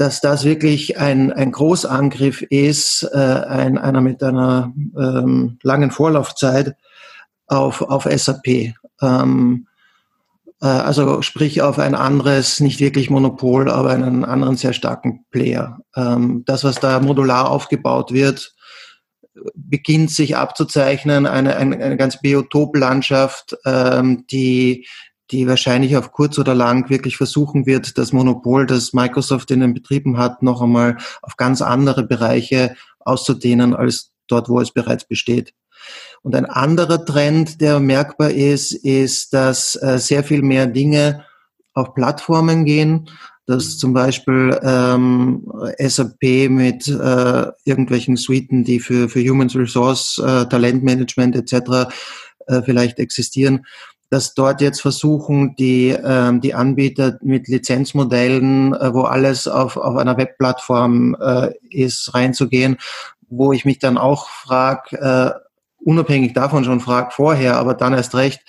[0.00, 6.74] dass das wirklich ein, ein Großangriff ist, äh, ein, einer mit einer ähm, langen Vorlaufzeit
[7.46, 8.72] auf, auf SAP.
[9.02, 9.69] Ähm, äh,
[10.66, 15.80] also sprich auf ein anderes, nicht wirklich Monopol, aber einen anderen sehr starken Player.
[15.96, 18.54] Ähm, das, was da modular aufgebaut wird,
[19.54, 24.86] beginnt sich abzuzeichnen, eine, eine, eine ganz Biotoplandschaft, ähm, die
[25.30, 29.74] die wahrscheinlich auf kurz oder lang wirklich versuchen wird, das Monopol, das Microsoft in den
[29.74, 35.54] Betrieben hat, noch einmal auf ganz andere Bereiche auszudehnen als dort, wo es bereits besteht.
[36.22, 41.24] Und ein anderer Trend, der merkbar ist, ist, dass äh, sehr viel mehr Dinge
[41.72, 43.08] auf Plattformen gehen,
[43.46, 50.46] dass zum Beispiel ähm, SAP mit äh, irgendwelchen Suiten, die für, für Human Resource, äh,
[50.46, 51.90] Talentmanagement etc.
[52.46, 53.64] Äh, vielleicht existieren,
[54.10, 59.96] dass dort jetzt versuchen, die, ähm, die Anbieter mit Lizenzmodellen, äh, wo alles auf, auf
[59.96, 62.76] einer Webplattform äh, ist, reinzugehen,
[63.28, 65.49] wo ich mich dann auch frage, äh,
[65.80, 68.40] unabhängig davon schon frage vorher, aber dann erst recht,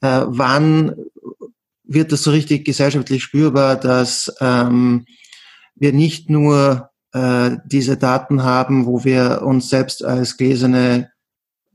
[0.00, 0.94] äh, wann
[1.84, 5.06] wird das so richtig gesellschaftlich spürbar, dass ähm,
[5.74, 11.10] wir nicht nur äh, diese Daten haben, wo wir uns selbst als gläserne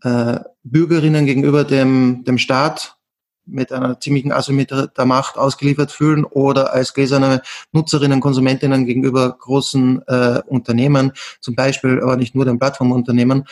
[0.04, 2.98] äh, Bürgerinnen gegenüber dem, dem Staat
[3.46, 7.42] mit einer ziemlichen Asymmetrie der Macht ausgeliefert fühlen oder als gläserne
[7.72, 11.12] Nutzerinnen, Konsumentinnen gegenüber großen äh, Unternehmen,
[11.42, 13.46] zum Beispiel aber nicht nur den Plattformunternehmen,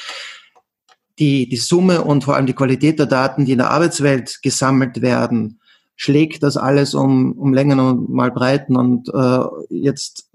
[1.21, 5.03] die, die Summe und vor allem die Qualität der Daten, die in der Arbeitswelt gesammelt
[5.03, 5.59] werden,
[5.95, 10.31] schlägt das alles um, um Längen und mal Breiten und äh, jetzt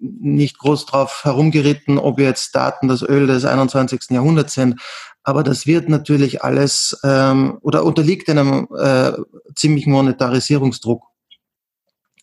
[0.00, 4.00] nicht groß drauf herumgeritten, ob jetzt Daten das Öl des 21.
[4.08, 4.80] Jahrhunderts sind,
[5.22, 9.12] aber das wird natürlich alles ähm, oder unterliegt einem äh,
[9.54, 11.04] ziemlichen Monetarisierungsdruck.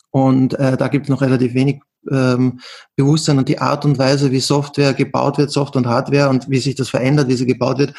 [0.09, 1.81] Und äh, da gibt es noch relativ wenig
[2.11, 2.59] ähm,
[2.95, 6.59] Bewusstsein und die Art und Weise, wie Software gebaut wird, Software und Hardware und wie
[6.59, 7.93] sich das verändert, wie sie gebaut wird,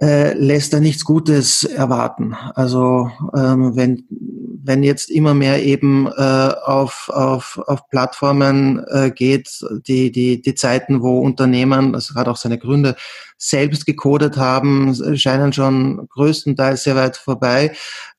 [0.00, 2.36] äh, lässt da nichts Gutes erwarten.
[2.54, 9.48] Also ähm, wenn, wenn jetzt immer mehr eben äh, auf, auf, auf Plattformen äh, geht,
[9.86, 12.96] die, die, die Zeiten, wo Unternehmen, das hat auch seine Gründe,
[13.38, 17.72] selbst gecodet haben, scheinen schon größtenteils sehr weit vorbei.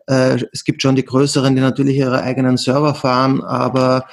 [0.07, 4.06] Äh, es gibt schon die größeren, die natürlich ihre eigenen Server fahren, aber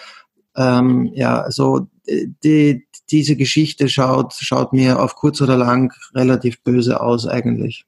[0.57, 7.01] ähm, ja, also die, diese Geschichte schaut, schaut mir auf kurz oder lang relativ böse
[7.01, 7.85] aus eigentlich.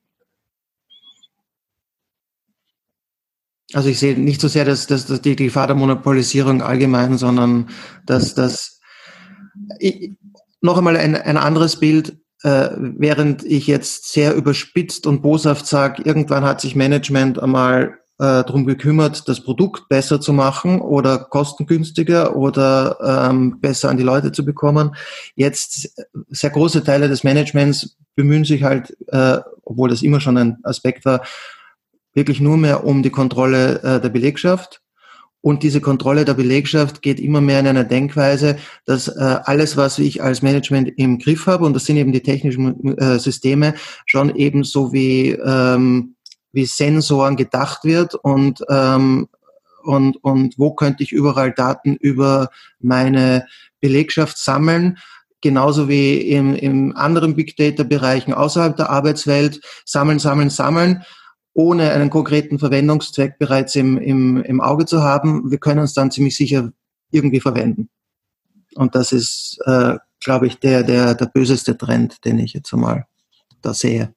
[3.73, 7.69] Also ich sehe nicht so sehr dass, dass, dass die Gefahr der Monopolisierung allgemein, sondern
[8.07, 8.81] dass das
[10.61, 16.03] noch einmal ein, ein anderes Bild, äh, während ich jetzt sehr überspitzt und boshaft sage,
[16.03, 22.35] irgendwann hat sich Management einmal äh, darum gekümmert, das Produkt besser zu machen oder kostengünstiger
[22.37, 24.97] oder ähm, besser an die Leute zu bekommen.
[25.35, 25.95] Jetzt
[26.29, 31.05] sehr große Teile des Managements bemühen sich halt, äh, obwohl das immer schon ein Aspekt
[31.05, 31.23] war,
[32.15, 34.81] wirklich nur mehr um die Kontrolle äh, der Belegschaft.
[35.43, 40.01] Und diese Kontrolle der Belegschaft geht immer mehr in einer Denkweise, dass äh, alles, was
[40.01, 43.75] ich als Management im Griff habe, und das sind eben die technischen äh, Systeme,
[44.07, 46.16] schon eben so wie ähm,
[46.57, 49.29] wie Sensoren gedacht wird und, ähm,
[49.83, 52.49] und, und wo könnte ich überall Daten über
[52.81, 53.47] meine
[53.81, 54.97] Belegschaft sammeln.
[55.43, 61.03] Genauso wie im, im anderen Big Data Bereichen außerhalb der Arbeitswelt sammeln, sammeln, sammeln,
[61.53, 65.51] ohne einen konkreten Verwendungszweck bereits im, im, im Auge zu haben.
[65.51, 66.73] Wir können es dann ziemlich sicher
[67.11, 67.91] irgendwie verwenden.
[68.77, 73.07] Und das ist, äh, glaube ich, der, der, der böseste Trend, den ich jetzt einmal
[73.61, 74.16] da sehe.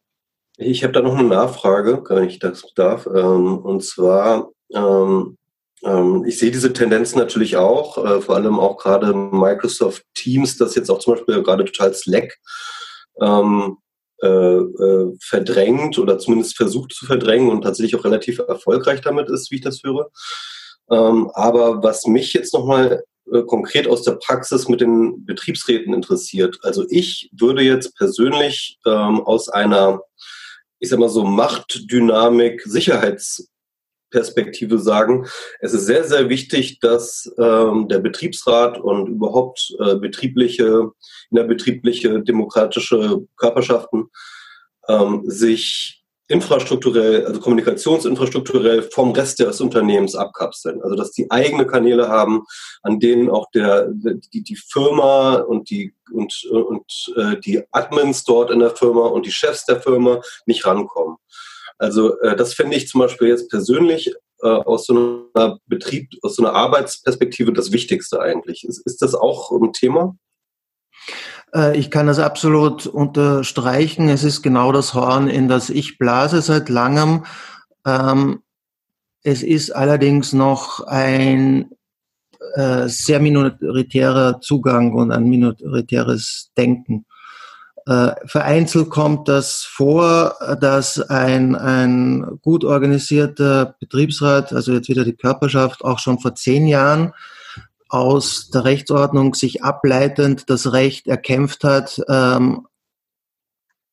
[0.61, 3.07] Ich habe da noch eine Nachfrage, wenn ich das darf.
[3.07, 5.37] Ähm, und zwar, ähm,
[5.85, 10.75] ähm, ich sehe diese Tendenz natürlich auch, äh, vor allem auch gerade Microsoft Teams, das
[10.75, 12.37] jetzt auch zum Beispiel gerade total Slack
[13.21, 19.51] äh, äh, verdrängt oder zumindest versucht zu verdrängen und tatsächlich auch relativ erfolgreich damit ist,
[19.51, 20.09] wie ich das höre.
[20.87, 23.03] aber was mich jetzt nochmal
[23.47, 26.57] konkret aus der Praxis mit den Betriebsräten interessiert.
[26.63, 30.01] Also ich würde jetzt persönlich aus einer
[30.79, 35.27] ich sag mal so, Machtdynamik, Sicherheitsperspektive sagen,
[35.59, 40.91] es ist sehr, sehr wichtig, dass ähm, der Betriebsrat und überhaupt äh, betriebliche,
[41.31, 44.09] innerbetriebliche demokratische Körperschaften
[44.87, 45.98] ähm, sich
[46.29, 50.81] infrastrukturell, also kommunikationsinfrastrukturell vom Rest des Unternehmens abkapseln.
[50.83, 52.45] Also dass die eigene Kanäle haben,
[52.83, 58.51] an denen auch der, die, die Firma und die und, und äh, die Admins dort
[58.51, 61.17] in der Firma und die Chefs der Firma nicht rankommen.
[61.79, 66.35] Also äh, das finde ich zum Beispiel jetzt persönlich äh, aus so einer Betrieb, aus
[66.35, 68.63] so einer Arbeitsperspektive das Wichtigste eigentlich.
[68.65, 70.15] Ist, ist das auch ein Thema?
[71.53, 74.09] Äh, ich kann das absolut unterstreichen.
[74.09, 77.25] Es ist genau das Horn, in das ich blase seit langem.
[77.85, 78.41] Ähm,
[79.23, 81.71] es ist allerdings noch ein
[82.55, 87.05] äh, sehr minoritärer Zugang und ein minoritäres Denken.
[87.85, 95.15] Äh, vereinzelt kommt das vor, dass ein, ein gut organisierter Betriebsrat, also jetzt wieder die
[95.15, 97.13] Körperschaft, auch schon vor zehn Jahren
[97.89, 102.67] aus der Rechtsordnung sich ableitend das Recht erkämpft hat, ähm,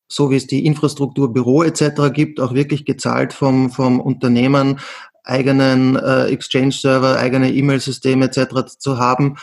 [0.07, 2.13] so wie es die Infrastruktur Büro etc.
[2.13, 4.79] gibt, auch wirklich gezahlt vom, vom Unternehmen,
[5.23, 8.77] eigenen äh, Exchange-Server, eigene E-Mail-Systeme etc.
[8.77, 9.37] zu haben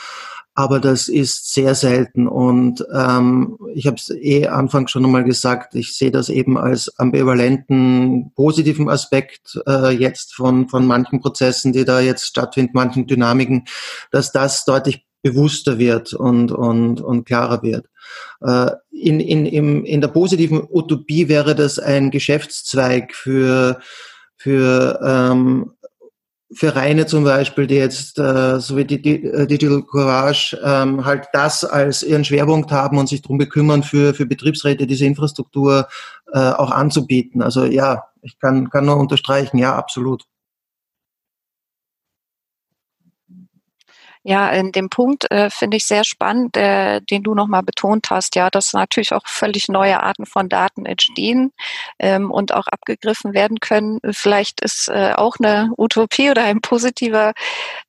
[0.55, 5.75] aber das ist sehr selten und ähm, ich habe es eh anfangs schon einmal gesagt,
[5.75, 11.85] ich sehe das eben als ambivalenten positiven Aspekt äh, jetzt von, von manchen Prozessen, die
[11.85, 13.65] da jetzt stattfinden, manchen Dynamiken,
[14.13, 17.87] dass das deutlich bewusster wird und, und, und klarer wird.
[18.41, 23.81] Äh, in, in, im, in der positiven Utopie wäre das ein Geschäftszweig für,
[24.37, 25.73] für ähm,
[26.53, 31.27] Vereine zum Beispiel, die jetzt, äh, so wie die, die äh, Digital Courage, ähm, halt
[31.33, 35.89] das als ihren Schwerpunkt haben und sich darum bekümmern, für, für Betriebsräte diese Infrastruktur
[36.33, 37.43] äh, auch anzubieten.
[37.43, 40.25] Also ja, ich kann, kann nur unterstreichen, ja, absolut.
[44.27, 48.37] Ja, in dem Punkt äh, finde ich sehr spannend, äh, den du nochmal betont hast,
[48.37, 51.53] ja, dass natürlich auch völlig neue Arten von Daten entstehen
[51.99, 53.99] ähm, und auch abgegriffen werden können.
[54.13, 57.35] Vielleicht ist äh, auch eine Utopie oder ein positiver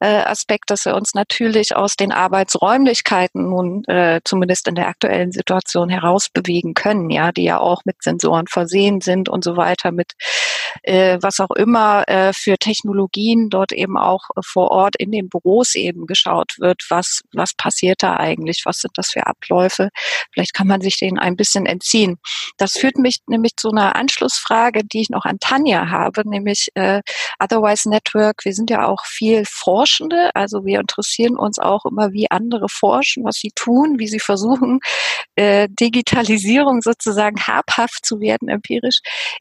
[0.01, 5.31] äh, Aspekt, dass wir uns natürlich aus den Arbeitsräumlichkeiten nun äh, zumindest in der aktuellen
[5.31, 10.11] Situation herausbewegen können, ja, die ja auch mit Sensoren versehen sind und so weiter, mit
[10.83, 15.75] äh, was auch immer äh, für Technologien dort eben auch vor Ort in den Büros
[15.75, 19.89] eben angeschaut wird, was, was passiert da eigentlich, was sind das für Abläufe.
[20.31, 22.17] Vielleicht kann man sich denen ein bisschen entziehen.
[22.57, 27.01] Das führt mich nämlich zu einer Anschlussfrage, die ich noch an Tanja habe, nämlich äh,
[27.39, 28.45] Otherwise Network.
[28.45, 33.23] Wir sind ja auch viel Forschende, also wir interessieren uns auch immer, wie andere forschen,
[33.23, 34.79] was sie tun, wie sie versuchen,
[35.35, 38.99] äh, Digitalisierung sozusagen habhaft zu werden, empirisch.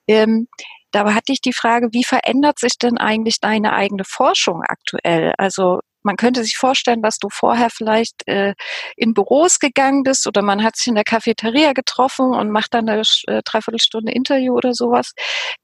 [0.09, 0.49] Ähm,
[0.95, 5.35] Dabei hatte ich die Frage, wie verändert sich denn eigentlich deine eigene Forschung aktuell?
[5.39, 8.55] Also man könnte sich vorstellen, dass du vorher vielleicht äh,
[8.97, 12.89] in Büros gegangen bist oder man hat sich in der Cafeteria getroffen und macht dann
[12.89, 15.15] eine äh, Dreiviertelstunde Interview oder sowas.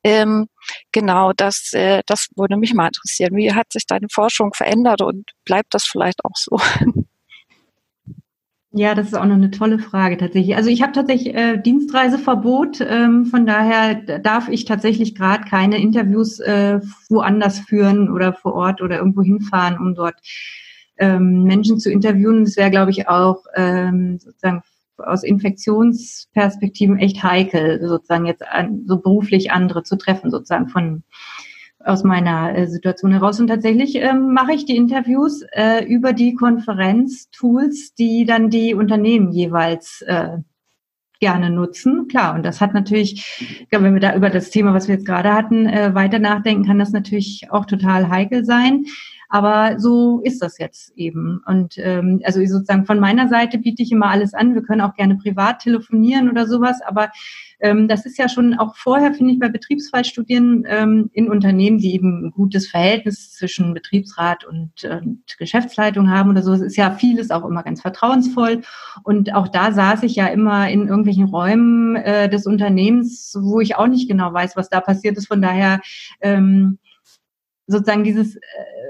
[0.03, 0.49] Ähm,
[0.91, 3.37] genau, das, äh, das würde mich mal interessieren.
[3.37, 6.59] Wie hat sich deine Forschung verändert und bleibt das vielleicht auch so?
[8.73, 10.55] Ja, das ist auch noch eine tolle Frage tatsächlich.
[10.55, 16.39] Also ich habe tatsächlich äh, Dienstreiseverbot, ähm, von daher darf ich tatsächlich gerade keine Interviews
[16.39, 16.79] äh,
[17.09, 20.15] woanders führen oder vor Ort oder irgendwo hinfahren, um dort
[20.99, 22.45] ähm, Menschen zu interviewen.
[22.45, 24.63] Das wäre, glaube ich, auch ähm, sozusagen
[24.99, 31.03] aus Infektionsperspektiven echt heikel, sozusagen jetzt an, so beruflich andere zu treffen, sozusagen von
[31.85, 33.41] aus meiner äh, Situation heraus.
[33.41, 39.33] Und tatsächlich ähm, mache ich die Interviews äh, über die Konferenztools, die dann die Unternehmen
[39.33, 40.39] jeweils äh,
[41.21, 42.09] gerne nutzen.
[42.09, 44.97] Klar, und das hat natürlich, ich glaube, wenn wir da über das Thema, was wir
[44.97, 48.87] jetzt gerade hatten, äh, weiter nachdenken, kann das natürlich auch total heikel sein.
[49.31, 51.41] Aber so ist das jetzt eben.
[51.47, 54.55] Und ähm, also sozusagen von meiner Seite biete ich immer alles an.
[54.55, 57.11] Wir können auch gerne privat telefonieren oder sowas, aber
[57.61, 61.95] ähm, das ist ja schon auch vorher, finde ich, bei Betriebsfallstudien ähm, in Unternehmen, die
[61.95, 66.91] eben ein gutes Verhältnis zwischen Betriebsrat und, und Geschäftsleitung haben oder so, es ist ja
[66.91, 68.63] vieles auch immer ganz vertrauensvoll.
[69.05, 73.77] Und auch da saß ich ja immer in irgendwelchen Räumen äh, des Unternehmens, wo ich
[73.77, 75.29] auch nicht genau weiß, was da passiert ist.
[75.29, 75.81] Von daher
[76.21, 76.79] ähm,
[77.71, 78.41] sozusagen dieses äh,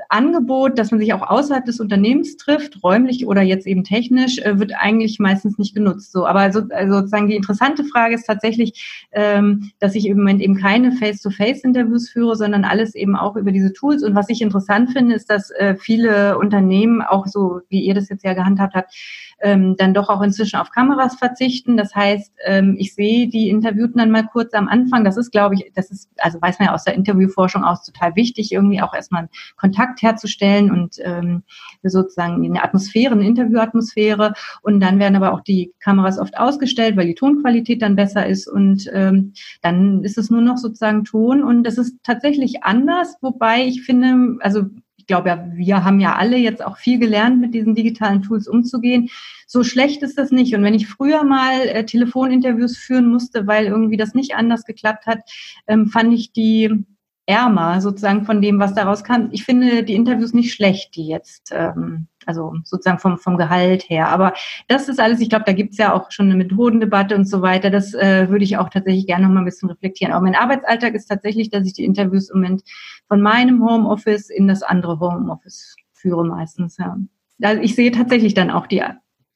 [0.09, 4.59] Angebot, dass man sich auch außerhalb des Unternehmens trifft, räumlich oder jetzt eben technisch, äh,
[4.59, 6.13] wird eigentlich meistens nicht genutzt.
[6.13, 10.43] So, aber so, also sozusagen die interessante Frage ist tatsächlich, ähm, dass ich im Moment
[10.43, 14.03] eben keine Face-to-Face-Interviews führe, sondern alles eben auch über diese Tools.
[14.03, 18.09] Und was ich interessant finde, ist, dass äh, viele Unternehmen auch so, wie ihr das
[18.09, 18.93] jetzt ja gehandhabt habt,
[19.41, 21.77] ähm, dann doch auch inzwischen auf Kameras verzichten.
[21.77, 25.05] Das heißt, ähm, ich sehe die Interviewten dann mal kurz am Anfang.
[25.05, 28.15] Das ist, glaube ich, das ist, also weiß man ja aus der Interviewforschung auch total
[28.17, 31.43] wichtig, irgendwie auch erstmal Kontakt herzustellen und ähm,
[31.83, 34.35] sozusagen eine Atmosphäre, eine Interviewatmosphäre.
[34.63, 38.47] Und dann werden aber auch die Kameras oft ausgestellt, weil die Tonqualität dann besser ist.
[38.47, 41.43] Und ähm, dann ist es nur noch sozusagen Ton.
[41.43, 44.65] Und das ist tatsächlich anders, wobei ich finde, also
[45.11, 49.11] glaube ja, wir haben ja alle jetzt auch viel gelernt, mit diesen digitalen Tools umzugehen.
[49.47, 50.55] So schlecht ist das nicht.
[50.55, 55.07] Und wenn ich früher mal äh, Telefoninterviews führen musste, weil irgendwie das nicht anders geklappt
[55.07, 55.19] hat,
[55.67, 56.85] ähm, fand ich die
[57.31, 59.29] ärmer sozusagen von dem, was daraus kam.
[59.31, 64.09] Ich finde die Interviews nicht schlecht, die jetzt, ähm, also sozusagen vom, vom Gehalt her.
[64.09, 64.35] Aber
[64.67, 67.41] das ist alles, ich glaube, da gibt es ja auch schon eine Methodendebatte und so
[67.41, 67.71] weiter.
[67.71, 70.13] Das äh, würde ich auch tatsächlich gerne noch mal ein bisschen reflektieren.
[70.13, 72.63] Aber mein Arbeitsalltag ist tatsächlich, dass ich die Interviews im Moment
[73.07, 76.97] von meinem Homeoffice in das andere Homeoffice führe meistens, ja.
[77.43, 78.83] Also ich sehe tatsächlich dann auch die,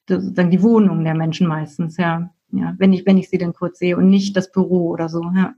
[0.08, 2.30] sozusagen die Wohnung der Menschen meistens, ja.
[2.52, 5.22] Ja, wenn ich, wenn ich sie dann kurz sehe und nicht das Büro oder so,
[5.34, 5.54] ja.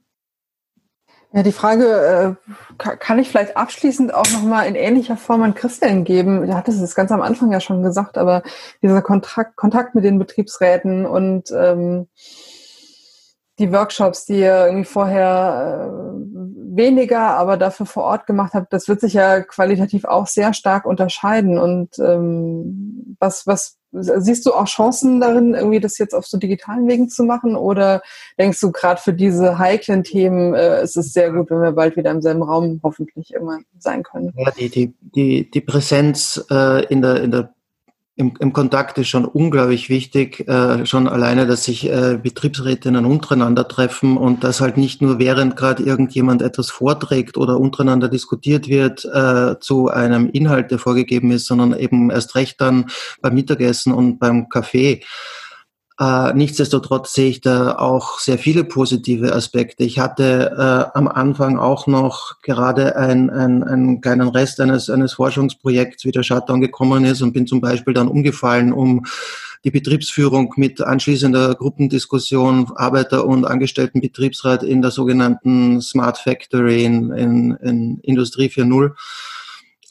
[1.37, 2.39] Ja, die Frage
[2.79, 6.49] äh, kann ich vielleicht abschließend auch nochmal in ähnlicher Form an Christian geben.
[6.49, 8.43] Er hat es ganz am Anfang ja schon gesagt, aber
[8.81, 12.09] dieser Kontakt, Kontakt mit den Betriebsräten und ähm,
[13.59, 18.89] die Workshops, die ihr irgendwie vorher äh, weniger, aber dafür vor Ort gemacht habt, das
[18.89, 21.59] wird sich ja qualitativ auch sehr stark unterscheiden.
[21.59, 26.87] Und ähm, was, was Siehst du auch Chancen darin, irgendwie das jetzt auf so digitalen
[26.89, 27.57] Wegen zu machen?
[27.57, 28.03] Oder
[28.39, 31.97] denkst du, gerade für diese heiklen Themen äh, ist es sehr gut, wenn wir bald
[31.97, 34.33] wieder im selben Raum hoffentlich irgendwann sein können?
[34.37, 37.56] Ja, die, die, die, die Präsenz äh, in der, in der
[38.19, 43.69] im, im Kontakt ist schon unglaublich wichtig, äh, schon alleine, dass sich äh, Betriebsrätinnen untereinander
[43.69, 49.05] treffen und dass halt nicht nur während gerade irgendjemand etwas vorträgt oder untereinander diskutiert wird
[49.05, 52.87] äh, zu einem Inhalt, der vorgegeben ist, sondern eben erst recht dann
[53.21, 55.03] beim Mittagessen und beim Kaffee.
[55.99, 59.85] Äh, nichtsdestotrotz sehe ich da auch sehr viele positive Aspekte.
[59.85, 60.53] Ich hatte
[60.95, 66.13] äh, am Anfang auch noch gerade ein, ein, einen kleinen Rest eines, eines Forschungsprojekts, wie
[66.13, 69.07] der Shutdown gekommen ist und bin zum Beispiel dann umgefallen, um
[69.65, 77.53] die Betriebsführung mit anschließender Gruppendiskussion Arbeiter- und Angestelltenbetriebsrat in der sogenannten Smart Factory in, in,
[77.63, 78.93] in Industrie 4.0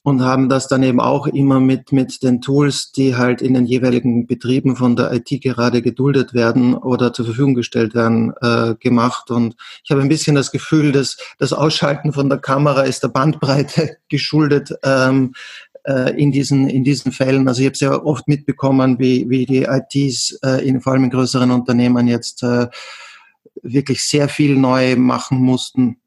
[0.06, 3.66] und haben das dann eben auch immer mit, mit den Tools, die halt in den
[3.66, 9.32] jeweiligen Betrieben von der IT gerade geduldet werden oder zur Verfügung gestellt werden, äh, gemacht.
[9.32, 13.08] Und ich habe ein bisschen das Gefühl, dass das Ausschalten von der Kamera ist der
[13.08, 14.76] Bandbreite geschuldet.
[14.84, 15.34] Ähm,
[15.86, 17.48] äh, in, diesen, in diesen Fällen.
[17.48, 21.10] Also ich habe sehr oft mitbekommen, wie, wie die ITs äh, in, vor allem in
[21.10, 22.68] größeren Unternehmen jetzt äh,
[23.64, 25.98] wirklich sehr viel neu machen mussten.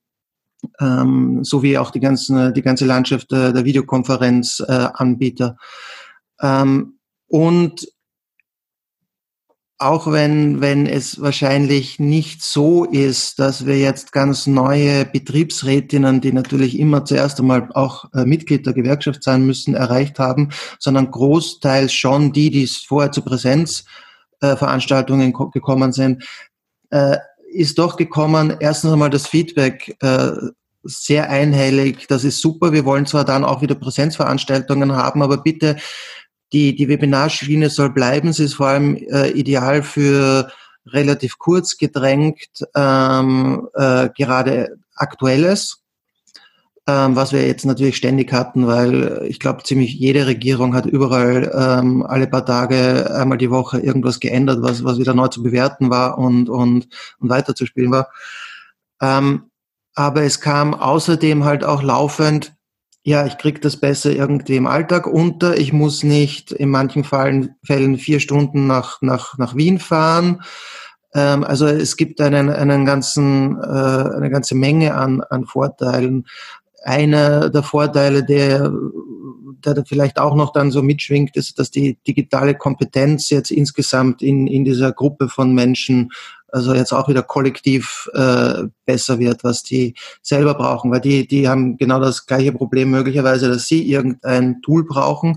[0.80, 5.56] Ähm, so wie auch die, ganzen, die ganze Landschaft der, der Videokonferenzanbieter.
[6.40, 6.98] Ähm,
[7.28, 7.86] und
[9.80, 16.32] auch wenn, wenn es wahrscheinlich nicht so ist, dass wir jetzt ganz neue Betriebsrätinnen, die
[16.32, 20.48] natürlich immer zuerst einmal auch äh, Mitglied der Gewerkschaft sein müssen, erreicht haben,
[20.80, 26.24] sondern großteils schon die, die vorher zu Präsenzveranstaltungen äh, gekommen sind,
[26.90, 27.18] äh,
[27.58, 30.30] ist doch gekommen, erstens einmal das Feedback äh,
[30.84, 35.76] sehr einhellig, das ist super, wir wollen zwar dann auch wieder Präsenzveranstaltungen haben, aber bitte
[36.52, 38.32] die, die Webinarschiene soll bleiben.
[38.32, 40.50] Sie ist vor allem äh, ideal für
[40.86, 45.82] relativ kurz gedrängt, ähm, äh, gerade Aktuelles,
[46.88, 51.52] ähm, was wir jetzt natürlich ständig hatten, weil ich glaube, ziemlich jede Regierung hat überall
[51.54, 55.90] ähm, alle paar Tage einmal die Woche irgendwas geändert, was, was wieder neu zu bewerten
[55.90, 56.88] war und, und,
[57.20, 58.08] und weiterzuspielen war.
[59.02, 59.50] Ähm,
[59.94, 62.54] aber es kam außerdem halt auch laufend
[63.04, 65.56] ja, ich kriege das besser irgendwie im Alltag unter.
[65.56, 70.42] Ich muss nicht in manchen Fällen, Fällen vier Stunden nach, nach, nach Wien fahren.
[71.14, 76.26] Ähm, also es gibt einen, einen ganzen, äh, eine ganze Menge an, an Vorteilen.
[76.82, 78.72] Einer der Vorteile, der,
[79.64, 84.22] der da vielleicht auch noch dann so mitschwingt, ist, dass die digitale Kompetenz jetzt insgesamt
[84.22, 86.10] in, in dieser Gruppe von Menschen
[86.50, 91.48] also jetzt auch wieder kollektiv äh, besser wird, was die selber brauchen, weil die, die
[91.48, 95.36] haben genau das gleiche Problem möglicherweise, dass sie irgendein Tool brauchen,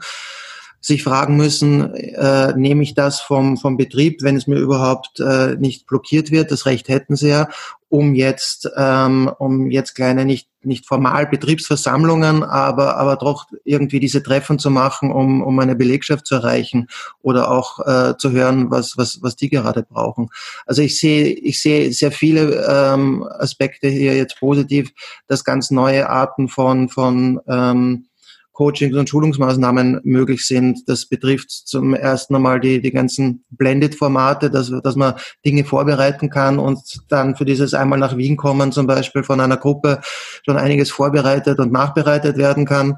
[0.80, 5.56] sich fragen müssen, äh, nehme ich das vom, vom Betrieb, wenn es mir überhaupt äh,
[5.58, 7.50] nicht blockiert wird, das Recht hätten sie ja,
[7.92, 14.24] um jetzt, ähm, um jetzt kleine, nicht, nicht formal Betriebsversammlungen, aber, aber doch irgendwie diese
[14.24, 16.88] Treffen zu machen, um, um eine Belegschaft zu erreichen
[17.22, 20.30] oder auch äh, zu hören, was, was, was die gerade brauchen.
[20.66, 24.94] Also ich sehe, ich sehe sehr viele ähm, Aspekte hier jetzt positiv,
[25.28, 28.06] dass ganz neue Arten von, von ähm,
[28.52, 30.88] Coachings und Schulungsmaßnahmen möglich sind.
[30.88, 35.16] Das betrifft zum ersten Mal die, die ganzen Blended-Formate, dass, dass man
[35.46, 36.80] Dinge vorbereiten kann und
[37.10, 40.02] dann für dieses einmal nach Wien kommen zum Beispiel von einer Gruppe
[40.46, 42.98] schon einiges vorbereitet und nachbereitet werden kann.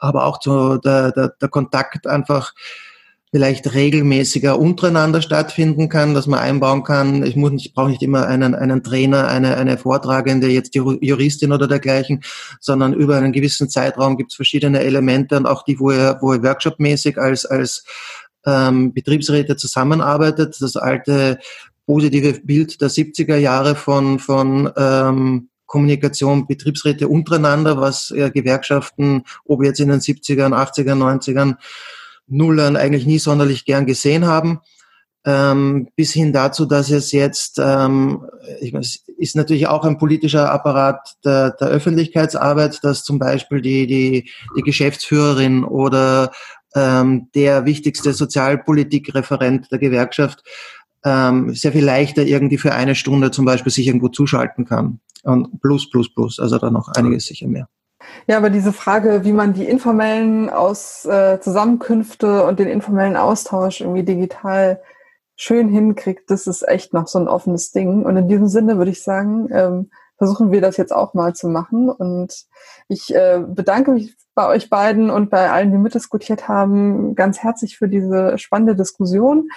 [0.00, 2.52] Aber auch zu der, der, der Kontakt einfach
[3.30, 7.22] vielleicht regelmäßiger untereinander stattfinden kann, dass man einbauen kann.
[7.24, 11.52] Ich muss nicht, brauche nicht immer einen, einen Trainer, eine, eine Vortragende, jetzt die Juristin
[11.52, 12.22] oder dergleichen,
[12.60, 16.32] sondern über einen gewissen Zeitraum gibt es verschiedene Elemente und auch die, wo ihr, wo
[16.32, 17.84] ihr workshopmäßig als, als
[18.46, 20.56] ähm, Betriebsräte zusammenarbeitet.
[20.60, 21.38] Das alte
[21.86, 29.62] positive Bild der 70er Jahre von, von ähm, Kommunikation Betriebsräte untereinander, was äh, Gewerkschaften, ob
[29.62, 31.56] jetzt in den 70ern, 80ern, 90ern,
[32.28, 34.60] Nullern eigentlich nie sonderlich gern gesehen haben.
[35.24, 38.24] Ähm, bis hin dazu, dass es jetzt, ähm,
[38.60, 43.60] ich meine, es ist natürlich auch ein politischer Apparat der, der Öffentlichkeitsarbeit, dass zum Beispiel
[43.60, 46.30] die, die, die Geschäftsführerin oder
[46.74, 50.44] ähm, der wichtigste Sozialpolitikreferent der Gewerkschaft
[51.04, 55.00] ähm, sehr viel leichter irgendwie für eine Stunde zum Beispiel sich irgendwo zuschalten kann.
[55.24, 57.68] Und plus, plus, plus, also da noch einiges sicher mehr.
[58.26, 63.80] Ja, aber diese Frage, wie man die informellen Aus, äh, Zusammenkünfte und den informellen Austausch
[63.80, 64.82] irgendwie digital
[65.36, 68.04] schön hinkriegt, das ist echt noch so ein offenes Ding.
[68.04, 71.48] Und in diesem Sinne würde ich sagen, ähm, versuchen wir das jetzt auch mal zu
[71.48, 71.88] machen.
[71.88, 72.44] Und
[72.88, 77.78] ich äh, bedanke mich bei euch beiden und bei allen, die mitdiskutiert haben, ganz herzlich
[77.78, 79.48] für diese spannende Diskussion.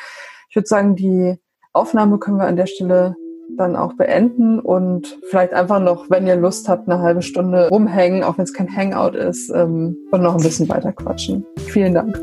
[0.49, 1.39] Ich würde sagen, die
[1.73, 3.15] Aufnahme können wir an der Stelle
[3.57, 8.23] dann auch beenden und vielleicht einfach noch, wenn ihr Lust habt, eine halbe Stunde rumhängen,
[8.23, 11.45] auch wenn es kein Hangout ist, ähm, und noch ein bisschen weiter quatschen.
[11.57, 12.19] Vielen Dank.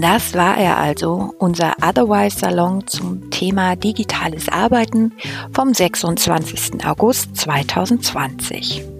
[0.00, 5.12] Das war er also, unser Otherwise Salon zum Thema digitales Arbeiten
[5.52, 6.84] vom 26.
[6.84, 8.93] August 2020.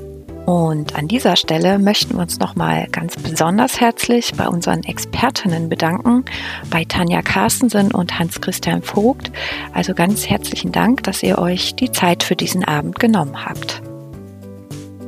[0.47, 6.25] Und an dieser Stelle möchten wir uns nochmal ganz besonders herzlich bei unseren Expertinnen bedanken,
[6.71, 9.33] bei Tanja Carstensen und Hans-Christian Vogt.
[9.73, 13.81] Also ganz herzlichen Dank, dass ihr euch die Zeit für diesen Abend genommen habt.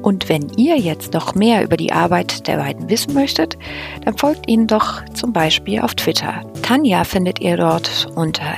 [0.00, 3.58] Und wenn ihr jetzt noch mehr über die Arbeit der beiden wissen möchtet,
[4.04, 6.42] dann folgt ihnen doch zum Beispiel auf Twitter.
[6.62, 8.56] Tanja findet ihr dort unter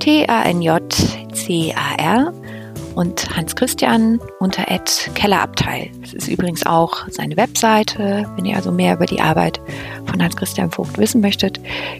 [0.00, 2.32] tanjcar
[3.00, 4.66] und Hans Christian unter
[5.14, 5.90] Kellerabteil.
[6.02, 8.30] Das ist übrigens auch seine Webseite.
[8.36, 9.58] Wenn ihr also mehr über die Arbeit
[10.04, 11.58] von Hans Christian Vogt wissen möchtet,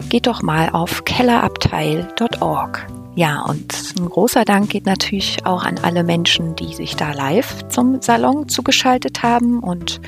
[0.09, 3.00] geht doch mal auf kellerabteil.org.
[3.15, 7.67] Ja, und ein großer Dank geht natürlich auch an alle Menschen, die sich da live
[7.67, 9.99] zum Salon zugeschaltet haben und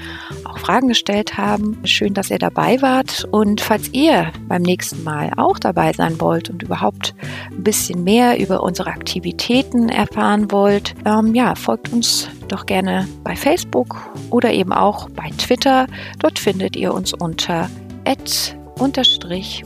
[0.46, 1.78] auch Fragen gestellt haben.
[1.84, 3.28] Schön, dass ihr dabei wart.
[3.30, 7.14] Und falls ihr beim nächsten Mal auch dabei sein wollt und überhaupt
[7.52, 13.36] ein bisschen mehr über unsere Aktivitäten erfahren wollt, ähm, ja, folgt uns doch gerne bei
[13.36, 13.98] Facebook
[14.30, 15.88] oder eben auch bei Twitter.
[16.20, 17.70] Dort findet ihr uns unter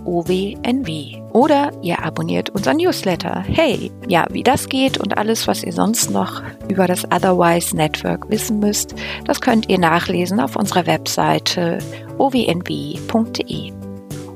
[0.06, 1.22] OWNW.
[1.34, 3.44] Oder ihr abonniert unseren Newsletter.
[3.48, 8.30] Hey, ja, wie das geht und alles, was ihr sonst noch über das Otherwise Network
[8.30, 11.80] wissen müsst, das könnt ihr nachlesen auf unserer Webseite
[12.18, 13.87] ownw.de.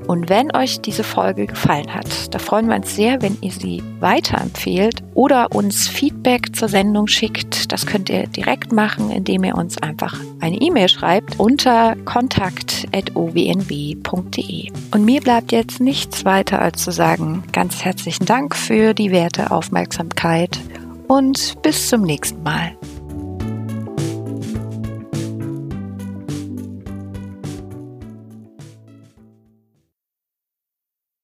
[0.08, 3.84] Und wenn euch diese Folge gefallen hat, da freuen wir uns sehr, wenn ihr sie
[4.00, 7.72] weiterempfehlt oder uns Feedback zur Sendung schickt.
[7.72, 14.72] Das könnt ihr direkt machen, indem ihr uns einfach eine E-Mail schreibt unter kontakt.ownw.de.
[14.92, 19.52] Und mir bleibt jetzt nichts weiter als zu sagen, ganz herzlichen Dank für die werte
[19.52, 20.60] Aufmerksamkeit
[21.08, 22.76] und bis zum nächsten Mal.